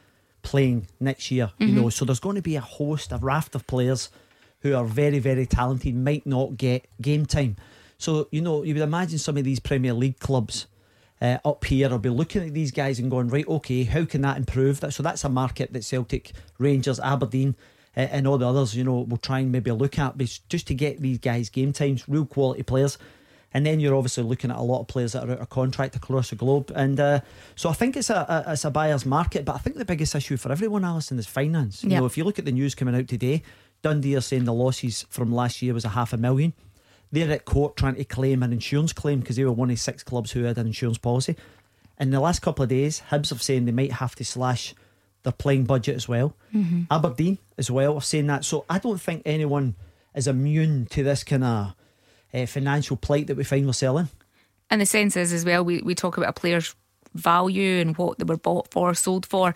playing 0.41 0.87
next 0.99 1.29
year. 1.31 1.51
Mm-hmm. 1.59 1.67
You 1.67 1.81
know, 1.81 1.89
so 1.89 2.05
there's 2.05 2.19
going 2.19 2.35
to 2.35 2.41
be 2.41 2.55
a 2.55 2.61
host, 2.61 3.11
a 3.11 3.17
raft 3.17 3.53
of 3.55 3.67
players 3.67 4.09
who 4.61 4.73
are 4.75 4.85
very, 4.85 5.19
very 5.19 5.45
talented, 5.45 5.95
might 5.95 6.25
not 6.25 6.57
get 6.57 6.87
game 7.01 7.27
time. 7.27 7.55
So 7.99 8.27
you 8.31 8.41
know, 8.41 8.63
you 8.63 8.73
would 8.73 8.83
imagine 8.83 9.19
some 9.19 9.37
of 9.37 9.43
these 9.43 9.59
Premier 9.59 9.93
League 9.93 10.19
clubs 10.19 10.65
uh, 11.23 11.37
up 11.45 11.63
here 11.63 11.89
will 11.89 11.99
be 11.99 12.09
looking 12.09 12.45
at 12.45 12.53
these 12.53 12.71
guys 12.71 12.99
and 12.99 13.09
going, 13.09 13.29
right, 13.29 13.47
okay, 13.47 13.85
how 13.85 14.03
can 14.03 14.21
that 14.21 14.35
improve? 14.35 14.81
That, 14.81 14.91
so 14.91 15.01
that's 15.01 15.23
a 15.23 15.29
market 15.29 15.71
that 15.71 15.85
Celtic, 15.85 16.33
Rangers, 16.59 16.99
Aberdeen, 16.99 17.55
uh, 17.95 18.01
and 18.01 18.27
all 18.27 18.37
the 18.37 18.47
others, 18.47 18.75
you 18.75 18.83
know, 18.83 18.99
will 18.99 19.17
try 19.17 19.39
and 19.39 19.51
maybe 19.51 19.71
look 19.71 19.97
at 19.97 20.17
just 20.17 20.67
to 20.67 20.75
get 20.75 20.99
these 20.99 21.19
guys 21.19 21.49
game 21.49 21.71
times, 21.71 22.09
real 22.09 22.25
quality 22.25 22.61
players. 22.61 22.97
And 23.53 23.65
then 23.65 23.79
you're 23.79 23.95
obviously 23.95 24.23
looking 24.23 24.51
at 24.51 24.57
a 24.57 24.63
lot 24.63 24.81
of 24.81 24.87
players 24.87 25.13
that 25.13 25.29
are 25.29 25.31
out 25.31 25.39
of 25.39 25.49
contract 25.49 25.95
across 25.95 26.31
the 26.31 26.35
globe, 26.35 26.71
and 26.75 26.99
uh, 26.99 27.19
so 27.55 27.69
I 27.69 27.73
think 27.73 27.95
it's 27.95 28.09
a, 28.09 28.43
a, 28.47 28.53
it's 28.53 28.65
a 28.65 28.71
buyer's 28.71 29.05
market. 29.05 29.45
But 29.45 29.53
I 29.53 29.59
think 29.59 29.77
the 29.77 29.85
biggest 29.85 30.15
issue 30.15 30.37
for 30.37 30.51
everyone, 30.51 30.83
Alison, 30.83 31.19
is 31.19 31.27
finance. 31.27 31.83
You 31.83 31.91
yep. 31.91 31.99
know, 31.99 32.07
if 32.07 32.17
you 32.17 32.23
look 32.23 32.39
at 32.39 32.45
the 32.45 32.51
news 32.51 32.73
coming 32.73 32.95
out 32.95 33.07
today, 33.07 33.43
Dundee 33.83 34.15
are 34.15 34.21
saying 34.21 34.45
the 34.45 34.53
losses 34.53 35.05
from 35.07 35.31
last 35.31 35.61
year 35.61 35.75
was 35.75 35.85
a 35.85 35.89
half 35.89 36.13
a 36.13 36.17
million. 36.17 36.53
They're 37.13 37.29
at 37.29 37.45
court 37.45 37.77
trying 37.77 37.93
to 37.95 38.03
claim 38.03 38.41
an 38.41 38.51
insurance 38.51 38.91
claim 38.91 39.19
because 39.19 39.35
they 39.35 39.45
were 39.45 39.51
one 39.51 39.69
of 39.69 39.79
six 39.79 40.01
clubs 40.01 40.31
who 40.31 40.45
had 40.45 40.57
an 40.57 40.65
insurance 40.65 40.97
policy. 40.97 41.35
In 41.99 42.09
the 42.09 42.19
last 42.19 42.41
couple 42.41 42.63
of 42.63 42.69
days, 42.69 43.03
Hibs 43.11 43.29
have 43.29 43.39
saying 43.39 43.65
they 43.65 43.71
might 43.71 43.91
have 43.91 44.15
to 44.15 44.25
slash 44.25 44.73
their 45.21 45.31
playing 45.31 45.65
budget 45.65 45.95
as 45.95 46.07
well. 46.07 46.35
Mm-hmm. 46.55 46.85
Aberdeen 46.89 47.37
as 47.55 47.69
well 47.69 47.93
have 47.93 48.03
saying 48.03 48.25
that. 48.27 48.45
So 48.45 48.65
I 48.67 48.79
don't 48.79 48.99
think 48.99 49.21
anyone 49.27 49.75
is 50.15 50.25
immune 50.25 50.87
to 50.87 51.03
this 51.03 51.23
kind 51.23 51.43
of 51.43 51.75
uh, 52.33 52.47
financial 52.47 52.97
plight 52.97 53.27
that 53.27 53.37
we 53.37 53.43
find 53.43 53.67
ourselves 53.67 54.01
in. 54.01 54.09
And 54.71 54.81
the 54.81 54.87
sense 54.87 55.15
is 55.15 55.31
as 55.31 55.45
well, 55.45 55.63
we, 55.63 55.83
we 55.83 55.93
talk 55.93 56.17
about 56.17 56.31
a 56.31 56.33
player's 56.33 56.73
value 57.13 57.79
and 57.79 57.95
what 57.95 58.17
they 58.17 58.23
were 58.23 58.37
bought 58.37 58.71
for, 58.71 58.91
sold 58.95 59.27
for. 59.27 59.53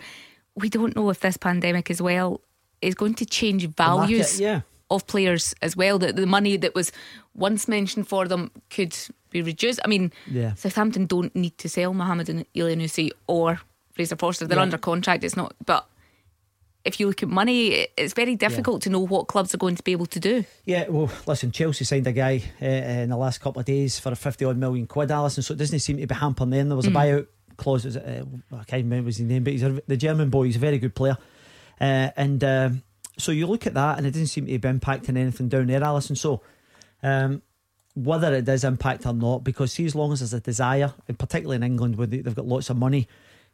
We 0.54 0.68
don't 0.68 0.94
know 0.94 1.10
if 1.10 1.18
this 1.18 1.36
pandemic 1.36 1.90
as 1.90 2.00
well 2.00 2.40
is 2.80 2.94
going 2.94 3.14
to 3.14 3.26
change 3.26 3.66
values. 3.66 4.38
Market, 4.38 4.38
yeah 4.38 4.60
of 4.90 5.06
players 5.06 5.54
as 5.62 5.76
well. 5.76 5.98
That 5.98 6.16
the 6.16 6.26
money 6.26 6.56
that 6.56 6.74
was 6.74 6.92
once 7.34 7.68
mentioned 7.68 8.08
for 8.08 8.26
them 8.26 8.50
could 8.70 8.96
be 9.30 9.42
reduced. 9.42 9.80
I 9.84 9.88
mean, 9.88 10.12
yeah. 10.30 10.54
Southampton 10.54 11.06
don't 11.06 11.34
need 11.34 11.56
to 11.58 11.68
sell 11.68 11.94
Mohamed 11.94 12.28
and 12.28 12.52
Elyounoussi 12.54 13.10
or 13.26 13.60
Fraser 13.92 14.16
Forster. 14.16 14.46
They're 14.46 14.58
yeah. 14.58 14.62
under 14.62 14.78
contract. 14.78 15.24
It's 15.24 15.36
not, 15.36 15.54
but 15.64 15.86
if 16.84 16.98
you 16.98 17.06
look 17.06 17.22
at 17.22 17.28
money, 17.28 17.88
it's 17.96 18.14
very 18.14 18.34
difficult 18.34 18.80
yeah. 18.82 18.84
to 18.84 18.90
know 18.90 19.00
what 19.00 19.28
clubs 19.28 19.54
are 19.54 19.58
going 19.58 19.76
to 19.76 19.82
be 19.82 19.92
able 19.92 20.06
to 20.06 20.20
do. 20.20 20.44
Yeah, 20.64 20.88
well, 20.88 21.10
listen, 21.26 21.52
Chelsea 21.52 21.84
signed 21.84 22.06
a 22.06 22.12
guy 22.12 22.42
uh, 22.62 22.64
in 22.64 23.10
the 23.10 23.16
last 23.16 23.40
couple 23.40 23.60
of 23.60 23.66
days 23.66 23.98
for 23.98 24.10
a 24.10 24.16
50 24.16 24.44
odd 24.44 24.56
million 24.56 24.86
quid, 24.86 25.10
Alison, 25.10 25.42
so 25.42 25.54
it 25.54 25.58
doesn't 25.58 25.78
seem 25.80 25.98
to 25.98 26.06
be 26.06 26.14
hampering 26.14 26.50
then. 26.50 26.68
There 26.68 26.76
was 26.76 26.86
a 26.86 26.90
mm. 26.90 26.96
buyout 26.96 27.26
clause, 27.56 27.84
uh, 27.96 28.24
I 28.52 28.64
can't 28.64 28.84
remember 28.84 29.08
his 29.08 29.20
name, 29.20 29.44
but 29.44 29.52
he's 29.52 29.62
a, 29.62 29.82
the 29.86 29.96
German 29.96 30.30
boy, 30.30 30.44
he's 30.44 30.56
a 30.56 30.60
very 30.60 30.78
good 30.78 30.94
player. 30.94 31.18
Uh, 31.80 32.10
and 32.16 32.42
um, 32.42 32.82
so 33.18 33.32
you 33.32 33.46
look 33.46 33.66
at 33.66 33.74
that, 33.74 33.98
and 33.98 34.06
it 34.06 34.12
didn't 34.12 34.28
seem 34.28 34.46
to 34.46 34.58
be 34.58 34.68
impacting 34.68 35.18
anything 35.18 35.48
down 35.48 35.66
there, 35.66 35.82
Alison. 35.82 36.16
So, 36.16 36.40
um, 37.02 37.42
whether 37.94 38.32
it 38.34 38.44
does 38.44 38.64
impact 38.64 39.06
or 39.06 39.12
not, 39.12 39.44
because 39.44 39.72
see, 39.72 39.84
as 39.84 39.94
long 39.94 40.12
as 40.12 40.20
there's 40.20 40.34
a 40.34 40.40
desire, 40.40 40.92
and 41.08 41.18
particularly 41.18 41.56
in 41.56 41.62
England 41.62 41.96
where 41.96 42.06
they've 42.06 42.34
got 42.34 42.46
lots 42.46 42.70
of 42.70 42.76
money, 42.76 43.08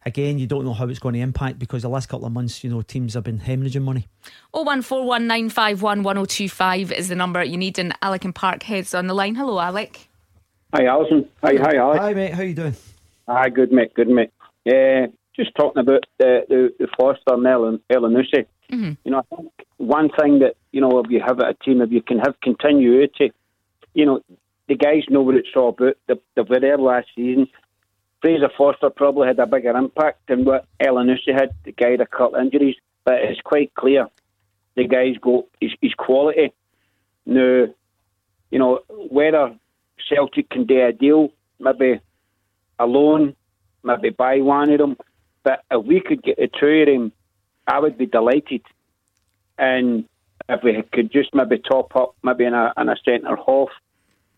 again, 0.04 0.38
you 0.38 0.46
don't 0.46 0.64
know 0.64 0.74
how 0.74 0.86
it's 0.86 0.98
going 0.98 1.14
to 1.14 1.20
impact 1.20 1.58
because 1.58 1.82
the 1.82 1.88
last 1.88 2.08
couple 2.08 2.26
of 2.26 2.32
months, 2.32 2.62
you 2.62 2.70
know, 2.70 2.82
teams 2.82 3.14
have 3.14 3.24
been 3.24 3.40
hemorrhaging 3.40 3.82
money. 3.82 4.06
01419511025 4.54 6.92
is 6.92 7.08
the 7.08 7.14
number 7.14 7.42
you 7.42 7.56
need, 7.56 7.78
and 7.78 7.94
Alec 8.02 8.24
and 8.24 8.34
Parkhead's 8.34 8.94
on 8.94 9.06
the 9.06 9.14
line. 9.14 9.34
Hello, 9.34 9.58
Alec. 9.58 10.08
Hi, 10.74 10.84
Alison. 10.86 11.28
Hi, 11.42 11.54
hi, 11.56 11.76
Alex. 11.76 12.00
Hi, 12.00 12.14
mate. 12.14 12.34
How 12.34 12.42
you 12.42 12.54
doing? 12.54 12.74
Hi, 13.28 13.48
good 13.48 13.72
mate, 13.72 13.94
good 13.94 14.08
mate. 14.08 14.30
Uh, 14.66 15.06
just 15.34 15.54
talking 15.56 15.80
about 15.80 16.04
the 16.18 16.44
the, 16.48 16.74
the 16.78 16.86
Forster 16.98 17.34
and 17.34 17.46
Ellen, 17.46 17.80
Elyounoussi. 17.90 18.46
Mm-hmm. 18.72 18.92
You 19.04 19.10
know, 19.10 19.18
I 19.18 19.36
think 19.36 19.52
one 19.76 20.10
thing 20.18 20.40
that 20.40 20.54
you 20.72 20.80
know, 20.80 20.98
if 21.00 21.10
you 21.10 21.20
have 21.24 21.38
a 21.38 21.54
team, 21.54 21.80
if 21.80 21.92
you 21.92 22.02
can 22.02 22.18
have 22.18 22.34
continuity, 22.42 23.32
you 23.94 24.06
know, 24.06 24.20
the 24.68 24.76
guys 24.76 25.04
know 25.08 25.22
what 25.22 25.36
it's 25.36 25.48
all 25.54 25.68
about. 25.70 25.96
They, 26.06 26.42
were 26.42 26.60
there 26.60 26.78
last 26.78 27.08
season. 27.14 27.46
Fraser 28.20 28.50
Forster 28.56 28.90
probably 28.90 29.28
had 29.28 29.38
a 29.38 29.46
bigger 29.46 29.76
impact 29.76 30.28
than 30.28 30.44
what 30.44 30.66
Elyounoussi 30.80 31.32
had. 31.32 31.54
The 31.64 31.72
guy 31.72 31.90
a 31.90 32.06
couple 32.06 32.40
injuries, 32.40 32.76
but 33.04 33.16
it's 33.16 33.40
quite 33.42 33.74
clear 33.74 34.08
the 34.76 34.86
guy's 34.86 35.18
got 35.18 35.44
his, 35.60 35.72
his 35.80 35.94
quality. 35.94 36.52
Now, 37.26 37.66
you 38.50 38.58
know, 38.58 38.80
whether 38.88 39.56
Celtic 40.08 40.50
can 40.50 40.66
do 40.66 40.84
a 40.84 40.92
deal, 40.92 41.30
maybe 41.58 42.00
a 42.78 42.86
loan, 42.86 43.34
maybe 43.82 44.10
buy 44.10 44.40
one 44.40 44.70
of 44.70 44.78
them. 44.78 44.96
But 45.42 45.64
if 45.70 45.84
we 45.84 46.00
could 46.00 46.22
get 46.22 46.36
the 46.36 46.48
two 46.48 46.66
of 46.66 46.86
them, 46.86 47.12
I 47.66 47.80
would 47.80 47.98
be 47.98 48.06
delighted. 48.06 48.62
And 49.58 50.04
if 50.48 50.62
we 50.62 50.82
could 50.92 51.12
just 51.12 51.34
maybe 51.34 51.58
top 51.58 51.94
up, 51.96 52.14
maybe 52.22 52.44
in 52.44 52.54
a, 52.54 52.72
in 52.76 52.88
a 52.88 52.96
centre 53.04 53.36
half, 53.46 53.68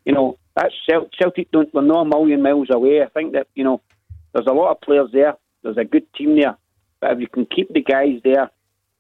you 0.05 0.13
know, 0.13 0.39
that's 0.55 0.75
Celtic. 0.89 1.51
Don't 1.51 1.73
we're 1.75 1.83
not 1.83 2.03
a 2.03 2.09
million 2.09 2.43
miles 2.43 2.69
away. 2.71 3.03
I 3.03 3.09
think 3.09 3.33
that 3.33 3.49
you 3.55 3.65
know, 3.65 3.83
there's 4.33 4.47
a 4.47 4.53
lot 4.53 4.71
of 4.71 4.81
players 4.81 5.11
there. 5.13 5.35
There's 5.63 5.77
a 5.77 5.85
good 5.85 6.13
team 6.15 6.41
there. 6.41 6.57
But 7.01 7.13
if 7.13 7.21
you 7.21 7.29
can 7.29 7.47
keep 7.47 7.73
the 7.73 7.83
guys 7.83 8.21
there 8.25 8.51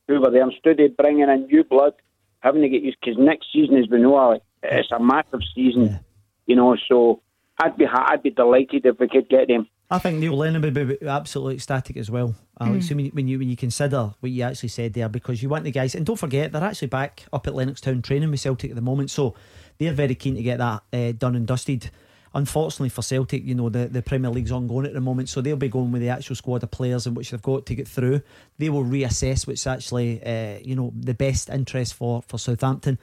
who 0.07 0.21
were 0.21 0.31
there 0.31 0.43
instead 0.43 0.81
of 0.81 0.97
bringing 0.97 1.29
in 1.29 1.47
new 1.47 1.65
blood, 1.65 1.95
having 2.41 2.63
to 2.63 2.69
get 2.69 2.83
used 2.83 2.99
because 3.01 3.19
next 3.19 3.47
season, 3.53 3.77
as 3.77 3.89
we 3.89 4.01
know, 4.01 4.41
it's 4.63 4.91
a 4.91 5.01
massive 5.01 5.41
season. 5.55 5.87
Yeah. 5.87 5.99
You 6.47 6.57
know, 6.57 6.77
so 6.89 7.23
I'd 7.59 7.77
be 7.77 7.87
I'd 7.87 8.23
be 8.23 8.31
delighted 8.31 8.85
if 8.85 8.99
we 8.99 9.09
could 9.09 9.29
get 9.29 9.49
them. 9.49 9.69
I 9.89 9.99
think 9.99 10.19
Neil 10.19 10.37
Lennon 10.37 10.63
would 10.63 10.75
be 10.75 11.07
absolutely 11.07 11.55
ecstatic 11.55 11.97
as 11.97 12.11
well. 12.11 12.35
Alex, 12.61 12.89
when, 12.89 12.99
you, 12.99 13.11
when 13.11 13.29
you 13.29 13.39
when 13.39 13.49
you 13.49 13.57
consider 13.57 14.15
what 14.19 14.33
you 14.33 14.43
actually 14.43 14.71
said 14.71 14.95
there, 14.95 15.09
because 15.09 15.43
you 15.43 15.49
want 15.49 15.65
the 15.65 15.71
guys, 15.71 15.95
and 15.95 16.05
don't 16.05 16.17
forget 16.17 16.51
they're 16.51 16.65
actually 16.65 16.89
back 16.89 17.25
up 17.33 17.47
at 17.47 17.53
Lennoxtown 17.53 18.03
training 18.03 18.31
with 18.31 18.41
Celtic 18.41 18.71
at 18.71 18.77
the 18.77 18.83
moment, 18.83 19.11
so 19.11 19.35
they're 19.79 19.93
very 19.93 20.15
keen 20.15 20.35
to 20.35 20.43
get 20.43 20.59
that 20.59 20.83
uh, 20.93 21.13
done 21.13 21.37
and 21.37 21.47
dusted. 21.47 21.91
Unfortunately 22.35 22.89
for 22.89 23.03
Celtic, 23.03 23.45
you 23.45 23.55
know 23.55 23.69
the, 23.69 23.87
the 23.87 24.03
Premier 24.03 24.31
League's 24.31 24.51
ongoing 24.51 24.87
at 24.87 24.93
the 24.93 25.01
moment, 25.01 25.29
so 25.29 25.41
they'll 25.41 25.57
be 25.57 25.69
going 25.69 25.93
with 25.93 26.03
the 26.03 26.09
actual 26.09 26.35
squad 26.35 26.63
of 26.63 26.71
players 26.71 27.07
in 27.07 27.15
which 27.15 27.31
they've 27.31 27.41
got 27.41 27.65
to 27.67 27.75
get 27.75 27.87
through. 27.87 28.23
They 28.59 28.69
will 28.69 28.85
reassess 28.85 29.47
what's 29.47 29.67
actually 29.67 30.23
uh, 30.25 30.59
you 30.63 30.75
know 30.75 30.93
the 30.99 31.15
best 31.15 31.49
interest 31.49 31.95
for 31.95 32.23
for 32.23 32.39
Southampton. 32.39 32.99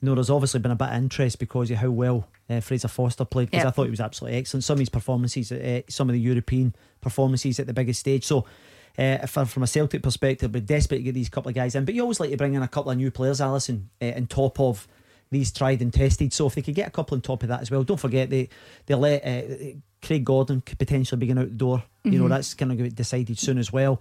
You 0.00 0.06
know, 0.06 0.14
there's 0.14 0.30
obviously 0.30 0.60
been 0.60 0.72
a 0.72 0.76
bit 0.76 0.88
of 0.88 0.94
interest 0.94 1.38
because 1.38 1.70
of 1.70 1.78
how 1.78 1.90
well 1.90 2.28
uh, 2.50 2.60
Fraser 2.60 2.88
Forster 2.88 3.24
played. 3.24 3.50
Because 3.50 3.64
Yep. 3.64 3.66
I 3.66 3.70
thought 3.70 3.84
he 3.84 3.90
was 3.90 4.00
absolutely 4.00 4.38
excellent. 4.38 4.64
Some 4.64 4.74
of 4.74 4.80
his 4.80 4.88
performances, 4.88 5.50
uh, 5.50 5.80
some 5.88 6.08
of 6.08 6.12
the 6.12 6.20
European 6.20 6.74
performances 7.00 7.58
at 7.58 7.66
the 7.66 7.72
biggest 7.72 8.00
stage. 8.00 8.24
So, 8.24 8.44
uh, 8.98 9.26
from 9.26 9.62
a 9.62 9.66
Celtic 9.66 10.02
perspective, 10.02 10.52
we're 10.52 10.60
desperate 10.60 10.98
to 10.98 11.02
get 11.02 11.14
these 11.14 11.28
couple 11.28 11.48
of 11.48 11.54
guys 11.54 11.74
in. 11.74 11.84
But 11.84 11.94
you 11.94 12.02
always 12.02 12.20
like 12.20 12.30
to 12.30 12.36
bring 12.36 12.54
in 12.54 12.62
a 12.62 12.68
couple 12.68 12.90
of 12.90 12.96
new 12.98 13.10
players, 13.10 13.40
Alison, 13.40 13.90
uh, 14.00 14.12
on 14.16 14.26
top 14.26 14.58
of 14.60 14.86
these 15.30 15.50
tried 15.52 15.82
and 15.82 15.92
tested. 15.92 16.32
So 16.32 16.46
if 16.46 16.54
they 16.54 16.62
could 16.62 16.74
get 16.74 16.88
a 16.88 16.90
couple 16.90 17.14
on 17.16 17.20
top 17.20 17.42
of 17.42 17.48
that 17.48 17.60
as 17.60 17.70
well, 17.70 17.82
don't 17.82 17.98
forget 18.00 18.30
they 18.30 18.48
they 18.86 18.94
let 18.94 19.24
uh, 19.26 19.42
Craig 20.02 20.24
Gordon 20.24 20.60
could 20.60 20.78
potentially 20.78 21.18
be 21.18 21.26
going 21.26 21.38
out 21.38 21.48
the 21.48 21.54
door. 21.54 21.82
You 22.04 22.20
know 22.20 22.28
that's 22.28 22.54
going 22.54 22.68
to 22.68 22.76
get 22.76 22.94
decided 22.94 23.38
soon 23.38 23.58
as 23.58 23.72
well. 23.72 24.00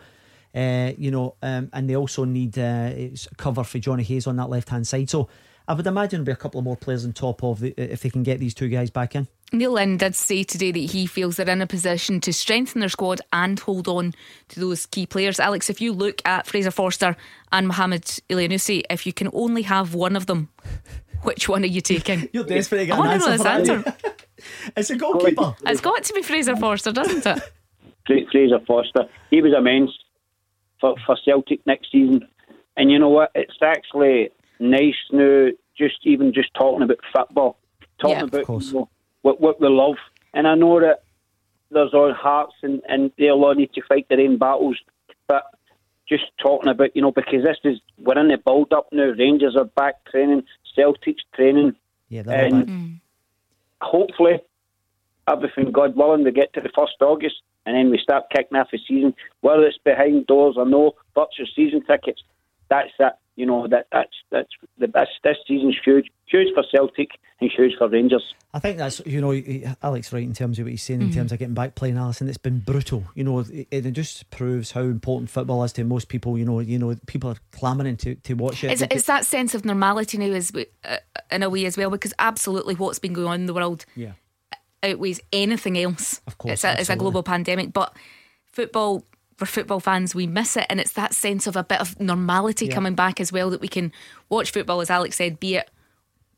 Uh, 0.54 0.92
you 0.98 1.12
know, 1.12 1.36
um, 1.42 1.70
and 1.74 1.90
they 1.90 1.96
also 1.96 2.24
need 2.24 2.58
uh, 2.58 2.92
cover 3.38 3.64
for 3.64 3.80
Jonny 3.80 4.04
Hayes 4.04 4.28
on 4.28 4.36
that 4.38 4.50
left 4.50 4.70
hand 4.70 4.88
side. 4.88 5.10
So 5.10 5.28
I 5.68 5.74
would 5.74 5.88
imagine 5.88 6.20
there'll 6.20 6.26
be 6.26 6.40
a 6.40 6.42
couple 6.42 6.60
of 6.60 6.64
more 6.66 6.78
players 6.78 7.06
on 7.06 7.14
top 7.14 7.44
of 7.44 7.60
the, 7.60 7.74
if 7.78 8.02
they 8.02 8.10
can 8.10 8.24
get 8.24 8.40
these 8.40 8.54
two 8.54 8.70
guys 8.70 8.90
back 8.90 9.16
in. 9.16 9.28
Neil 9.52 9.72
Lennon 9.72 9.98
did 9.98 10.16
say 10.16 10.44
today 10.44 10.72
that 10.72 10.80
he 10.80 11.06
feels 11.06 11.38
they're 11.38 11.50
in 11.50 11.62
a 11.62 11.68
position 11.68 12.20
to 12.22 12.34
strengthen 12.34 12.80
their 12.80 12.90
squad 12.90 13.22
and 13.32 13.60
hold 13.60 13.88
on 13.88 14.14
to 14.50 14.60
those 14.60 14.86
key 14.86 15.06
players. 15.06 15.40
Alex, 15.40 15.70
if 15.70 15.82
you 15.82 15.94
look 15.94 16.22
at 16.26 16.48
Fraser 16.48 16.72
Forster 16.72 17.16
and 17.52 17.68
Mohamed 17.68 18.04
Elyounoussi, 18.30 18.84
if 18.90 19.06
you 19.06 19.14
can 19.14 19.30
only 19.34 19.64
have 19.64 19.94
one 19.94 20.16
of 20.16 20.26
them, 20.26 20.50
which 21.24 21.48
one 21.50 21.64
are 21.64 21.68
you 21.68 21.82
taking? 21.82 22.30
You're 22.34 22.44
desperate 22.44 22.80
to 22.80 22.86
get 22.88 22.94
I 22.94 22.98
an 22.98 23.00
want 23.08 23.22
to 23.22 23.28
know 23.28 23.34
answer 23.34 23.78
this 23.78 23.88
for 23.88 23.92
answer. 23.92 24.16
It's 24.78 24.90
a 24.90 24.96
goalkeeper. 24.96 25.56
It's 25.66 25.82
got 25.82 26.04
to 26.04 26.14
be 26.14 26.22
Fraser 26.22 26.56
Forster, 26.56 26.92
doesn't 26.92 27.26
it? 27.26 27.42
Fraser 28.32 28.60
Forster. 28.68 29.06
He 29.32 29.42
was 29.42 29.54
immense 29.58 29.92
for, 30.80 30.96
for 31.06 31.18
Celtic 31.26 31.66
next 31.66 31.92
season. 31.92 32.28
And 32.78 32.92
you 32.92 33.00
know 33.00 33.10
what? 33.10 33.32
It's 33.34 33.58
actually 33.62 34.30
nice 34.60 34.96
now, 35.12 35.50
just 35.78 35.96
even 36.04 36.34
just 36.34 36.54
talking 36.54 36.82
about 36.84 36.98
football, 37.16 37.58
talking 38.00 38.18
Yeah. 38.18 38.24
About 38.24 38.46
course. 38.46 38.68
you 38.68 38.74
know, 38.80 38.90
what, 39.22 39.42
what 39.42 39.60
we 39.62 39.68
love. 39.68 39.96
And 40.34 40.48
I 40.48 40.56
know 40.56 40.80
that 40.80 41.04
there's 41.72 41.94
all 41.94 42.14
hearts 42.14 42.54
and, 42.64 42.82
and 42.88 43.12
they'll 43.18 43.44
all 43.44 43.56
need 43.56 43.74
to 43.74 43.82
fight 43.88 44.08
their 44.10 44.20
own 44.22 44.38
battles. 44.38 44.78
But 45.28 45.44
just 46.08 46.24
talking 46.42 46.70
about, 46.70 46.96
you 46.96 47.02
know, 47.02 47.12
because 47.12 47.44
this 47.44 47.58
is, 47.64 47.80
we're 47.98 48.18
in 48.20 48.28
the 48.28 48.38
build 48.38 48.72
up 48.74 48.88
now. 48.92 49.12
Rangers 49.18 49.56
are 49.58 49.66
back 49.66 49.96
training, 50.12 50.44
Celtic's 50.76 51.24
training. 51.36 51.76
Yeah, 52.10 52.22
they're 52.24 52.46
And- 52.46 52.68
back. 52.68 53.02
hopefully, 53.82 54.40
everything 55.28 55.72
God 55.72 55.96
willing, 55.96 56.24
we 56.24 56.32
get 56.32 56.54
to 56.54 56.62
the 56.62 56.70
first 56.76 56.94
August 57.02 57.36
and 57.66 57.76
then 57.76 57.90
we 57.90 57.98
start 57.98 58.26
kicking 58.30 58.58
off 58.58 58.68
the 58.72 58.78
season. 58.88 59.16
Whether 59.42 59.64
it's 59.66 59.80
behind 59.80 60.28
doors 60.28 60.56
or 60.58 60.66
no, 60.68 60.94
virtual 61.16 61.48
season 61.56 61.84
tickets. 61.86 62.22
That's 62.70 62.92
it. 63.00 63.14
You 63.36 63.46
know 63.46 63.68
that 63.68 63.88
that's 63.92 64.14
that's 64.32 64.50
the 64.78 64.88
best. 64.88 65.12
This 65.24 65.38
season's 65.48 65.78
huge, 65.84 66.08
huge 66.26 66.54
for 66.54 66.64
Celtic 66.72 67.10
and 67.42 67.52
huge 67.52 67.74
for 67.78 67.90
Rangers. 67.90 68.34
I 68.54 68.60
think 68.60 68.78
that's 68.78 69.02
you 69.06 69.20
know 69.20 69.76
Alex 69.84 70.14
right 70.14 70.24
in 70.24 70.34
terms 70.34 70.58
of 70.58 70.66
what 70.66 70.72
he's 70.72 70.84
saying 70.84 71.02
in 71.02 71.12
terms 71.12 71.34
of 71.34 71.40
getting 71.40 71.54
back 71.54 71.76
playing 71.76 71.98
Alison. 71.98 72.30
It's 72.30 72.38
been 72.38 72.60
brutal. 72.60 73.04
You 73.14 73.26
know, 73.26 73.40
it, 73.40 73.68
it 73.70 73.92
just 73.92 74.30
proves 74.30 74.72
how 74.72 74.82
important 74.82 75.30
football 75.30 75.64
is 75.66 75.74
to 75.74 75.84
most 75.84 76.08
people. 76.08 76.38
You 76.38 76.46
know, 76.46 76.62
you 76.62 76.80
know 76.80 76.96
people 77.08 77.30
are 77.32 77.36
clamouring 77.52 77.98
to, 77.98 78.16
to 78.16 78.34
watch 78.36 78.64
it. 78.64 78.72
It's, 78.72 78.82
it's 78.90 79.08
that 79.08 79.26
sense 79.26 79.54
of 79.54 79.66
normality 79.66 80.18
now, 80.18 80.34
as 80.34 80.54
we, 80.54 80.68
uh, 80.86 80.98
in 81.30 81.44
a 81.44 81.50
way 81.50 81.66
as 81.66 81.76
well, 81.76 81.90
because 81.90 82.14
absolutely 82.18 82.76
what's 82.76 83.00
been 83.00 83.12
going 83.12 83.28
on 83.28 83.42
in 83.42 83.46
the 83.48 83.54
world 83.54 83.86
yeah. 83.98 84.14
outweighs 84.82 85.20
anything 85.34 85.78
else. 85.78 86.22
Of 86.26 86.38
course, 86.38 86.54
it's 86.54 86.64
a, 86.64 86.80
it's 86.80 86.90
a 86.90 86.96
global 86.96 87.24
pandemic, 87.24 87.74
but 87.74 87.94
football. 88.46 89.04
For 89.36 89.46
football 89.46 89.82
fans, 89.82 90.16
we 90.16 90.28
miss 90.28 90.56
it, 90.56 90.66
and 90.70 90.80
it's 90.80 90.94
that 90.94 91.14
sense 91.14 91.46
of 91.46 91.58
a 91.58 91.64
bit 91.64 91.82
of 91.82 92.00
normality 92.00 92.70
coming 92.70 92.96
back 92.96 93.20
as 93.20 93.34
well 93.34 93.50
that 93.50 93.60
we 93.60 93.68
can 93.68 93.92
watch 94.30 94.52
football, 94.52 94.80
as 94.80 94.90
Alex 94.90 95.18
said, 95.18 95.40
be 95.42 95.56
it 95.56 95.70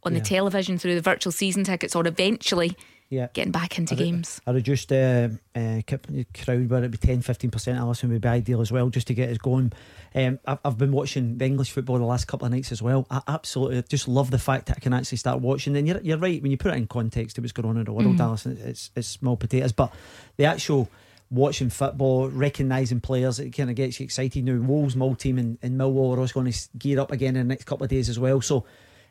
on 0.04 0.14
Yeah. 0.14 0.20
the 0.20 0.26
television 0.26 0.80
through 0.80 0.96
the 0.96 1.02
virtual 1.02 1.32
season 1.32 1.64
tickets, 1.64 1.96
or 1.96 2.08
eventually 2.08 2.76
Yeah. 3.10 3.28
getting 3.34 3.52
back 3.52 3.78
into 3.78 3.94
games. 3.94 4.42
I 4.48 4.52
reduced 4.52 4.92
uh, 4.92 5.30
uh, 5.56 5.82
c- 5.88 6.26
crowd, 6.44 6.70
where 6.72 6.80
it 6.80 6.90
would 6.90 6.92
be 6.92 6.98
10 6.98 7.22
15%, 7.22 7.78
Alison 7.78 8.10
would 8.12 8.22
be 8.22 8.28
ideal 8.28 8.62
as 8.62 8.72
well, 8.72 8.90
just 8.90 9.06
to 9.08 9.14
get 9.14 9.30
us 9.30 9.38
going. 9.38 9.74
Um, 10.16 10.40
I've, 10.48 10.58
I've 10.66 10.78
been 10.80 10.92
watching 10.92 11.38
the 11.38 11.46
English 11.46 11.70
football 11.72 12.00
the 12.00 12.04
last 12.06 12.26
couple 12.26 12.48
of 12.48 12.52
nights 12.52 12.72
as 12.72 12.82
well. 12.82 13.06
I 13.12 13.22
absolutely 13.28 13.84
just 13.84 14.08
love 14.08 14.32
the 14.32 14.40
fact 14.40 14.66
that 14.68 14.78
I 14.78 14.80
can 14.80 14.94
actually 14.94 15.20
start 15.20 15.40
watching. 15.40 15.78
And 15.78 15.88
you're, 15.88 16.02
you're 16.02 16.18
right, 16.18 16.42
when 16.42 16.50
you 16.50 16.58
put 16.58 16.74
it 16.74 16.78
in 16.78 16.88
context 16.88 17.38
of 17.38 17.44
what's 17.44 17.52
going 17.54 17.70
on 17.70 17.78
in 17.78 17.84
the 17.86 17.94
world, 17.94 18.20
Alison, 18.20 18.58
it's, 18.64 18.90
it's 18.96 19.08
small 19.08 19.38
potatoes. 19.38 19.72
But 19.72 19.94
the 20.38 20.46
actual 20.46 20.90
watching 21.30 21.70
football, 21.70 22.30
recognising 22.30 23.02
players, 23.02 23.40
it 23.40 23.52
kind 23.52 23.70
of 23.70 23.76
gets 23.76 24.00
you 24.00 24.04
excited. 24.04 24.46
Now, 24.46 24.56
Wolves, 24.56 24.96
Mull 24.96 25.16
team, 25.16 25.38
and, 25.38 25.58
and 25.62 25.80
Millwall 25.80 26.16
are 26.16 26.20
also 26.20 26.34
going 26.34 26.52
to 26.52 26.70
gear 26.78 27.00
up 27.00 27.12
again 27.12 27.36
in 27.36 27.48
the 27.48 27.54
next 27.54 27.66
couple 27.66 27.84
of 27.84 27.90
days 27.90 28.10
as 28.10 28.18
well. 28.20 28.42
So 28.42 28.66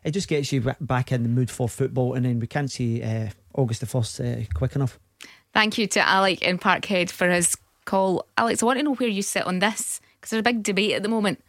it 0.04 0.12
just 0.12 0.28
gets 0.28 0.52
you 0.52 0.74
back 0.80 1.12
in 1.12 1.22
the 1.22 1.28
mood 1.28 1.50
for 1.50 1.68
football. 1.68 2.14
And 2.14 2.24
then 2.24 2.40
we 2.40 2.46
can't 2.46 2.70
see 2.70 3.02
uh, 3.02 3.28
August 3.54 3.80
the 3.80 3.86
1st 3.86 4.42
uh, 4.42 4.46
quick 4.54 4.76
enough. 4.76 4.98
Thank 5.52 5.78
you 5.78 5.86
to 5.88 6.06
Alec 6.06 6.42
in 6.42 6.58
Parkhead 6.58 7.10
for 7.10 7.28
his 7.28 7.56
call. 7.84 8.26
Alex, 8.36 8.62
I 8.62 8.66
want 8.66 8.78
to 8.78 8.82
know 8.82 8.94
where 8.94 9.08
you 9.08 9.22
sit 9.22 9.46
on 9.46 9.58
this 9.58 10.00
because 10.14 10.30
there's 10.30 10.40
a 10.40 10.42
big 10.42 10.62
debate 10.62 10.92
at 10.92 11.02
the 11.02 11.08
moment: 11.08 11.42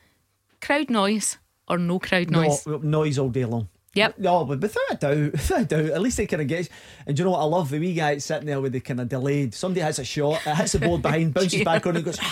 crowd 0.62 0.90
noise 0.90 1.38
or 1.68 1.78
no 1.78 2.00
crowd 2.00 2.32
noise. 2.32 2.66
No, 2.66 2.78
noise 2.78 3.20
all 3.20 3.30
day 3.30 3.44
long. 3.44 3.68
Yep. 3.98 4.20
No, 4.20 4.46
but 4.46 4.60
without 4.62 4.92
a 4.92 4.96
doubt, 4.96 5.16
without 5.32 5.62
a 5.62 5.66
doubt, 5.66 5.86
at 5.86 6.02
least 6.02 6.18
they 6.18 6.28
kind 6.28 6.42
of 6.42 6.48
get. 6.48 6.70
And 7.06 7.16
do 7.16 7.22
you 7.22 7.26
know 7.26 7.32
what 7.32 7.42
I 7.42 7.46
love? 7.46 7.70
The 7.70 7.80
wee 7.80 7.94
guy 7.94 8.18
sitting 8.20 8.46
there 8.46 8.62
with 8.62 8.74
the 8.74 8.80
kind 8.80 9.02
of 9.02 9.10
delayed. 9.10 9.54
Somebody 9.54 9.82
hits 9.82 10.00
a 10.00 10.06
shot, 10.06 10.46
it 10.46 10.56
hits 10.56 10.74
the 10.74 10.80
board 10.80 11.02
behind, 11.02 11.34
bounces 11.34 11.64
back 11.64 11.86
on, 11.86 11.96
and 11.96 12.06
goes. 12.06 12.20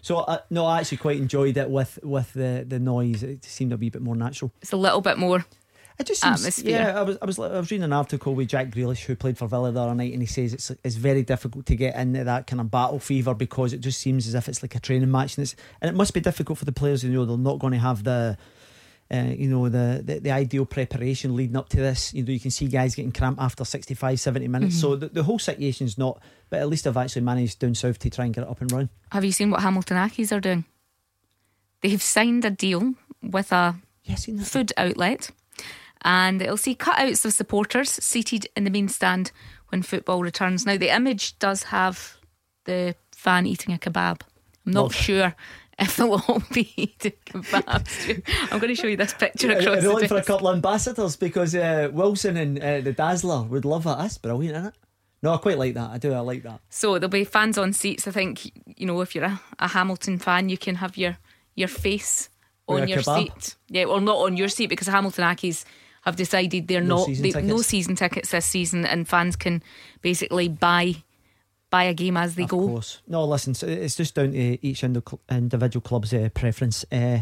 So 0.00 0.18
uh, 0.18 0.38
no, 0.48 0.64
I 0.64 0.78
actually 0.78 0.98
quite 0.98 1.18
enjoyed 1.18 1.56
it 1.58 1.68
with 1.68 1.98
with 2.02 2.32
the 2.32 2.64
the 2.66 2.78
noise. 2.78 3.22
It 3.22 3.44
seemed 3.44 3.72
a 3.72 3.76
wee 3.76 3.90
bit 3.90 4.00
more 4.00 4.16
natural. 4.16 4.52
It's 4.62 4.72
a 4.72 4.76
little 4.76 5.02
bit 5.02 5.18
more. 5.18 5.44
It 5.98 6.06
just 6.06 6.22
seems, 6.22 6.40
Atmosphere. 6.40 6.70
Yeah, 6.70 6.98
I 6.98 7.02
was 7.02 7.18
I 7.20 7.26
was 7.26 7.38
I 7.38 7.58
was 7.58 7.70
reading 7.70 7.84
an 7.84 7.92
article 7.92 8.34
with 8.34 8.48
Jack 8.48 8.70
Grealish 8.70 9.04
who 9.04 9.16
played 9.16 9.36
for 9.36 9.48
Villa 9.48 9.72
the 9.72 9.80
other 9.80 9.94
night, 9.96 10.12
and 10.12 10.22
he 10.22 10.26
says 10.26 10.54
it's 10.54 10.70
it's 10.84 10.94
very 10.94 11.24
difficult 11.24 11.66
to 11.66 11.74
get 11.76 11.96
into 11.96 12.22
that 12.22 12.46
kind 12.46 12.60
of 12.60 12.70
battle 12.70 13.00
fever 13.00 13.34
because 13.34 13.72
it 13.72 13.80
just 13.80 14.00
seems 14.00 14.28
as 14.28 14.34
if 14.34 14.48
it's 14.48 14.62
like 14.62 14.76
a 14.76 14.80
training 14.80 15.10
match, 15.10 15.36
and 15.36 15.42
it's 15.42 15.56
and 15.80 15.88
it 15.88 15.96
must 15.96 16.14
be 16.14 16.20
difficult 16.20 16.58
for 16.58 16.64
the 16.64 16.72
players. 16.72 17.02
You 17.02 17.10
know, 17.10 17.24
they're 17.24 17.36
not 17.36 17.58
going 17.58 17.72
to 17.72 17.80
have 17.80 18.04
the. 18.04 18.38
Uh, 19.10 19.32
you 19.34 19.48
know 19.48 19.70
the, 19.70 20.02
the 20.04 20.18
the 20.20 20.30
ideal 20.30 20.66
preparation 20.66 21.34
leading 21.34 21.56
up 21.56 21.70
to 21.70 21.78
this 21.78 22.12
you 22.12 22.22
know 22.22 22.30
you 22.30 22.38
can 22.38 22.50
see 22.50 22.66
guys 22.66 22.94
getting 22.94 23.10
cramp 23.10 23.40
after 23.40 23.64
65 23.64 24.20
70 24.20 24.48
minutes 24.48 24.78
so 24.78 24.96
the, 24.96 25.08
the 25.08 25.22
whole 25.22 25.38
situation's 25.38 25.96
not 25.96 26.20
but 26.50 26.60
at 26.60 26.68
least 26.68 26.86
I've 26.86 26.98
actually 26.98 27.22
managed 27.22 27.58
down 27.58 27.74
south 27.74 27.98
to 28.00 28.10
try 28.10 28.26
and 28.26 28.34
get 28.34 28.42
it 28.42 28.50
up 28.50 28.60
and 28.60 28.70
run 28.70 28.90
Have 29.12 29.24
you 29.24 29.32
seen 29.32 29.50
what 29.50 29.62
Hamilton 29.62 29.96
Accies 29.96 30.30
are 30.30 30.40
doing? 30.40 30.66
They 31.80 31.88
have 31.88 32.02
signed 32.02 32.44
a 32.44 32.50
deal 32.50 32.94
with 33.22 33.50
a 33.50 33.76
that 34.06 34.44
food 34.44 34.72
outlet 34.76 35.30
and 36.02 36.40
it'll 36.42 36.56
see 36.56 36.74
cutouts 36.74 37.24
of 37.24 37.32
supporters 37.32 37.90
seated 37.90 38.46
in 38.56 38.64
the 38.64 38.70
main 38.70 38.88
stand 38.88 39.32
when 39.68 39.82
football 39.82 40.22
returns. 40.22 40.64
Now, 40.64 40.76
the 40.76 40.94
image 40.94 41.38
does 41.38 41.64
have 41.64 42.16
the 42.64 42.94
fan 43.12 43.46
eating 43.46 43.74
a 43.74 43.78
kebab. 43.78 44.22
I'm 44.66 44.72
not 44.72 44.92
sure 44.92 45.34
if 45.78 46.00
it 46.00 46.04
will 46.04 46.22
all 46.28 46.42
be 46.52 46.96
kebabs. 46.98 48.22
I'm 48.52 48.58
going 48.58 48.74
to 48.74 48.80
show 48.80 48.88
you 48.88 48.96
this 48.96 49.14
picture 49.14 49.50
across 49.50 49.64
They're 49.64 49.82
the 49.82 49.92
looking 49.92 50.08
for 50.08 50.16
a 50.16 50.24
couple 50.24 50.48
of 50.48 50.56
ambassadors 50.56 51.16
because 51.16 51.54
uh, 51.54 51.88
Wilson 51.92 52.36
and 52.36 52.58
uh, 52.58 52.80
the 52.80 52.92
Dazzler 52.92 53.42
would 53.42 53.64
love 53.64 53.84
that. 53.84 53.98
That's 53.98 54.18
brilliant, 54.18 54.56
isn't 54.56 54.68
it? 54.68 54.74
No, 55.22 55.34
I 55.34 55.36
quite 55.38 55.58
like 55.58 55.74
that. 55.74 55.90
I 55.90 55.98
do. 55.98 56.12
I 56.12 56.20
like 56.20 56.42
that. 56.44 56.60
So 56.70 56.94
there'll 56.94 57.08
be 57.08 57.24
fans 57.24 57.58
on 57.58 57.72
seats. 57.72 58.06
I 58.06 58.12
think 58.12 58.52
you 58.78 58.86
know 58.86 59.00
if 59.00 59.14
you're 59.14 59.24
a, 59.24 59.40
a 59.58 59.68
Hamilton 59.68 60.18
fan, 60.18 60.48
you 60.48 60.58
can 60.58 60.76
have 60.76 60.96
your 60.96 61.18
your 61.54 61.68
face 61.68 62.28
on 62.68 62.86
your 62.86 62.98
kebab? 62.98 63.18
seat. 63.18 63.56
Yeah, 63.68 63.84
or 63.84 64.00
not 64.00 64.18
on 64.18 64.36
your 64.36 64.48
seat 64.48 64.68
because 64.68 64.86
Hamilton 64.86 65.24
Accies 65.24 65.64
have 66.02 66.16
decided 66.16 66.68
they're 66.68 66.80
No 66.80 66.98
not 66.98 67.06
season 67.06 67.30
they, 67.30 67.42
no 67.42 67.58
season 67.58 67.96
tickets 67.96 68.30
this 68.30 68.46
season, 68.46 68.84
and 68.84 69.08
fans 69.08 69.34
can 69.34 69.62
basically 70.02 70.48
buy 70.48 71.02
buy 71.70 71.84
a 71.84 71.94
game 71.94 72.16
as 72.16 72.34
they 72.34 72.44
Of 72.44 72.48
go. 72.50 72.66
course. 72.66 73.00
No, 73.06 73.24
listen, 73.24 73.54
so 73.54 73.66
it's 73.66 73.96
just 73.96 74.14
down 74.14 74.32
to 74.32 74.66
each 74.66 74.82
individual 74.84 75.80
club's 75.82 76.12
uh, 76.14 76.28
preference. 76.34 76.84
Uh, 76.90 77.20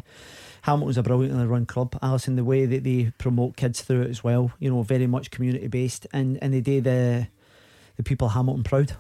Hamilton's 0.63 0.99
a 0.99 1.03
brilliantly 1.03 1.47
run 1.47 1.67
club. 1.67 1.97
Alison, 2.03 2.37
the 2.37 2.45
way 2.45 2.67
that 2.67 2.85
they 2.85 3.13
promote 3.19 3.57
kids 3.57 3.83
through 3.83 4.03
it 4.03 4.11
as 4.11 4.23
well, 4.25 4.53
you 4.59 4.71
know, 4.71 4.83
very 4.83 5.07
much 5.07 5.31
community 5.31 5.69
based, 5.69 6.07
and, 6.13 6.39
and 6.43 6.53
they 6.55 6.61
do 6.61 6.81
the 6.81 7.29
the 7.97 8.03
people 8.03 8.27
of 8.27 8.35
Hamilton 8.35 8.63
proud. 8.65 8.93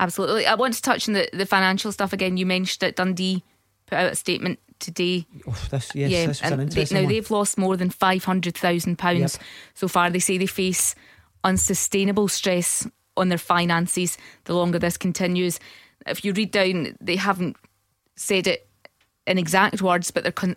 Absolutely. 0.00 0.46
I 0.46 0.54
want 0.56 0.74
to 0.74 0.82
touch 0.82 1.08
on 1.08 1.14
the, 1.14 1.28
the 1.32 1.46
financial 1.46 1.92
stuff 1.92 2.12
again. 2.12 2.36
You 2.36 2.44
mentioned 2.44 2.80
that 2.80 2.96
Dundee 2.96 3.42
put 3.86 3.96
out 3.98 4.12
a 4.12 4.16
statement 4.16 4.58
today. 4.78 5.26
Oh, 5.46 5.56
this, 5.70 5.94
yes, 5.94 6.10
yeah, 6.10 6.26
this 6.26 6.42
was 6.42 6.52
an 6.52 6.60
and 6.60 6.72
they, 6.72 6.84
now 6.94 7.02
one. 7.02 7.08
they've 7.12 7.30
lost 7.30 7.56
more 7.56 7.76
than 7.76 7.88
five 7.90 8.24
hundred 8.24 8.56
thousand 8.56 8.96
pounds 8.98 9.34
Yep. 9.38 9.42
so 9.74 9.88
far. 9.88 10.10
They 10.10 10.18
say 10.18 10.38
they 10.38 10.46
face 10.46 10.94
unsustainable 11.44 12.28
stress 12.28 12.86
on 13.16 13.28
their 13.28 13.38
finances 13.38 14.18
the 14.44 14.54
longer 14.54 14.78
this 14.78 14.96
continues. 14.96 15.58
If 16.06 16.24
you 16.24 16.32
read 16.32 16.50
down, 16.50 16.96
they 17.00 17.16
haven't 17.16 17.56
said 18.16 18.46
it 18.46 18.68
in 19.26 19.38
exact 19.38 19.82
words, 19.82 20.10
but 20.10 20.22
their 20.22 20.32
con- 20.32 20.56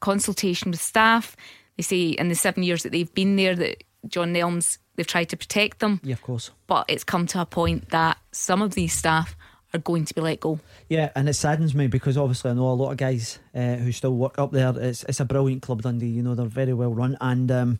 consultation 0.00 0.70
with 0.70 0.80
staff. 0.80 1.36
They 1.76 1.82
say 1.82 2.02
in 2.10 2.28
the 2.28 2.34
seven 2.34 2.62
years 2.62 2.82
that 2.82 2.92
they've 2.92 3.12
been 3.14 3.36
there 3.36 3.54
that 3.56 3.84
John 4.06 4.34
Nelms 4.34 4.78
they've 4.96 5.06
tried 5.06 5.28
to 5.30 5.36
protect 5.36 5.78
them, 5.78 6.00
Yeah, 6.04 6.14
of 6.14 6.22
course. 6.22 6.50
but 6.66 6.84
it's 6.88 7.04
come 7.04 7.26
to 7.28 7.40
a 7.40 7.46
point 7.46 7.88
that 7.90 8.18
some 8.32 8.60
of 8.60 8.74
these 8.74 8.92
staff 8.92 9.34
are 9.72 9.78
going 9.78 10.04
to 10.04 10.12
be 10.14 10.20
let 10.20 10.40
go. 10.40 10.58
Yeah, 10.88 11.10
and 11.14 11.28
it 11.28 11.34
saddens 11.34 11.74
me 11.74 11.86
because 11.86 12.18
obviously 12.18 12.50
I 12.50 12.54
know 12.54 12.68
a 12.70 12.72
lot 12.74 12.90
of 12.90 12.96
guys 12.98 13.38
uh, 13.54 13.76
who 13.76 13.92
still 13.92 14.14
work 14.16 14.38
up 14.38 14.50
there. 14.50 14.74
It's 14.76 15.04
it's 15.04 15.20
a 15.20 15.24
brilliant 15.24 15.62
club, 15.62 15.82
Dundee. 15.82 16.08
You 16.08 16.22
know 16.22 16.34
they're 16.34 16.46
very 16.46 16.74
well 16.74 16.92
run, 16.92 17.16
and 17.20 17.50
um, 17.50 17.78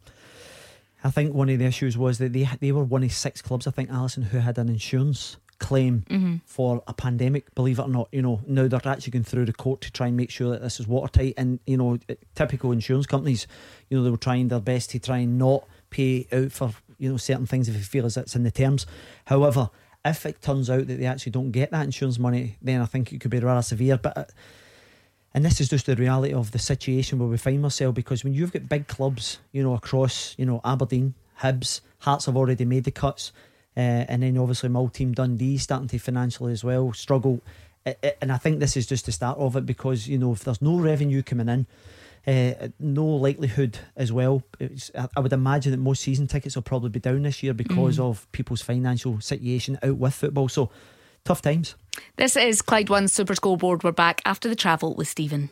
I 1.03 1.11
think 1.11 1.35
one 1.35 1.49
of 1.49 1.59
the 1.59 1.65
issues 1.65 1.97
was 1.97 2.19
that 2.19 2.33
they 2.33 2.49
they 2.61 2.73
were 2.73 2.85
one 2.85 3.03
of 3.03 3.13
six 3.13 3.41
clubs. 3.43 3.67
I 3.67 3.71
think 3.71 3.91
Alison 3.91 4.23
who 4.23 4.39
had 4.39 4.59
an 4.59 4.69
insurance 4.69 5.37
claim 5.59 6.05
for 6.47 6.83
a 6.87 6.95
pandemic. 6.95 7.55
Believe 7.55 7.79
it 7.79 7.83
or 7.83 7.89
not, 7.89 8.09
you 8.13 8.23
know 8.23 8.41
now 8.47 8.67
they're 8.67 8.81
actually 8.85 9.13
going 9.13 9.25
through 9.25 9.45
the 9.45 9.53
court 9.53 9.81
to 9.83 9.93
try 9.93 10.09
and 10.09 10.17
make 10.17 10.31
sure 10.31 10.51
that 10.51 10.63
this 10.63 10.81
is 10.81 10.87
watertight. 10.87 11.35
And 11.37 11.61
you 11.67 11.77
know, 11.77 11.99
typical 12.35 12.73
insurance 12.73 13.07
companies, 13.07 13.47
you 13.89 13.97
know, 13.97 14.05
they 14.05 14.11
were 14.11 14.17
trying 14.17 14.49
their 14.49 14.61
best 14.61 14.91
to 14.91 14.99
try 14.99 15.19
and 15.19 15.39
not 15.39 15.65
pay 15.91 16.27
out 16.33 16.53
for 16.53 16.73
you 16.99 17.11
know 17.11 17.17
certain 17.17 17.47
things 17.47 17.69
if 17.69 17.75
they 17.75 17.81
feel 17.81 18.07
as 18.07 18.17
it's 18.17 18.37
in 18.37 18.43
the 18.43 18.51
terms. 18.51 18.87
However. 19.27 19.71
If 20.03 20.25
it 20.25 20.41
turns 20.41 20.71
out 20.71 20.87
that 20.87 20.99
they 20.99 21.05
actually 21.05 21.33
don't 21.33 21.51
get 21.51 21.73
that 21.73 21.85
insurance 21.85 22.19
money, 22.19 22.57
then 22.63 22.81
I 22.81 22.87
think 22.87 23.13
it 23.13 23.21
could 23.21 23.31
be 23.31 23.39
rather 23.39 23.61
severe. 23.61 23.99
But 23.99 24.17
uh, 24.17 24.25
and 25.35 25.45
this 25.45 25.61
is 25.61 25.69
just 25.69 25.87
the 25.87 25.97
reality 25.97 26.33
of 26.35 26.51
the 26.51 26.59
situation 26.59 27.19
where 27.19 27.29
we 27.29 27.37
find 27.37 27.63
ourselves 27.65 27.95
because 27.95 28.25
when 28.25 28.35
you've 28.35 28.53
got 28.53 28.69
big 28.69 28.87
clubs, 28.89 29.39
you 29.53 29.63
know, 29.63 29.75
across, 29.75 30.35
you 30.39 30.45
know, 30.47 30.61
Aberdeen, 30.65 31.15
Hibs, 31.41 31.81
Hearts 32.01 32.27
have 32.27 32.37
already 32.37 32.65
made 32.65 32.85
the 32.85 32.91
cuts, 32.91 33.33
uh, 33.77 33.81
and 33.81 34.23
then 34.23 34.37
obviously 34.39 34.69
my 34.71 34.81
old 34.81 34.95
team 34.95 35.13
Dundee 35.13 35.59
starting 35.59 35.89
to 35.89 35.99
financially 35.99 36.53
as 36.53 36.65
well 36.65 36.93
struggle. 36.93 37.41
I- 37.87 37.97
I- 38.03 38.15
And 38.23 38.33
I 38.33 38.39
think 38.39 38.59
this 38.59 38.77
is 38.77 38.87
just 38.87 39.07
the 39.07 39.13
start 39.13 39.39
of 39.39 39.55
it 39.57 39.67
because 39.67 40.09
you 40.09 40.19
know 40.19 40.33
if 40.33 40.45
there's 40.45 40.61
no 40.63 40.79
revenue 40.81 41.23
coming 41.23 41.49
in, 41.49 41.67
uh, 42.27 42.69
no 42.79 43.07
likelihood 43.07 43.79
as 43.97 44.13
well. 44.13 44.43
I 44.61 45.09
I 45.17 45.21
would 45.21 45.33
imagine 45.33 45.73
that 45.73 45.79
most 45.79 46.03
season 46.03 46.27
tickets 46.27 46.55
will 46.57 46.63
probably 46.63 46.91
be 46.91 47.01
down 47.01 47.23
this 47.23 47.43
year 47.43 47.55
because 47.55 47.99
of 47.99 48.31
people's 48.33 48.61
financial 48.63 49.21
situation 49.21 49.79
out 49.83 49.97
with 49.97 50.15
football. 50.15 50.49
So 50.49 50.71
tough 51.25 51.41
times. 51.43 51.75
This 52.17 52.37
is 52.37 52.63
Clyde 52.63 52.91
One 52.91 53.09
Super 53.09 53.35
Scoreboard. 53.35 53.83
We're 53.83 53.93
back 53.93 54.21
after 54.25 54.49
the 54.49 54.57
travel 54.57 54.95
with 54.95 55.09
Stephen. 55.09 55.51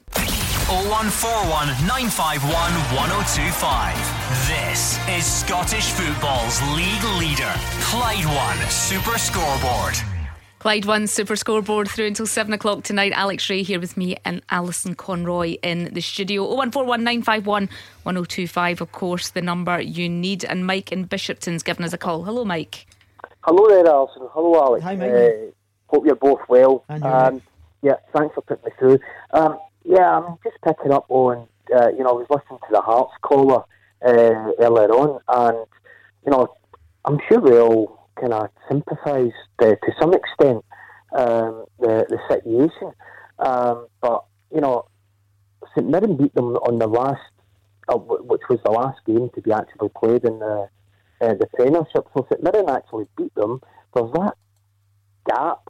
0141 0.68 1.68
951 1.86 2.52
1025. 2.94 4.18
This 4.46 4.98
is 5.08 5.24
Scottish 5.24 5.90
football's 5.92 6.60
league 6.76 7.04
leader, 7.18 7.52
Clyde 7.80 8.26
One 8.26 8.70
Super 8.70 9.16
Scoreboard. 9.16 9.94
Clyde 10.58 10.84
One 10.84 11.06
Super 11.06 11.36
Scoreboard 11.36 11.88
through 11.88 12.08
until 12.08 12.26
7 12.26 12.52
o'clock 12.52 12.82
tonight. 12.82 13.12
Alex 13.14 13.48
Rae 13.48 13.62
here 13.62 13.80
with 13.80 13.96
me 13.96 14.16
and 14.24 14.42
Alison 14.50 14.94
Conroy 14.94 15.56
in 15.62 15.94
the 15.94 16.02
studio. 16.02 16.42
0141 16.44 17.02
951 17.02 17.68
1025, 18.02 18.80
of 18.82 18.92
course, 18.92 19.30
the 19.30 19.40
number 19.40 19.80
you 19.80 20.08
need. 20.08 20.44
And 20.44 20.66
Mike 20.66 20.92
in 20.92 21.04
Bishopton's 21.04 21.62
given 21.62 21.84
us 21.84 21.92
a 21.92 21.98
call. 21.98 22.24
Hello, 22.24 22.44
Mike. 22.44 22.86
Hello 23.42 23.68
there, 23.68 23.86
Alison. 23.86 24.28
Hello, 24.32 24.60
Alex. 24.60 24.84
Hi, 24.84 24.96
mate. 24.96 25.12
Uh, 25.12 25.52
hope 25.88 26.06
you're 26.06 26.14
both 26.14 26.40
well. 26.48 26.84
Um, 27.26 27.42
yeah, 27.82 27.96
thanks 28.14 28.34
for 28.34 28.42
putting 28.42 28.64
me 28.64 28.72
through. 28.78 28.98
Um, 29.32 29.58
yeah, 29.84 30.16
I'm 30.16 30.36
just 30.44 30.56
picking 30.64 30.92
up 30.92 31.06
on, 31.08 31.46
uh, 31.74 31.88
you 31.90 32.02
know, 32.04 32.10
I 32.10 32.12
was 32.12 32.26
listening 32.30 32.60
to 32.60 32.72
the 32.72 32.80
Hearts 32.80 33.12
caller 33.22 33.64
uh, 34.04 34.52
earlier 34.58 34.90
on, 34.90 35.20
and, 35.28 35.66
you 36.24 36.32
know, 36.32 36.54
I'm 37.04 37.18
sure 37.28 37.40
we 37.40 37.58
all 37.58 38.06
kind 38.20 38.32
of 38.32 38.50
sympathise 38.68 39.32
uh, 39.60 39.74
to 39.84 39.92
some 40.00 40.12
extent 40.12 40.64
um, 41.16 41.64
the, 41.78 42.04
the 42.08 42.18
situation. 42.28 42.92
Um, 43.38 43.86
but, 44.00 44.24
you 44.52 44.60
know, 44.60 44.86
St 45.74 45.88
Mirren 45.88 46.16
beat 46.16 46.34
them 46.34 46.56
on 46.56 46.78
the 46.78 46.86
last, 46.86 47.20
uh, 47.88 47.96
which 47.96 48.42
was 48.50 48.58
the 48.64 48.70
last 48.70 48.98
game 49.06 49.30
to 49.34 49.40
be 49.40 49.52
actually 49.52 49.90
played 49.96 50.24
in 50.24 50.38
the 50.38 50.68
uh, 51.20 51.34
the 51.34 51.48
Premiership. 51.54 52.06
So 52.14 52.26
St 52.30 52.42
Mirren 52.42 52.68
actually 52.68 53.06
beat 53.16 53.34
them. 53.34 53.60
There's 53.94 54.12
that 54.12 54.36
gap. 55.26 55.60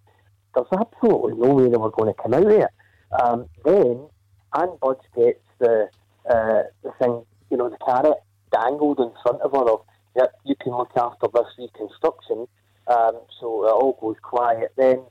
There's 0.70 0.80
absolutely 0.80 1.34
no 1.34 1.54
way 1.54 1.68
they 1.68 1.76
were 1.76 1.90
going 1.90 2.12
to 2.12 2.22
come 2.22 2.34
out 2.34 2.44
of 2.44 2.50
it. 2.50 2.70
Um, 3.22 3.46
then 3.64 4.08
Anne 4.54 4.76
Budge 4.80 4.98
gets 5.16 5.44
the 5.58 5.88
uh, 6.28 6.62
the 6.82 6.92
thing, 6.98 7.24
you 7.50 7.56
know, 7.56 7.68
the 7.68 7.78
carrot 7.84 8.18
dangled 8.52 8.98
in 8.98 9.10
front 9.22 9.40
of 9.40 9.52
her 9.52 9.70
of, 9.70 9.80
yep, 10.16 10.34
you 10.44 10.54
can 10.60 10.72
look 10.72 10.90
after 10.96 11.26
this 11.32 11.46
reconstruction. 11.58 12.46
Um, 12.86 13.20
so 13.40 13.66
it 13.66 13.72
all 13.72 13.98
goes 14.00 14.16
quiet. 14.22 14.72
Then 14.76 15.02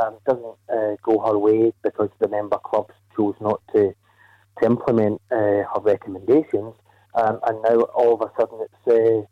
um, 0.00 0.18
doesn't 0.26 0.56
uh, 0.72 0.96
go 1.02 1.18
her 1.20 1.38
way 1.38 1.72
because 1.82 2.10
the 2.20 2.28
member 2.28 2.58
clubs 2.58 2.94
chose 3.16 3.34
not 3.40 3.60
to 3.74 3.94
to 4.60 4.66
implement 4.66 5.20
uh, 5.32 5.64
her 5.72 5.80
recommendations. 5.82 6.74
Um, 7.14 7.40
and 7.46 7.62
now 7.62 7.80
all 7.94 8.14
of 8.14 8.20
a 8.20 8.32
sudden 8.38 8.60
it's 8.60 8.86
uh, 8.86 9.26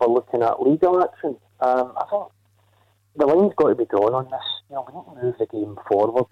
we're 0.00 0.14
looking 0.14 0.42
at 0.42 0.62
legal 0.62 1.02
action. 1.02 1.36
Um, 1.60 1.92
I 1.96 2.04
think 2.10 2.24
the 3.16 3.26
line's 3.26 3.52
got 3.56 3.68
to 3.68 3.74
be 3.74 3.84
drawn 3.86 4.14
on 4.14 4.24
this. 4.24 4.40
You 4.68 4.76
know, 4.76 4.86
we 4.88 4.98
need 4.98 5.20
to 5.20 5.24
move 5.26 5.34
the 5.38 5.46
game 5.46 5.76
forward. 5.88 6.26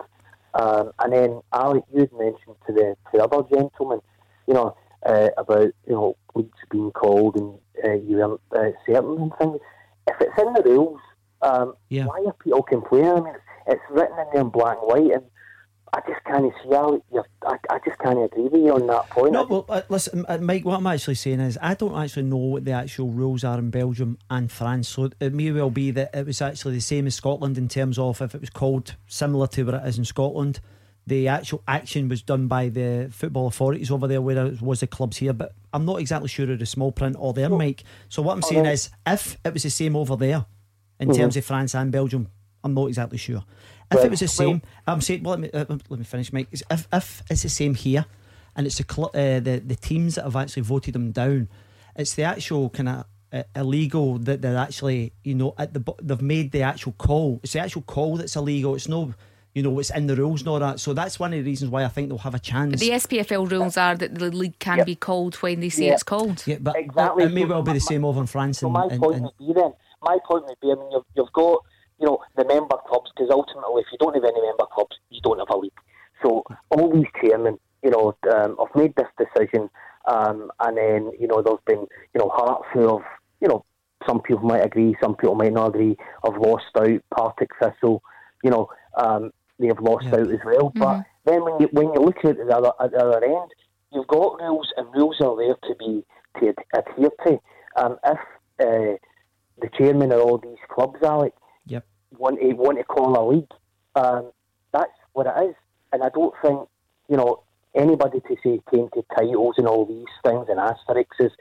Um, 0.55 0.93
and 1.03 1.13
then, 1.13 1.41
Alec, 1.53 1.85
you'd 1.93 2.13
mentioned 2.13 2.57
to 2.67 2.73
the 2.73 2.97
to 3.13 3.19
the 3.19 3.25
other 3.25 3.47
gentleman, 3.55 4.01
you 4.47 4.55
know, 4.55 4.77
uh, 5.07 5.29
about 5.37 5.73
you 5.87 5.93
know 5.93 6.17
leagues 6.35 6.59
being 6.71 6.91
called 6.91 7.37
and 7.37 7.59
uh, 7.85 7.95
you 7.95 8.17
weren't 8.17 8.41
uh, 8.57 8.71
certain 8.87 9.17
and 9.23 9.33
things. 9.39 9.61
If 10.09 10.17
it's 10.21 10.39
in 10.39 10.53
the 10.55 10.63
rules, 10.65 11.01
um, 11.43 11.75
Yeah. 11.89 12.07
why 12.07 12.25
are 12.27 12.33
people 12.33 12.63
complaining? 12.63 13.11
I 13.17 13.21
mean, 13.21 13.35
it's 13.69 13.81
written 13.91 14.19
in 14.19 14.27
there 14.33 14.43
in 14.43 14.49
black 14.49 14.79
and 14.81 14.89
white, 14.89 15.13
and 15.13 15.25
I 15.93 16.01
just 16.07 16.25
can't 16.25 16.53
see 16.63 16.71
how 16.71 17.03
you're, 17.13 17.27
I, 17.45 17.57
I 17.69 17.79
just 17.85 17.99
can't 17.99 18.23
agree 18.23 18.45
with 18.45 18.55
you 18.55 18.75
on 18.75 18.87
that 18.87 19.11
point. 19.11 19.33
No, 19.33 19.45
well, 19.45 19.67
uh, 19.69 19.83
listen, 19.89 20.25
uh, 20.29 20.39
Mike. 20.39 20.65
What 20.65 20.79
I'm 20.79 20.87
actually 20.87 21.17
saying 21.17 21.41
is, 21.41 21.59
I 21.61 21.75
don't 21.75 22.01
actually 22.01 22.25
know 22.25 22.37
what 22.37 22.65
the 22.65 22.73
actual 22.73 23.09
rules 23.09 23.43
are 23.43 23.59
in 23.59 23.71
Belgium 23.71 24.19
and 24.31 24.51
France. 24.53 24.89
So 24.89 25.11
it 25.19 25.35
may 25.35 25.51
well 25.51 25.71
be 25.71 25.91
that 25.91 26.15
it 26.15 26.27
was 26.27 26.41
actually 26.41 26.75
the 26.75 26.81
same 26.81 27.07
as 27.07 27.17
Scotland 27.17 27.59
in 27.59 27.69
terms 27.69 27.99
of 27.99 28.21
if 28.21 28.35
it 28.35 28.41
was 28.41 28.51
called 28.51 28.95
similar 29.09 29.49
to 29.49 29.65
what 29.65 29.75
it 29.75 29.87
is 29.87 29.99
in 29.99 30.05
Scotland. 30.05 30.61
The 31.07 31.27
actual 31.27 31.63
action 31.67 32.09
was 32.09 32.23
done 32.23 32.47
by 32.47 32.69
the 32.69 33.09
football 33.11 33.49
authorities 33.49 33.91
over 33.91 34.07
there, 34.07 34.23
where 34.23 34.47
it 34.47 34.63
was 34.63 34.81
the 34.81 34.87
clubs 34.87 35.17
here. 35.17 35.33
But 35.33 35.55
I'm 35.73 35.85
not 35.85 35.99
exactly 35.99 36.29
sure 36.29 36.51
of 36.53 36.61
the 36.61 36.67
small 36.67 36.93
print 36.93 37.17
or 37.19 37.33
there, 37.33 37.49
Mike. 37.49 37.83
So 38.09 38.23
what 38.23 38.35
I'm 38.35 38.43
saying 38.43 38.65
no. 38.65 38.71
is, 38.71 38.91
if 39.07 39.37
it 39.45 39.53
was 39.53 39.65
the 39.65 39.71
same 39.71 39.97
over 39.97 40.15
there, 40.15 40.47
in 41.01 41.13
terms 41.13 41.37
of 41.37 41.45
France 41.45 41.75
and 41.75 41.91
Belgium, 41.91 42.29
I'm 42.65 42.75
not 42.75 42.87
exactly 42.87 43.19
sure. 43.19 43.45
If 43.91 43.97
Right. 43.99 44.07
it 44.07 44.11
was 44.11 44.21
the 44.21 44.25
Well- 44.27 44.51
same, 44.53 44.63
I'm 44.87 45.01
saying. 45.01 45.23
Well, 45.23 45.33
let 45.33 45.41
me 45.41 45.51
uh, 45.53 45.65
let 45.89 45.99
me 45.99 46.05
finish, 46.05 46.33
Mike. 46.33 46.49
If 46.53 46.87
if 46.93 47.23
it's 47.31 47.43
the 47.43 47.49
same 47.49 47.75
here, 47.75 48.07
and 48.57 48.67
it's 48.67 48.79
the 48.79 48.85
cl- 48.89 49.11
uh, 49.15 49.41
the 49.41 49.63
the 49.65 49.77
teams 49.77 50.15
that 50.17 50.25
have 50.25 50.37
actually 50.37 50.63
voted 50.63 50.95
them 50.95 51.11
down, 51.13 51.49
it's 51.97 52.15
the 52.15 52.23
actual 52.23 52.71
kind 52.71 52.89
of 52.89 53.05
uh, 53.33 53.43
illegal 53.57 54.19
that 54.19 54.43
they're 54.43 54.57
actually 54.57 55.13
you 55.25 55.35
know 55.35 55.55
at 55.59 55.75
the 55.75 55.83
they've 56.03 56.23
made 56.23 56.53
the 56.53 56.63
actual 56.63 56.93
call. 56.99 57.41
It's 57.43 57.53
the 57.55 57.61
actual 57.61 57.83
call 57.83 58.17
that's 58.17 58.37
illegal. 58.37 58.75
It's 58.77 58.89
no 58.89 59.15
you 59.55 59.63
know 59.65 59.77
it's 59.81 59.91
in 59.91 60.07
the 60.07 60.15
rules 60.15 60.43
and 60.43 60.49
all 60.49 60.61
that. 60.61 60.79
So 60.79 60.93
that's 60.95 61.19
one 61.19 61.33
of 61.33 61.39
the 61.41 61.45
reasons 61.51 61.73
why 61.73 61.85
I 61.85 61.89
think 61.89 62.09
they'll 62.11 62.19
have 62.19 62.37
a 62.37 62.39
chance. 62.39 62.79
The 62.79 62.91
SPFL 62.93 63.51
rules 63.51 63.77
are 63.77 63.97
that 63.97 64.15
the 64.15 64.31
league 64.31 64.59
can 64.61 64.79
Yep. 64.79 64.87
be 64.87 64.95
called 64.95 65.35
when 65.37 65.59
they 65.59 65.69
say 65.71 65.87
Yeah. 65.87 65.95
it's 65.95 66.05
called. 66.05 66.45
yeah, 66.47 66.59
but 66.61 66.77
Exactly. 66.77 67.25
it 67.25 67.33
may 67.33 67.45
well 67.45 67.63
be 67.63 67.73
the 67.73 67.81
same 67.81 68.05
over 68.05 68.21
in 68.21 68.27
France. 68.29 68.61
So 68.61 68.69
and, 68.69 68.75
my 68.75 68.87
and- 68.89 69.01
point 69.03 69.15
and- 69.17 69.25
would 69.25 69.39
be 69.39 69.53
then, 69.53 69.73
my 70.03 70.19
point 70.25 70.45
would 70.47 70.61
be, 70.61 70.71
I 70.71 70.75
mean, 70.77 70.93
you've, 70.93 71.03
you've 71.17 71.33
got, 71.33 71.65
you 72.01 72.07
know, 72.07 72.19
the 72.37 72.45
member 72.47 72.77
clubs, 72.89 73.11
because 73.15 73.31
ultimately, 73.31 73.83
if 73.83 73.89
you 73.93 73.99
don't 73.99 74.15
have 74.15 74.25
any 74.25 74.41
member 74.41 74.65
clubs, 74.73 74.97
you 75.11 75.21
don't 75.21 75.39
have 75.39 75.51
a 75.51 75.57
league. 75.57 75.73
So 76.23 76.45
all 76.71 76.91
these 76.91 77.07
chairmen, 77.21 77.59
you 77.83 77.91
know, 77.91 78.17
um, 78.35 78.57
have 78.59 78.75
made 78.75 78.95
this 78.97 79.07
decision, 79.19 79.69
um, 80.07 80.51
and 80.61 80.77
then, 80.79 81.13
you 81.19 81.27
know, 81.27 81.43
there's 81.43 81.59
been, 81.67 81.87
you 82.15 82.21
know, 82.21 82.31
Hearts 82.31 82.65
who 82.73 82.89
have, 82.89 83.07
you 83.41 83.49
know, 83.49 83.65
some 84.07 84.21
people 84.23 84.45
might 84.45 84.65
agree, 84.65 84.97
some 85.03 85.15
people 85.15 85.35
might 85.35 85.53
not 85.53 85.69
agree, 85.69 85.97
have 86.25 86.39
lost 86.39 86.65
out, 86.77 87.01
Partick 87.15 87.51
Thistle, 87.61 88.03
you 88.43 88.51
know, 88.51 88.71
um, 88.97 89.31
they 89.59 89.67
have 89.67 89.81
lost 89.81 90.07
Yeah. 90.07 90.21
out 90.21 90.31
as 90.31 90.41
well. 90.45 90.73
But 90.75 91.05
then 91.27 91.45
when 91.45 91.61
you 91.61 91.69
when 91.73 91.93
you 91.93 92.01
look 92.01 92.25
at 92.25 92.39
the, 92.39 92.57
other, 92.57 92.73
at 92.81 92.93
the 92.93 92.99
other 92.99 93.23
end, 93.23 93.51
you've 93.93 94.07
got 94.07 94.41
rules, 94.41 94.73
and 94.79 94.89
rules 94.95 95.21
are 95.21 95.37
there 95.37 95.55
to 95.55 95.75
be 95.79 96.03
to 96.39 96.49
ad- 96.49 96.87
adhere 96.87 97.11
to. 97.27 97.41
Um, 97.77 97.99
if 98.05 98.19
uh, 98.59 98.97
the 99.61 99.69
chairman 99.77 100.13
of 100.13 100.21
all 100.21 100.39
these 100.39 100.57
clubs, 100.75 101.03
Alec. 101.03 101.35
Want 102.19 102.41
to 102.41 102.53
want 102.55 102.79
to 102.79 102.85
call 102.85 103.17
a 103.19 103.25
league, 103.33 103.51
um, 103.95 104.31
that's 104.73 104.91
what 105.13 105.27
it 105.27 105.51
is. 105.51 105.55
And 105.93 106.03
I 106.03 106.09
don't 106.11 106.35
think 106.43 106.69
you 107.09 107.17
know 107.17 107.43
anybody 107.75 108.21
to 108.21 108.37
say 108.43 108.61
came 108.71 108.89
to 108.95 109.05
titles 109.17 109.55
and 109.59 109.67
all 109.67 109.87
these 109.87 110.13
things 110.25 110.47
and 110.49 110.59
asterisks 110.59 111.17
is. 111.21 111.33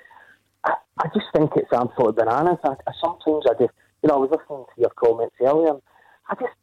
I, 0.65 0.74
I 0.97 1.07
just 1.13 1.28
think 1.34 1.51
it's 1.55 1.72
absolute 1.72 2.17
bananas. 2.17 2.57
I, 2.65 2.72
I 2.86 2.91
sometimes 3.01 3.45
I 3.49 3.53
just 3.53 3.74
you 4.03 4.09
know 4.09 4.15
I 4.15 4.17
was 4.17 4.30
listening 4.32 4.65
to 4.65 4.82
your 4.82 4.89
comments 4.89 5.36
earlier. 5.41 5.70
And 5.70 5.82
I 6.30 6.36
just 6.36 6.53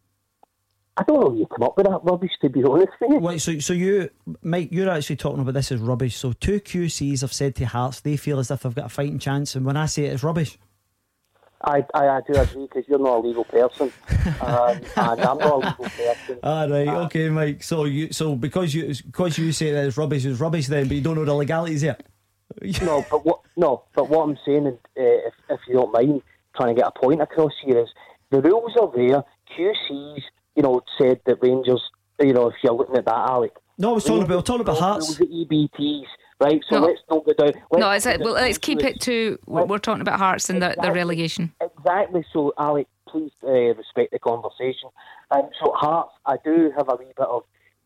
I 0.99 1.03
don't 1.03 1.21
know 1.21 1.35
you 1.35 1.47
come 1.47 1.63
up 1.63 1.77
with 1.77 1.87
that 1.87 2.01
rubbish. 2.05 2.33
To 2.41 2.49
be 2.49 2.63
honest 2.65 2.93
with 3.01 3.11
you. 3.11 3.19
Wait, 3.19 3.41
so 3.41 3.59
so 3.59 3.73
you, 3.73 4.11
Mike, 4.43 4.69
you're 4.73 4.89
actually 4.89 5.17
talking 5.17 5.41
about 5.41 5.55
this 5.55 5.73
as 5.73 5.81
rubbish. 5.81 6.17
So 6.17 6.33
two 6.33 6.61
QCs 6.61 7.21
have 7.21 7.33
said 7.33 7.55
to 7.57 7.67
Hearts 7.67 8.01
they 8.01 8.17
feel 8.17 8.39
as 8.39 8.51
if 8.51 8.61
they've 8.61 8.75
got 8.75 8.87
a 8.87 8.91
fighting 8.91 9.19
chance, 9.19 9.55
and 9.55 9.67
when 9.67 9.77
I 9.77 9.87
say 9.87 10.05
it, 10.05 10.13
it's 10.13 10.23
rubbish. 10.23 10.59
I, 11.63 11.85
I, 11.95 12.09
I 12.09 12.21
do 12.27 12.39
agree 12.39 12.63
because 12.67 12.85
you're 12.87 12.99
not 12.99 13.17
a 13.17 13.21
legal 13.21 13.45
person, 13.45 13.93
um, 14.41 14.81
and 14.97 15.21
I'm 15.21 15.39
not 15.39 15.41
a 15.41 15.57
legal 15.57 15.85
person. 15.85 16.39
Ah, 16.43 16.65
right, 16.65 16.89
okay, 17.07 17.29
Mike. 17.29 17.63
So 17.63 17.85
you, 17.85 18.13
so 18.13 18.37
because 18.37 18.75
you, 18.75 18.95
because 19.07 19.39
you 19.39 19.53
say 19.53 19.73
that 19.73 19.87
it's 19.87 19.97
rubbish, 19.97 20.25
it's 20.25 20.39
rubbish 20.39 20.67
then, 20.67 20.87
but 20.87 20.97
you 20.97 21.03
don't 21.03 21.17
know 21.17 21.25
the 21.25 21.35
legalities 21.35 21.83
yet. 21.83 22.07
No, 22.83 23.05
but 23.11 23.25
what? 23.27 23.41
No, 23.57 23.85
but 23.95 24.09
what 24.09 24.23
I'm 24.23 24.39
saying, 24.47 24.67
and 24.67 24.79
uh, 24.97 25.29
if, 25.29 25.35
if 25.51 25.61
you 25.67 25.75
don't 25.75 25.93
mind 25.93 26.23
trying 26.57 26.75
to 26.75 26.81
get 26.81 26.89
a 26.95 26.99
point 26.99 27.21
across 27.21 27.53
here, 27.65 27.81
is 27.81 27.89
the 28.31 28.41
rules 28.41 28.73
are 28.81 28.91
there. 28.95 29.25
QCs, 29.57 30.23
you 30.55 30.63
know, 30.63 30.81
said 30.99 31.21
that 31.27 31.43
Rangers, 31.43 31.83
you 32.21 32.33
know, 32.33 32.49
if 32.49 32.55
you're 32.63 32.73
looking 32.73 32.97
at 32.97 33.05
that, 33.05 33.15
Alec. 33.15 33.53
No, 33.79 33.91
I 33.91 33.93
was 33.93 34.05
talking 34.05 34.23
about, 34.23 34.47
talking 34.47 34.63
about 34.63 34.79
Hearts. 34.79 35.21
At 35.21 35.29
EBTs, 35.29 36.07
right? 36.41 36.63
So 36.69 36.81
No. 36.81 36.87
let's 36.87 37.01
not 37.11 37.25
go 37.25 37.33
down. 37.33 37.53
No, 37.73 37.89
let's 37.89 38.07
it's, 38.07 38.19
go 38.19 38.25
well, 38.25 38.35
let's 38.35 38.59
keep 38.59 38.83
it 38.83 39.01
to 39.03 39.39
we're 39.47 39.65
we're 39.65 39.79
talking 39.79 40.03
about 40.03 40.19
Hearts 40.19 40.51
and 40.51 40.63
the, 40.63 40.77
the 40.81 40.93
relegation. 40.93 41.53
Exactly. 41.61 42.25
So, 42.33 42.53
Alec, 42.59 42.89
please 43.09 43.33
uh, 43.43 43.51
respect 43.51 44.13
the 44.13 44.19
conversation. 44.19 44.91
Um, 45.31 45.49
so, 45.63 45.73
Hearts, 45.75 46.13
I 46.27 46.37
do 46.45 46.73
have 46.77 46.89
a 46.89 46.97
wee 46.97 47.07
bit 47.17 47.27
of 47.27 47.43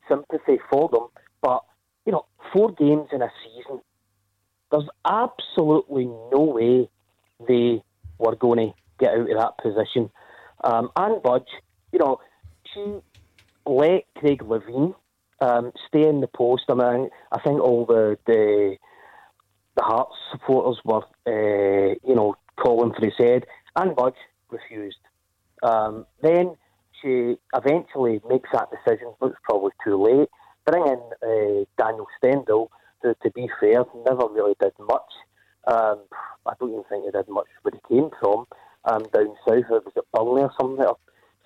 sympathy 0.09 0.59
for 0.71 0.89
them, 0.89 1.07
but 1.43 1.65
you 2.07 2.13
know, 2.13 2.27
four 2.53 2.73
games 2.73 3.09
in 3.13 3.23
a 3.23 3.31
season, 3.45 3.81
there's 4.71 4.89
absolutely 5.05 6.07
no 6.07 6.41
way 6.41 6.89
they 7.47 7.83
were 8.19 8.37
going 8.37 8.59
to 8.59 8.75
get 8.99 9.15
out 9.15 9.31
of 9.31 9.37
that 9.37 9.59
position. 9.63 10.11
Um, 10.65 10.91
Anne 10.97 11.21
Budge, 11.23 11.49
you 11.93 11.99
know, 11.99 12.21
she 12.73 13.01
let 13.67 14.05
Craig 14.17 14.43
Levein 14.43 14.95
um, 15.41 15.73
stay 15.89 16.07
in 16.07 16.21
the 16.21 16.29
post. 16.29 16.65
I 16.69 16.75
mean, 16.75 17.11
I 17.33 17.41
think 17.41 17.61
all 17.61 17.87
the 17.87 18.19
the, 18.27 18.77
the 19.77 19.83
Hearts 19.83 20.17
supporters 20.31 20.81
were, 20.85 21.05
uh, 21.27 21.95
you 22.07 22.15
know, 22.15 22.35
calling 22.57 22.93
for 22.93 23.05
his 23.05 23.15
head. 23.19 23.47
and 23.77 23.97
Budge 23.97 24.15
refused. 24.51 24.99
Um, 25.63 26.07
then 26.23 26.57
she 27.01 27.37
eventually 27.55 28.21
makes 28.29 28.49
that 28.53 28.69
decision, 28.71 29.13
but 29.21 29.31
it's 29.31 29.41
probably 29.45 29.73
too 29.85 30.03
late. 30.03 30.29
Bring 30.67 30.87
in 30.87 31.01
uh, 31.23 31.65
Daniel 31.83 32.07
Stendel, 32.19 32.71
who, 33.03 33.15
to 33.23 33.31
be 33.31 33.49
fair, 33.61 33.85
never 34.07 34.27
really 34.31 34.55
did 34.61 34.73
much. 34.79 35.13
Um, 35.67 36.01
I 36.47 36.53
don't 36.59 36.71
even 36.71 36.85
think 36.89 37.05
he 37.05 37.11
did 37.11 37.29
much 37.29 37.47
where 37.63 37.73
he 37.73 37.95
came 37.95 38.11
from. 38.21 38.47
Um, 38.85 39.05
down 39.13 39.35
south, 39.47 39.65
was 39.69 39.93
at 39.97 40.05
Burnley 40.13 40.43
or 40.43 40.53
something, 40.59 40.87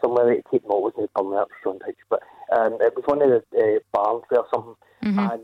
somewhere 0.01 0.27
that 0.27 0.43
he 0.51 0.59
came. 0.59 0.69
No, 0.69 0.79
it 0.79 0.83
wasn't 0.83 1.05
at 1.05 1.15
Burnley, 1.15 1.37
that 1.37 1.49
was 1.49 1.59
Sean 1.63 1.79
Hitch, 1.87 1.99
but 2.09 2.21
um, 2.57 2.79
it 2.81 2.95
was 2.95 3.05
one 3.07 3.23
of 3.23 3.29
the 3.29 3.59
uh, 3.59 3.79
Barnsley 3.93 4.39
or 4.39 4.47
something. 4.53 4.75
And 5.19 5.43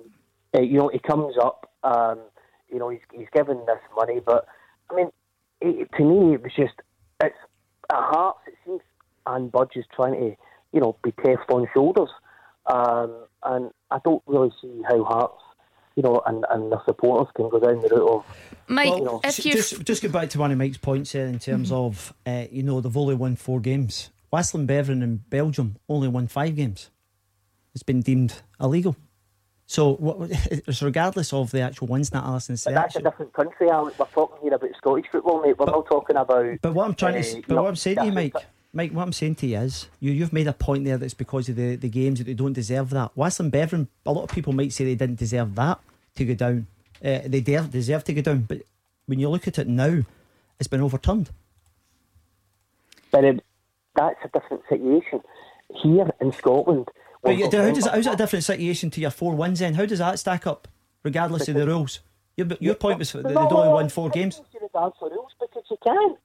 uh, 0.57 0.61
you 0.63 0.79
know, 0.79 0.89
he 0.93 0.99
comes 0.99 1.35
up. 1.41 1.71
Um, 1.83 2.19
you 2.69 2.79
know, 2.79 2.89
he's 2.89 3.01
he's 3.13 3.29
given 3.33 3.59
this 3.67 3.79
money, 3.97 4.21
but 4.25 4.47
I 4.91 4.95
mean, 4.95 5.11
it, 5.61 5.89
to 5.97 6.05
me, 6.05 6.35
it 6.35 6.43
was 6.43 6.53
just 6.57 6.75
it's 7.23 7.35
at 7.91 7.97
Hearts. 7.97 8.41
It 8.47 8.55
seems 8.65 8.81
Anne 9.27 9.49
Budge 9.49 9.77
is 9.77 9.85
trying 9.95 10.15
to, 10.15 10.37
you 10.73 10.81
know, 10.81 10.97
be 11.03 11.13
Teflon 11.13 11.67
shoulders, 11.75 12.11
um, 12.67 13.25
and 13.45 13.71
I 13.91 13.99
don't 14.05 14.23
really 14.27 14.53
see 14.61 14.83
how 14.89 15.05
Hearts, 15.05 15.43
you 15.97 16.03
know, 16.03 16.23
and 16.27 16.45
and 16.51 16.71
the 16.71 16.83
supporters 16.85 17.33
can 17.35 17.49
go 17.49 17.59
down 17.59 17.81
the 17.81 17.89
route 17.89 18.09
of 18.09 18.25
Mike, 18.69 18.91
Well, 18.91 19.05
know, 19.05 19.21
if 19.25 19.45
you 19.45 19.53
just 19.53 19.85
just 19.85 20.03
get 20.03 20.13
back 20.13 20.31
to 20.31 20.39
one 20.39 20.53
of 20.53 20.59
Mike's 20.59 20.79
points 20.79 21.13
there 21.13 21.27
in 21.27 21.39
terms 21.39 21.73
of 21.73 22.15
uh, 22.25 22.45
you 22.51 22.63
know 22.63 22.81
they've 22.81 22.97
only 22.97 23.15
won 23.15 23.37
four 23.37 23.61
games. 23.61 24.11
Waasland-Beveren 24.33 25.03
in 25.03 25.17
Belgium 25.29 25.77
only 25.89 26.09
won 26.09 26.29
five 26.29 26.57
games. 26.57 26.91
It's 27.75 27.83
been 27.83 28.01
deemed 28.01 28.35
illegal. 28.61 28.97
So 29.67 29.95
what, 29.95 30.31
it's 30.51 30.83
regardless 30.83 31.33
of 31.33 31.53
the 31.53 31.61
actual 31.61 31.87
wins 31.87 32.11
that 32.11 32.25
Alison 32.25 32.55
But 32.55 32.59
said. 32.59 32.77
that's 32.77 32.97
a 32.97 33.03
different 33.03 33.33
country, 33.33 33.71
Alex. 33.71 33.99
We're 33.99 34.07
talking 34.07 34.39
here 34.43 34.55
about 34.55 34.71
Scottish 34.77 35.07
football, 35.13 35.43
mate. 35.43 35.59
We're 35.59 35.67
not 35.67 35.87
talking 35.87 36.17
about. 36.17 36.59
But 36.61 36.75
what 36.75 36.87
I'm 36.87 36.95
trying 36.95 37.23
to, 37.23 37.29
uh, 37.31 37.37
you 37.37 37.45
but 37.47 37.57
what 37.57 37.69
I'm 37.69 37.77
saying 37.77 37.97
to 37.99 38.07
you, 38.07 38.13
Mike, 38.13 38.35
Mike, 38.73 38.93
what 38.93 39.03
I'm 39.03 39.13
saying 39.13 39.37
to 39.37 39.47
you 39.47 39.59
is, 39.59 39.89
you 40.01 40.11
you've 40.13 40.33
made 40.33 40.49
a 40.49 40.53
point 40.53 40.85
there 40.85 40.99
that's 40.99 41.15
because 41.15 41.49
of 41.49 41.55
the, 41.57 41.77
the 41.77 41.89
games 41.89 42.19
that 42.19 42.25
they 42.25 42.35
don't 42.35 42.53
deserve 42.53 42.91
that. 42.91 43.15
Waasland-Beveren, 43.17 43.87
a 44.07 44.13
lot 44.13 44.25
of 44.25 44.31
people 44.31 44.53
might 44.53 44.73
say 44.73 44.85
they 44.85 44.97
didn't 44.97 45.19
deserve 45.19 45.55
that 45.55 45.79
to 46.17 46.25
go 46.25 46.35
down. 46.35 46.67
Uh, 47.05 47.21
they 47.27 47.41
deserve, 47.41 47.71
deserve 47.71 48.05
to 48.05 48.13
go 48.13 48.23
down, 48.23 48.41
but 48.41 48.63
when 49.07 49.21
you 49.21 49.29
look 49.29 49.47
at 49.47 49.59
it 49.59 49.69
now, 49.69 50.03
it's 50.59 50.69
been 50.69 50.83
overturned. 50.83 51.31
But 53.13 53.25
um, 53.25 53.41
that's 53.97 54.19
a 54.25 54.29
different 54.29 54.63
situation. 54.69 55.21
Here 55.83 56.11
in 56.21 56.33
Scotland. 56.33 56.89
But 57.23 57.37
yeah, 57.37 57.47
how 57.47 57.71
does 57.71 57.87
how's 57.87 58.07
it 58.07 58.15
a 58.15 58.17
different 58.17 58.45
situation 58.45 58.91
to 58.91 59.01
your 59.01 59.11
four 59.11 59.35
wins? 59.35 59.61
Then 59.61 59.75
how 59.75 59.87
does 59.87 59.99
that 60.01 60.19
stack 60.19 60.47
up, 60.47 60.67
regardless 61.05 61.49
of 61.49 61.55
the 61.55 61.67
rules? 61.67 62.01
Your, 62.37 62.49
your 62.59 62.75
point 62.75 62.99
was 62.99 63.13
that 63.13 63.25
they'd 63.25 63.37
only 63.37 63.69
won 63.69 63.89
four 63.89 64.09
games. 64.09 64.41
regards 64.61 64.97
for 64.99 65.11
rules 65.11 65.31
because 65.39 65.63
you 65.71 65.77
can. 65.85 66.17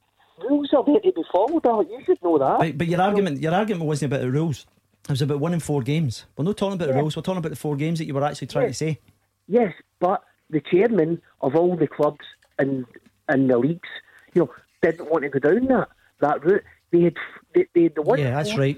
Rules 0.49 0.69
are 0.73 0.83
there 0.85 0.99
to 0.99 1.11
be 1.11 1.23
followed, 1.31 1.89
You 1.89 2.01
should 2.05 2.21
know 2.23 2.37
that. 2.37 2.59
But, 2.59 2.77
but 2.77 2.87
your 2.87 3.01
argument, 3.01 3.41
your 3.41 3.53
argument 3.53 3.85
wasn't 3.85 4.11
about 4.13 4.21
the 4.21 4.31
rules. 4.31 4.65
It 5.03 5.11
was 5.11 5.21
about 5.21 5.39
winning 5.39 5.59
four 5.59 5.81
games. 5.81 6.25
We're 6.35 6.45
not 6.45 6.57
talking 6.57 6.75
about 6.75 6.87
the 6.87 6.95
rules. 6.95 7.15
We're 7.15 7.21
talking 7.21 7.37
about 7.39 7.49
the 7.49 7.55
four 7.55 7.75
games 7.75 7.99
that 7.99 8.05
you 8.05 8.13
were 8.13 8.23
actually 8.23 8.47
trying 8.47 8.63
Yeah. 8.65 8.69
to 8.69 8.73
say. 8.73 8.99
Yes, 9.47 9.73
but 9.99 10.23
the 10.49 10.61
chairman 10.61 11.21
of 11.41 11.55
all 11.55 11.75
the 11.75 11.87
clubs 11.87 12.25
and 12.57 12.85
in 13.29 13.47
the 13.47 13.57
leagues, 13.57 13.89
you 14.33 14.43
know, 14.43 14.51
didn't 14.81 15.09
want 15.11 15.23
to 15.23 15.29
go 15.29 15.39
down 15.39 15.65
that 15.67 15.89
that 16.21 16.43
route. 16.43 16.63
They 16.95 17.03
had 17.03 17.15
they, 17.53 17.67
they 17.73 17.87
the 17.89 18.01
one 18.01 18.19
Yeah, 18.19 18.31
that's 18.31 18.51
four 18.51 18.59
right. 18.59 18.77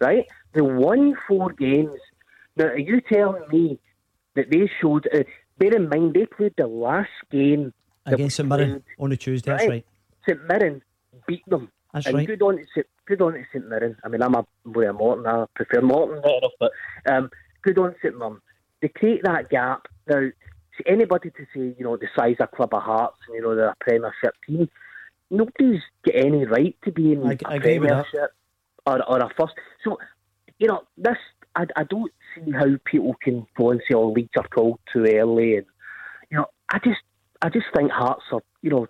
right. 0.00 0.26
The 0.54 0.64
won 0.64 1.16
four 1.26 1.52
games. 1.52 1.98
Now, 2.56 2.66
are 2.66 2.78
you 2.78 3.00
telling 3.00 3.48
me 3.50 3.78
that 4.34 4.50
they 4.50 4.70
showed? 4.80 5.08
Uh, 5.12 5.24
bear 5.58 5.74
in 5.74 5.88
mind, 5.88 6.14
they 6.14 6.26
played 6.26 6.54
the 6.56 6.66
last 6.66 7.10
game 7.30 7.72
against 8.04 8.36
St 8.36 8.48
Mirren 8.48 8.82
on 8.98 9.12
a 9.12 9.16
Tuesday. 9.16 9.50
That's 9.50 9.68
right. 9.68 9.86
St 10.28 10.40
Mirren 10.48 10.82
beat 11.26 11.42
them. 11.46 11.70
That's 11.92 12.06
and 12.06 12.16
right. 12.16 12.26
good 12.26 12.42
on 12.42 12.58
to 12.58 12.84
good 13.06 13.22
on 13.22 13.32
to 13.34 13.44
St 13.52 13.66
Mirren. 13.66 13.96
I 14.04 14.08
mean, 14.08 14.22
I'm 14.22 14.34
a 14.34 14.44
boy 14.64 14.88
of 14.88 14.96
Morton. 14.96 15.26
I 15.26 15.46
prefer 15.54 15.80
Morton 15.80 16.20
better 16.20 16.38
enough, 16.38 16.52
but 16.60 16.72
um, 17.10 17.30
good 17.62 17.78
on 17.78 17.94
St 18.02 18.16
Mirren. 18.16 18.40
They 18.82 18.88
create 18.88 19.22
that 19.24 19.48
gap 19.48 19.86
now. 20.08 20.28
See, 20.76 20.84
anybody 20.86 21.30
to 21.30 21.46
say 21.54 21.74
you 21.78 21.84
know 21.84 21.96
the 21.96 22.08
size 22.14 22.36
of 22.38 22.50
Club 22.50 22.74
of 22.74 22.82
Hearts 22.82 23.16
and 23.28 23.36
you 23.36 23.42
know 23.42 23.54
they're 23.54 23.68
a 23.68 23.76
Premiership 23.80 24.34
team, 24.46 24.68
nobody's 25.30 25.80
got 26.04 26.14
any 26.14 26.44
right 26.46 26.76
to 26.84 26.92
be 26.92 27.12
in 27.12 27.26
I- 27.26 27.32
a 27.32 27.36
I 27.46 27.54
agree 27.56 27.78
with 27.78 27.90
that. 27.90 28.04
Premiership 28.10 28.34
or, 28.86 29.02
or 29.10 29.18
a 29.18 29.28
first. 29.38 29.54
So 29.84 29.98
you 30.58 30.68
know 30.68 30.82
this. 30.96 31.16
I, 31.54 31.64
I 31.74 31.84
don't 31.84 32.12
see 32.34 32.50
how 32.52 32.66
people 32.84 33.14
can 33.22 33.46
go 33.56 33.70
and 33.70 33.80
say, 33.88 33.94
"Oh, 33.94 34.10
leagues 34.10 34.30
are 34.36 34.46
called 34.48 34.78
too 34.92 35.06
early," 35.10 35.56
and 35.56 35.66
you 36.30 36.36
know, 36.38 36.46
I 36.68 36.78
just, 36.80 37.00
I 37.40 37.48
just 37.48 37.66
think 37.74 37.90
Hearts 37.90 38.24
are, 38.32 38.42
you 38.62 38.68
know, 38.70 38.86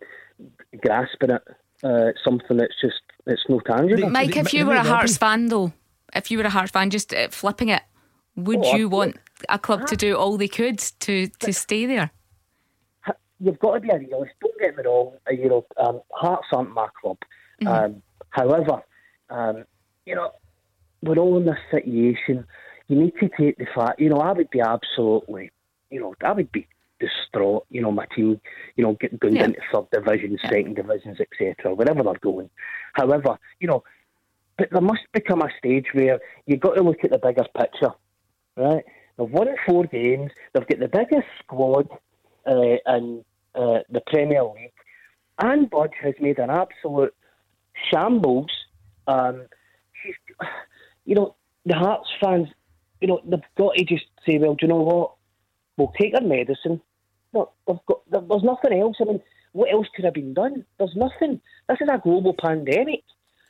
grasping 0.82 1.30
at 1.30 1.42
uh, 1.84 2.12
something 2.24 2.56
that's 2.56 2.74
just, 2.80 3.00
it's 3.26 3.42
no 3.48 3.60
tangible. 3.60 4.10
Mike, 4.10 4.36
if 4.36 4.52
you 4.52 4.66
were 4.66 4.74
a 4.74 4.82
Hearts 4.82 5.16
fan 5.16 5.46
though, 5.46 5.72
if 6.14 6.30
you 6.30 6.38
were 6.38 6.44
a 6.44 6.50
Hearts 6.50 6.72
fan, 6.72 6.90
just 6.90 7.12
uh, 7.14 7.28
flipping 7.28 7.68
it, 7.68 7.82
would 8.34 8.64
Oh, 8.64 8.76
you 8.76 8.86
I- 8.86 8.94
want 8.94 9.16
a 9.48 9.58
club 9.58 9.86
to 9.86 9.96
do 9.96 10.16
all 10.16 10.36
they 10.36 10.48
could 10.48 10.78
to 11.00 11.28
to 11.28 11.52
stay 11.52 11.86
there? 11.86 12.10
You've 13.40 13.58
got 13.58 13.74
to 13.74 13.80
be 13.80 13.90
a 13.90 13.98
realist. 13.98 14.32
Don't 14.40 14.58
get 14.58 14.76
me 14.76 14.84
wrong. 14.84 15.12
uh, 15.28 15.32
You 15.32 15.48
know, 15.48 15.66
um, 15.76 16.00
Hearts 16.12 16.46
aren't 16.52 16.72
my 16.72 16.88
club. 17.00 17.18
Mm-hmm. 17.62 17.68
Um, 17.68 18.02
however, 18.30 18.82
um, 19.30 19.64
you 20.06 20.14
know, 20.14 20.30
we're 21.02 21.18
all 21.18 21.36
in 21.38 21.44
this 21.46 21.58
situation. 21.70 22.46
You 22.88 22.96
need 23.02 23.14
to 23.20 23.28
take 23.38 23.58
the 23.58 23.66
fact, 23.74 24.00
you 24.00 24.08
know, 24.08 24.18
I 24.18 24.32
would 24.32 24.50
be 24.50 24.60
absolutely, 24.60 25.50
you 25.90 26.00
know, 26.00 26.14
I 26.22 26.32
would 26.32 26.50
be 26.52 26.66
distraught, 27.00 27.66
you 27.70 27.82
know, 27.82 27.90
my 27.92 28.06
team, 28.14 28.40
you 28.76 28.84
know, 28.84 28.94
getting 28.94 29.18
going 29.18 29.36
Yeah. 29.36 29.44
into 29.46 29.60
third 29.72 29.90
divisions, 29.92 30.40
Yeah. 30.42 30.50
second 30.50 30.76
divisions, 30.76 31.20
etc., 31.20 31.74
wherever 31.74 32.02
they're 32.02 32.14
going. 32.14 32.48
However, 32.94 33.38
you 33.60 33.68
know, 33.68 33.84
but 34.56 34.70
there 34.70 34.80
must 34.80 35.02
become 35.12 35.42
a 35.42 35.50
stage 35.58 35.92
where 35.92 36.18
you've 36.46 36.60
got 36.60 36.76
to 36.76 36.82
look 36.82 37.04
at 37.04 37.10
the 37.10 37.18
bigger 37.18 37.44
picture, 37.54 37.92
right? 38.56 38.84
They've 39.18 39.30
won 39.30 39.48
four 39.66 39.84
games. 39.84 40.32
They've 40.52 40.66
got 40.66 40.78
the 40.78 40.88
biggest 40.88 41.26
squad 41.42 41.88
uh, 42.46 42.76
in 42.96 43.24
uh, 43.54 43.78
the 43.90 44.00
Premier 44.06 44.44
League. 44.44 44.72
Anne 45.38 45.66
Budge 45.66 45.92
has 46.02 46.14
made 46.20 46.38
an 46.38 46.50
absolute 46.50 47.14
shambles. 47.90 48.50
Um, 49.06 49.46
she's, 50.02 50.14
you 51.04 51.14
know, 51.14 51.34
the 51.64 51.74
Hearts 51.74 52.08
fans, 52.20 52.48
you 53.00 53.08
know, 53.08 53.20
they've 53.24 53.40
got 53.58 53.74
to 53.76 53.84
just 53.84 54.04
say, 54.26 54.38
well, 54.38 54.54
do 54.54 54.66
you 54.66 54.68
know 54.68 54.80
what? 54.80 55.12
We'll 55.76 55.92
take 56.00 56.14
our 56.14 56.26
medicine. 56.26 56.80
No, 57.34 57.50
they've 57.66 57.76
got, 57.86 58.10
there- 58.10 58.22
there's 58.22 58.42
nothing 58.42 58.78
else. 58.78 58.96
I 59.00 59.04
mean, 59.04 59.20
what 59.52 59.72
else 59.72 59.86
could 59.94 60.04
have 60.04 60.14
been 60.14 60.34
done? 60.34 60.64
There's 60.78 60.96
nothing. 60.96 61.40
This 61.68 61.78
is 61.80 61.88
a 61.90 61.98
global 61.98 62.34
pandemic. 62.38 63.02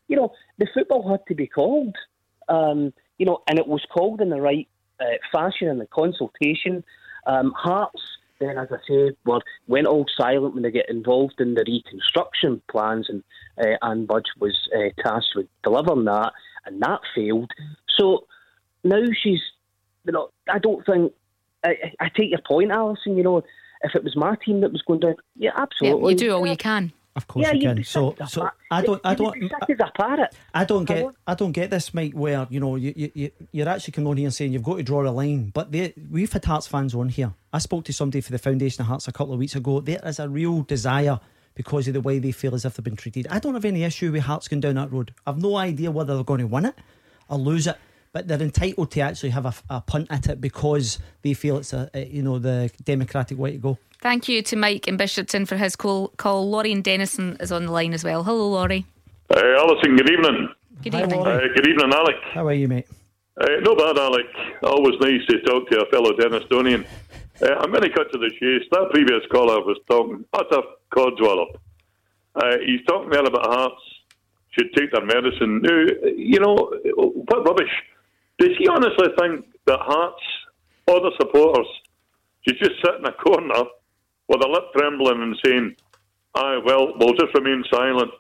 You 0.09 0.17
know, 0.17 0.33
the 0.59 0.67
football 0.73 1.09
had 1.09 1.21
to 1.29 1.35
be 1.35 1.47
called. 1.47 1.97
Um, 2.49 2.93
you 3.19 3.27
know, 3.27 3.43
and 3.49 3.59
it 3.59 3.67
was 3.67 3.85
called 3.93 4.21
in 4.21 4.31
the 4.31 4.41
right 4.41 4.69
uh, 5.01 5.05
fashion 5.33 5.69
in 5.69 5.79
the 5.79 5.87
consultation. 5.87 6.85
Um, 7.27 7.53
Hearts, 7.57 8.01
then, 8.41 8.59
as 8.59 8.69
I 8.71 8.79
said, 8.87 9.17
were, 9.25 9.41
went 9.67 9.87
all 9.87 10.07
silent 10.17 10.55
when 10.55 10.63
they 10.63 10.71
get 10.71 10.89
involved 10.91 11.41
in 11.41 11.55
the 11.55 11.65
reconstruction 11.67 12.63
plans, 12.71 13.09
and 13.09 13.23
uh, 13.61 13.77
Anne 13.87 14.07
Budge 14.07 14.27
was 14.39 14.57
uh, 14.77 14.91
tasked 15.03 15.35
with 15.35 15.47
delivering 15.63 16.05
that, 16.05 16.33
and 16.65 16.81
that 16.83 17.01
failed. 17.15 17.51
So 17.97 18.27
now 18.85 19.03
she's, 19.23 19.41
you 20.05 20.13
know, 20.13 20.31
I 20.51 20.59
don't 20.59 20.85
think. 20.85 21.13
I, 21.65 21.71
I 21.71 22.05
I 22.07 22.09
take 22.09 22.31
your 22.31 22.43
point, 22.47 22.71
Alison. 22.71 23.17
You 23.17 23.23
know, 23.23 23.39
if 23.83 23.95
it 23.95 24.05
was 24.05 24.17
my 24.17 24.37
team 24.45 24.61
that 24.61 24.73
was 24.73 24.83
going 24.83 25.01
down, 25.01 25.17
yeah, 25.37 25.51
Yeah, 25.55 25.63
absolutely. 25.63 26.13
you 26.13 26.19
do 26.19 26.33
all 26.33 26.47
you 26.47 26.57
can. 26.57 26.93
Of 27.17 27.27
course 27.27 27.47
Yeah, 27.47 27.53
you 27.55 27.63
can. 27.63 27.85
So, 27.85 28.11
sick 28.11 28.21
as 28.21 28.29
a 28.29 28.31
so 28.31 28.51
I 28.71 28.83
don't, 28.83 29.01
I 29.03 29.15
don't, 29.15 29.33
be 29.33 29.49
sick 29.49 29.71
as 29.71 29.81
a 29.81 29.91
parrot. 29.97 30.35
I 30.55 30.65
don't 30.65 30.85
get? 30.85 31.07
I 31.27 31.35
don't 31.35 31.53
get 31.53 31.71
this, 31.71 31.95
Mike. 31.95 32.13
Where 32.13 32.47
you 32.51 32.61
know 32.61 32.77
you, 32.77 32.93
you, 32.95 33.11
you 33.15 33.31
you're 33.53 33.69
actually 33.69 33.93
coming 33.93 34.09
on 34.09 34.17
here 34.19 34.27
and 34.27 34.35
saying 34.35 34.53
you've 34.53 34.63
got 34.63 34.77
to 34.77 34.83
draw 34.83 35.03
a 35.03 35.11
line, 35.11 35.51
but 35.55 35.73
they, 35.73 35.95
we've 36.11 36.31
had 36.31 36.45
Hearts 36.45 36.67
fans 36.67 36.95
on 36.95 37.09
here. 37.09 37.33
I 37.53 37.59
spoke 37.59 37.85
to 37.87 37.93
somebody 37.93 38.21
for 38.21 38.33
the 38.33 38.39
Foundation 38.39 38.83
of 38.83 38.89
Hearts 38.89 39.09
a 39.09 39.13
couple 39.13 39.33
of 39.33 39.39
weeks 39.39 39.55
ago. 39.57 39.81
There 39.81 40.01
is 40.05 40.19
a 40.19 40.29
real 40.29 40.63
desire 40.63 41.19
because 41.55 41.89
of 41.89 41.95
the 41.95 42.03
way 42.03 42.19
they 42.19 42.33
feel 42.33 42.55
as 42.55 42.67
if 42.67 42.75
they've 42.75 42.85
been 42.85 42.97
treated. 42.97 43.27
I 43.31 43.39
don't 43.39 43.55
have 43.55 43.65
any 43.65 43.83
issue 43.83 44.13
with 44.13 44.23
Hearts 44.25 44.47
going 44.47 44.61
down 44.61 44.75
that 44.75 44.93
road. 44.93 45.15
I've 45.27 45.41
no 45.41 45.57
idea 45.57 45.91
whether 45.91 46.15
they're 46.15 46.23
going 46.23 46.41
to 46.41 46.47
win 46.47 46.67
it 46.67 46.75
or 47.29 47.39
lose 47.39 47.67
it, 47.67 47.79
but 48.17 48.27
they're 48.27 48.41
entitled 48.41 48.91
to 48.91 49.01
actually 49.01 49.29
have 49.29 49.45
a, 49.45 49.53
a 49.69 49.79
punt 49.83 50.07
at 50.09 50.27
it 50.27 50.41
because 50.41 50.99
they 51.21 51.35
feel 51.35 51.59
it's 51.59 51.75
a, 51.75 51.91
a 51.93 52.07
you 52.07 52.23
know 52.23 52.39
the 52.39 52.71
democratic 52.83 53.37
way 53.37 53.51
to 53.53 53.59
go. 53.59 53.79
Thank 54.01 54.27
you 54.27 54.41
to 54.41 54.57
Mike 54.57 54.89
in 54.89 54.97
Bishopton 54.97 55.47
for 55.47 55.59
his 55.59 55.77
call. 55.77 56.09
call. 56.17 56.49
Laurie 56.49 56.73
and 56.73 56.83
Dennistoun 56.83 57.39
is 57.43 57.53
on 57.53 57.67
the 57.67 57.73
line 57.73 57.93
as 57.93 58.05
well. 58.05 58.25
Hello, 58.25 58.49
Laurie. 58.49 58.87
Uh, 59.29 59.39
Alison, 59.59 59.97
good 59.97 60.11
evening. 60.11 60.49
Good 60.83 60.95
evening. 60.95 61.21
Laurie. 61.21 61.45
Uh, 61.45 61.55
good 61.55 61.69
evening, 61.69 61.93
Alec. 61.93 62.17
How 62.33 62.47
are 62.47 62.55
you, 62.55 62.69
mate? 62.69 62.87
Uh, 63.39 63.61
no 63.61 63.77
bad, 63.77 63.99
Alec. 63.99 64.25
Always 64.63 64.95
nice 64.99 65.21
to 65.29 65.39
talk 65.43 65.69
to 65.69 65.83
a 65.83 65.91
fellow 65.91 66.13
Denistonian. 66.13 66.87
Uh, 67.43 67.53
I'm 67.61 67.71
going 67.71 67.83
to 67.83 67.91
cut 67.91 68.11
to 68.13 68.19
the 68.19 68.31
chase. 68.41 68.67
That 68.71 68.89
previous 68.93 69.21
caller 69.31 69.61
was 69.61 69.77
talking 69.91 70.25
utter 70.33 70.63
codswallop. 70.91 71.57
Uh, 72.35 72.57
he's 72.65 72.81
talking 72.87 73.11
there 73.11 73.27
about 73.27 73.45
Hearts 73.45 73.83
should 74.53 74.73
take 74.75 74.91
their 74.93 75.05
medicine. 75.05 75.61
Now, 75.61 75.85
you 76.17 76.41
know, 76.41 76.73
what 76.95 77.45
rubbish. 77.45 77.75
Does 78.39 78.51
he 78.59 78.69
honestly 78.69 79.09
think 79.19 79.47
that 79.67 79.79
Hearts, 79.81 80.23
or 80.87 81.01
the 81.01 81.13
supporters, 81.21 81.67
should 82.47 82.59
just 82.59 82.77
sit 82.85 82.95
in 82.99 83.07
a 83.07 83.13
corner 83.13 83.65
with 84.29 84.45
a 84.45 84.49
lip 84.49 84.65
trembling 84.77 85.23
and 85.23 85.37
saying, 85.45 85.77
aye, 86.35 86.61
well, 86.65 86.93
we'll 86.99 87.15
just 87.15 87.35
remain 87.35 87.65
silent 87.73 88.11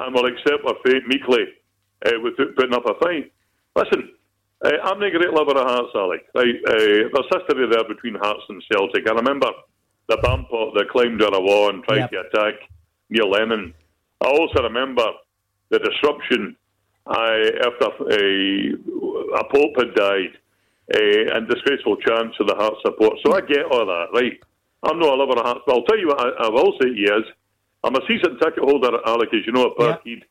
and 0.00 0.14
we'll 0.14 0.26
accept 0.26 0.64
our 0.66 0.74
fate 0.84 1.06
meekly 1.06 1.44
uh, 2.06 2.12
without 2.22 2.54
putting 2.56 2.74
up 2.74 2.84
a 2.86 2.94
fight? 3.02 3.32
Listen, 3.76 4.10
uh, 4.64 4.70
I'm 4.84 5.00
not 5.00 5.08
a 5.08 5.10
great 5.18 5.32
lover 5.32 5.58
of 5.58 5.66
Hearts, 5.66 5.92
Alec. 5.94 6.26
Right? 6.34 6.54
Uh, 6.68 6.74
there's 6.76 7.30
history 7.34 7.66
there 7.70 7.84
between 7.88 8.14
Hearts 8.16 8.42
and 8.48 8.62
Celtic. 8.70 9.08
I 9.08 9.12
remember 9.14 9.48
the 10.08 10.16
Bampot 10.18 10.74
that 10.74 10.90
climbed 10.90 11.22
on 11.22 11.34
a 11.34 11.40
wall 11.40 11.70
and 11.70 11.82
tried 11.84 12.08
Yep. 12.10 12.10
to 12.10 12.20
attack 12.20 12.54
Neil 13.10 13.30
Lennon. 13.30 13.72
I 14.20 14.28
also 14.28 14.62
remember 14.62 15.04
the 15.70 15.78
disruption 15.78 16.56
uh, 17.06 17.66
after 17.66 17.88
a, 18.12 18.74
a 19.34 19.44
Pope 19.44 19.76
had 19.78 19.94
died 19.94 20.32
uh, 20.94 21.36
and 21.36 21.48
disgraceful 21.48 21.96
chants 21.96 22.36
of 22.40 22.46
the 22.46 22.54
heart 22.54 22.74
support. 22.84 23.14
So 23.24 23.32
I 23.34 23.40
get 23.40 23.64
all 23.70 23.86
that, 23.86 24.06
right? 24.14 24.38
I'm 24.84 24.98
not 24.98 25.10
a 25.10 25.14
lover 25.14 25.38
of 25.38 25.46
Hearts, 25.46 25.60
but 25.66 25.76
I'll 25.76 25.84
tell 25.84 25.98
you 25.98 26.08
what 26.08 26.20
I, 26.20 26.46
I 26.46 26.48
will 26.48 26.72
say 26.82 26.88
is 26.88 27.24
I'm 27.84 27.94
a 27.94 28.00
season 28.08 28.38
ticket 28.38 28.64
holder, 28.64 28.94
at 28.96 29.06
Alec, 29.08 29.28
as 29.32 29.46
you 29.46 29.52
know, 29.52 29.66
at 29.66 29.72
Yeah. 29.78 29.96
Parkhead. 29.96 30.22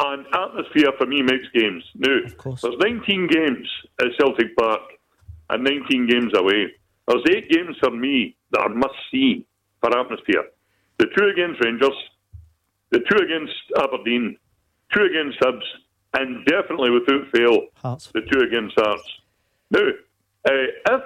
And 0.00 0.26
atmosphere 0.34 0.90
for 0.98 1.06
me 1.06 1.22
makes 1.22 1.46
games. 1.54 1.84
Now, 1.94 2.16
course. 2.36 2.62
there's 2.62 2.74
19 2.80 3.28
games 3.28 3.68
at 4.00 4.08
Celtic 4.18 4.56
Park 4.56 4.80
and 5.50 5.62
19 5.62 6.08
games 6.08 6.32
away. 6.36 6.72
There's 7.06 7.22
eight 7.30 7.48
games 7.50 7.76
for 7.80 7.90
me 7.90 8.34
that 8.50 8.60
are 8.60 8.70
must 8.70 8.94
see 9.12 9.46
for 9.80 9.96
atmosphere. 9.96 10.44
The 10.98 11.06
two 11.16 11.26
against 11.26 11.62
Rangers, 11.62 11.94
the 12.90 13.00
two 13.00 13.18
against 13.22 13.52
Aberdeen, 13.78 14.36
two 14.92 15.04
against 15.04 15.38
Hibs, 15.40 15.62
and 16.14 16.44
definitely 16.46 16.90
without 16.90 17.26
fail, 17.34 17.66
Hearts. 17.76 18.10
the 18.14 18.20
two 18.22 18.40
against 18.40 18.74
Hearts. 18.78 19.08
Now, 19.70 19.80
uh, 20.46 20.94
if 20.96 21.02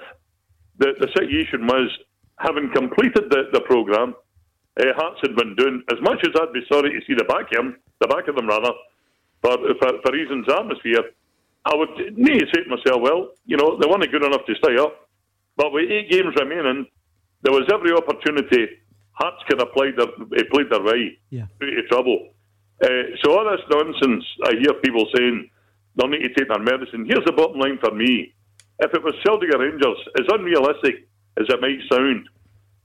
the, 0.79 0.95
the 1.01 1.09
situation 1.17 1.67
was 1.67 1.91
having 2.39 2.71
completed 2.75 3.31
the, 3.31 3.45
the 3.53 3.61
programme, 3.63 4.15
uh, 4.81 4.85
Hearts 4.97 5.19
had 5.23 5.35
been 5.35 5.57
doing 5.57 5.83
as 5.91 5.99
much 6.03 6.19
as 6.23 6.31
I'd 6.41 6.53
be 6.53 6.63
sorry 6.71 6.91
to 6.93 7.01
see 7.07 7.15
the 7.15 7.25
back 7.25 7.51
of 7.53 7.57
them, 7.57 7.77
the 8.01 8.09
back 8.09 8.29
of 8.29 8.37
them 8.37 8.47
rather, 8.49 8.71
but 9.43 9.59
for, 9.81 9.91
for 10.03 10.13
reasons 10.13 10.47
of 10.49 10.55
atmosphere, 10.61 11.03
I 11.65 11.75
would 11.75 12.17
need 12.17 12.39
to 12.41 12.47
say 12.55 12.63
to 12.65 12.71
myself, 12.71 13.01
well, 13.03 13.31
you 13.47 13.57
know, 13.57 13.79
they 13.79 13.87
weren't 13.89 14.11
good 14.11 14.25
enough 14.25 14.45
to 14.47 14.55
stay 14.63 14.77
up, 14.79 15.09
but 15.57 15.73
with 15.73 15.91
eight 15.91 16.11
games 16.11 16.35
remaining, 16.39 16.87
there 17.43 17.53
was 17.53 17.69
every 17.73 17.93
opportunity 17.93 18.67
Hearts 19.13 19.43
could 19.49 19.59
have 19.59 19.73
played 19.73 19.95
their, 19.97 20.07
eh, 20.39 20.45
played 20.53 20.71
their 20.71 20.83
way 20.83 21.19
Yeah. 21.31 21.47
out 21.63 21.79
of 21.79 21.87
trouble. 21.89 22.35
Uh, 22.83 22.89
so 23.23 23.37
all 23.37 23.45
this 23.51 23.65
nonsense, 23.71 24.25
I 24.45 24.53
hear 24.61 24.75
people 24.75 25.07
saying 25.15 25.51
they'll 25.97 26.09
need 26.09 26.23
to 26.23 26.35
take 26.35 26.49
their 26.49 26.63
medicine. 26.63 27.07
Here's 27.07 27.25
the 27.25 27.33
bottom 27.33 27.59
line 27.59 27.79
for 27.79 27.93
me: 27.93 28.33
if 28.79 28.95
it 28.95 29.03
was 29.03 29.15
Celtic 29.27 29.51
Rangers, 29.51 29.99
as 30.19 30.27
unrealistic 30.31 31.09
as 31.39 31.47
it 31.49 31.61
might 31.61 31.81
sound, 31.91 32.29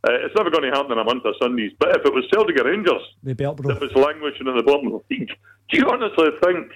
uh, 0.08 0.26
it's 0.26 0.36
never 0.36 0.50
going 0.50 0.64
to 0.64 0.76
happen 0.76 0.92
in 0.94 0.98
a 1.00 1.04
month 1.04 1.26
of 1.26 1.36
Sundays. 1.42 1.72
But 1.80 1.96
if 1.96 2.06
it 2.06 2.14
was 2.14 2.26
Celtic 2.34 2.58
Rangers 2.58 3.02
The 3.24 3.36
belt 3.36 3.58
that 3.58 3.64
bro. 3.64 3.78
was 3.78 3.94
languishing 3.96 4.48
in 4.48 4.58
the 4.58 4.64
bottom 4.64 4.88
of 4.94 5.04
the 5.08 5.16
league, 5.16 5.30
do 5.70 5.78
you 5.78 5.86
honestly 5.90 6.30
think 6.44 6.74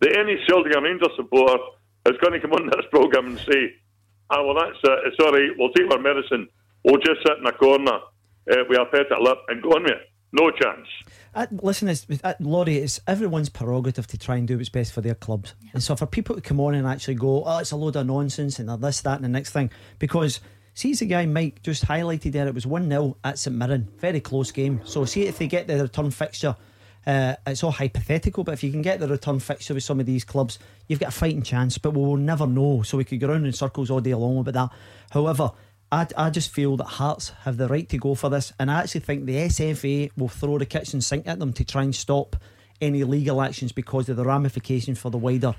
that 0.00 0.16
any 0.16 0.36
Celtic 0.46 0.74
Rangers 0.76 1.10
supporter 1.16 1.56
is 2.06 2.16
going 2.20 2.34
to 2.34 2.40
come 2.40 2.52
on 2.52 2.66
this 2.66 2.86
programme 2.90 3.28
and 3.28 3.38
say, 3.40 3.72
"Ah, 4.30 4.44
well, 4.44 4.54
that's 4.60 4.78
uh, 4.84 5.08
sorry, 5.18 5.50
we'll 5.56 5.72
take 5.72 5.90
our 5.90 5.98
medicine, 5.98 6.48
we'll 6.84 7.00
just 7.00 7.24
sit 7.24 7.38
in 7.40 7.46
a 7.46 7.52
corner 7.52 7.96
uh, 8.52 8.62
with 8.68 8.78
our 8.78 8.86
pet 8.92 9.08
lip 9.20 9.38
and 9.48 9.62
go 9.62 9.70
on 9.70 9.84
with 9.84 9.92
it"? 9.92 10.04
No 10.32 10.50
chance. 10.50 10.86
Uh, 11.34 11.46
listen, 11.62 11.88
it's, 11.88 12.06
uh, 12.22 12.34
Laurie, 12.40 12.76
it's 12.76 13.00
everyone's 13.06 13.48
prerogative 13.48 14.06
to 14.08 14.18
try 14.18 14.36
and 14.36 14.46
do 14.46 14.56
what's 14.56 14.68
best 14.68 14.92
for 14.92 15.00
their 15.00 15.14
clubs. 15.14 15.54
And 15.72 15.82
so 15.82 15.96
for 15.96 16.06
people 16.06 16.34
to 16.34 16.40
come 16.40 16.60
on 16.60 16.74
and 16.74 16.86
actually 16.86 17.14
go, 17.14 17.44
oh, 17.44 17.58
it's 17.58 17.70
a 17.70 17.76
load 17.76 17.96
of 17.96 18.06
nonsense 18.06 18.58
and 18.58 18.68
they're 18.68 18.76
this, 18.76 19.00
that, 19.02 19.16
and 19.16 19.24
the 19.24 19.28
next 19.28 19.50
thing, 19.50 19.70
because 19.98 20.40
see, 20.74 20.92
the 20.94 21.06
guy 21.06 21.26
Mike 21.26 21.62
just 21.62 21.86
highlighted 21.86 22.32
there, 22.32 22.46
it 22.46 22.54
was 22.54 22.66
1 22.66 22.88
0 22.88 23.16
at 23.24 23.38
St 23.38 23.56
Mirren, 23.56 23.88
very 23.98 24.20
close 24.20 24.50
game. 24.50 24.80
So 24.84 25.04
see 25.04 25.26
if 25.26 25.38
they 25.38 25.46
get 25.46 25.66
the 25.66 25.82
return 25.82 26.10
fixture. 26.10 26.56
Uh, 27.06 27.36
it's 27.46 27.64
all 27.64 27.70
hypothetical, 27.70 28.44
but 28.44 28.52
if 28.52 28.62
you 28.62 28.70
can 28.70 28.82
get 28.82 29.00
the 29.00 29.08
return 29.08 29.38
fixture 29.38 29.72
with 29.72 29.82
some 29.82 29.98
of 29.98 30.04
these 30.04 30.24
clubs, 30.24 30.58
you've 30.88 31.00
got 31.00 31.08
a 31.08 31.12
fighting 31.12 31.42
chance. 31.42 31.78
But 31.78 31.92
we 31.92 32.02
will 32.02 32.16
never 32.16 32.46
know. 32.46 32.82
So 32.82 32.98
we 32.98 33.04
could 33.04 33.18
go 33.18 33.28
around 33.28 33.46
in 33.46 33.52
circles 33.52 33.90
all 33.90 34.00
day 34.00 34.14
long 34.14 34.38
about 34.38 34.54
that. 34.54 34.70
However, 35.10 35.52
I, 35.90 36.06
I 36.16 36.30
just 36.30 36.50
feel 36.50 36.76
that 36.76 36.84
Hearts 36.84 37.30
have 37.44 37.56
the 37.56 37.66
right 37.68 37.88
to 37.88 37.98
go 37.98 38.14
for 38.14 38.28
this, 38.28 38.52
and 38.58 38.70
I 38.70 38.80
actually 38.80 39.00
think 39.00 39.24
the 39.24 39.36
SFA 39.36 40.10
will 40.16 40.28
throw 40.28 40.58
the 40.58 40.66
kitchen 40.66 41.00
sink 41.00 41.26
at 41.26 41.38
them 41.38 41.52
to 41.54 41.64
try 41.64 41.82
and 41.82 41.94
stop 41.94 42.36
any 42.80 43.04
legal 43.04 43.40
actions 43.40 43.72
because 43.72 44.08
of 44.08 44.16
the 44.16 44.24
ramifications 44.24 44.98
for 44.98 45.10
the 45.10 45.18
wider 45.18 45.54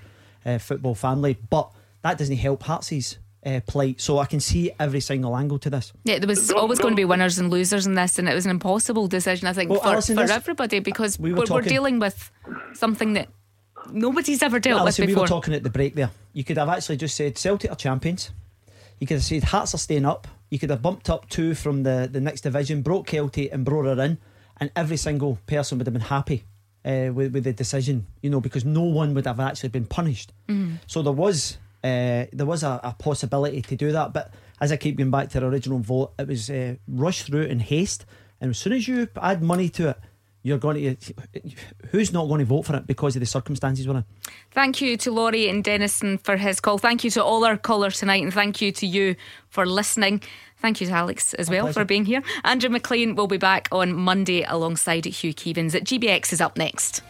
uh, 0.46 0.58
football 0.60 0.96
family. 0.96 1.38
But 1.50 1.72
that 2.04 2.18
doesn't 2.18 2.38
help 2.38 2.64
Hearts' 2.64 3.18
uh, 3.46 3.60
plight, 3.68 4.00
so 4.00 4.20
I 4.20 4.26
can 4.26 4.40
see 4.40 4.72
every 4.80 5.00
single 5.00 5.36
angle 5.36 5.58
to 5.60 5.70
this. 5.70 5.94
Yeah, 6.04 6.20
there 6.20 6.28
was 6.28 6.48
Don't- 6.48 6.60
always 6.60 6.78
going 6.78 6.92
to 6.94 6.96
be 6.96 7.06
winners 7.06 7.40
and 7.40 7.50
losers 7.50 7.88
in 7.88 7.96
this, 7.96 8.20
and 8.20 8.30
it 8.30 8.36
was 8.36 8.46
an 8.46 8.52
impossible 8.52 9.08
decision, 9.08 9.48
I 9.48 9.54
think, 9.54 9.72
Well, 9.72 9.80
for, 9.80 9.88
Alison, 9.88 10.16
for 10.16 10.24
this- 10.24 10.32
everybody 10.32 10.80
because 10.80 11.20
we 11.20 11.34
we 11.34 11.40
were 11.40 11.46
are 11.50 11.56
we're 11.56 11.62
dealing 11.62 12.00
with 12.00 12.32
something 12.74 13.14
that 13.14 13.30
nobody's 13.92 14.44
ever 14.44 14.60
dealt 14.60 14.82
Alison, 14.82 15.08
with 15.08 15.16
we 15.16 15.22
were 15.22 15.28
talking 15.28 15.54
at 15.56 15.64
the 15.64 15.70
break 15.70 15.96
there. 15.96 16.12
You 16.34 16.44
could 16.44 16.58
have 16.58 16.70
actually 16.70 16.98
just 16.98 17.16
said 17.16 17.38
Celtic 17.38 17.72
are 17.72 17.76
champions. 17.76 18.30
You 19.00 19.08
could 19.08 19.16
have 19.16 19.24
said 19.24 19.46
Hearts 19.46 19.74
are 19.74 19.80
staying 19.80 20.06
up. 20.06 20.28
You 20.50 20.60
could 20.60 20.70
have 20.70 20.82
bumped 20.82 21.10
up 21.10 21.30
two 21.30 21.56
from 21.56 21.84
the, 21.84 22.10
the 22.12 22.22
next 22.22 22.42
division, 22.42 22.82
broke 22.82 23.08
Kelty 23.08 23.52
and 23.52 23.66
Brora 23.66 23.94
in, 24.06 24.18
and 24.58 24.72
every 24.76 24.98
single 24.98 25.40
person 25.48 25.78
would 25.78 25.88
have 25.88 25.94
been 25.94 26.02
happy. 26.02 26.44
uh, 26.86 27.12
with, 27.14 27.34
with 27.34 27.44
the 27.44 27.54
decision, 27.54 28.08
you 28.22 28.30
know, 28.30 28.40
because 28.40 28.66
no 28.66 28.82
one 28.82 29.14
would 29.14 29.26
have 29.26 29.40
actually 29.40 29.70
been 29.70 29.86
punished. 29.86 30.34
Mm-hmm. 30.48 30.76
So 30.88 31.02
there 31.02 31.14
was 31.14 31.58
uh, 31.84 32.26
there 32.34 32.46
was 32.46 32.64
a, 32.64 32.80
a 32.84 32.96
possibility 32.98 33.62
to 33.62 33.76
do 33.76 33.92
that, 33.94 34.14
but 34.14 34.34
as 34.60 34.72
I 34.72 34.78
keep 34.78 34.98
going 34.98 35.12
back 35.12 35.30
to 35.30 35.40
the 35.40 35.46
original 35.46 35.80
vote, 35.80 36.14
it 36.20 36.28
was 36.28 36.50
uh, 36.50 36.76
rushed 36.88 37.28
through 37.28 37.44
in 37.44 37.60
haste, 37.60 38.06
and 38.42 38.52
as 38.52 38.58
soon 38.58 38.74
as 38.74 38.88
you 38.88 39.08
add 39.22 39.42
money 39.42 39.70
to 39.70 39.90
it, 39.90 39.98
you're 40.44 40.58
going 40.58 40.98
to 40.98 41.14
who's 41.92 42.14
not 42.14 42.28
going 42.28 42.40
to 42.40 42.46
vote 42.46 42.66
for 42.66 42.76
it 42.76 42.88
because 42.88 43.16
of 43.16 43.20
the 43.20 43.26
circumstances 43.26 43.88
we're 43.88 43.98
in. 43.98 44.06
Thank 44.52 44.82
you 44.82 44.98
to 44.98 45.12
Laurie 45.12 45.50
and 45.50 45.64
Dennistoun 45.64 46.20
for 46.22 46.38
his 46.38 46.60
call. 46.60 46.78
Thank 46.78 47.04
you 47.04 47.10
to 47.12 47.24
all 47.24 47.44
our 47.46 47.58
callers 47.58 48.00
tonight, 48.00 48.24
and 48.24 48.34
thank 48.34 48.62
you 48.62 48.72
to 48.72 48.88
you 48.88 49.16
for 49.50 49.66
listening. 49.66 50.22
Thank 50.58 50.82
you 50.82 50.88
to 50.88 50.94
Alex 50.94 51.34
as 51.36 51.50
well 51.50 51.66
pleasure. 51.66 51.82
for 51.82 51.86
being 51.86 52.06
here. 52.06 52.22
Andrew 52.44 52.70
McLean 52.70 53.16
will 53.16 53.28
be 53.28 53.38
back 53.38 53.70
on 53.72 53.94
Monday 53.94 54.44
alongside 54.44 55.06
Hugh 55.06 55.34
Keevins. 55.34 55.74
At 55.76 55.84
GBX 55.84 56.34
is 56.34 56.42
up 56.42 56.58
next. 56.58 57.02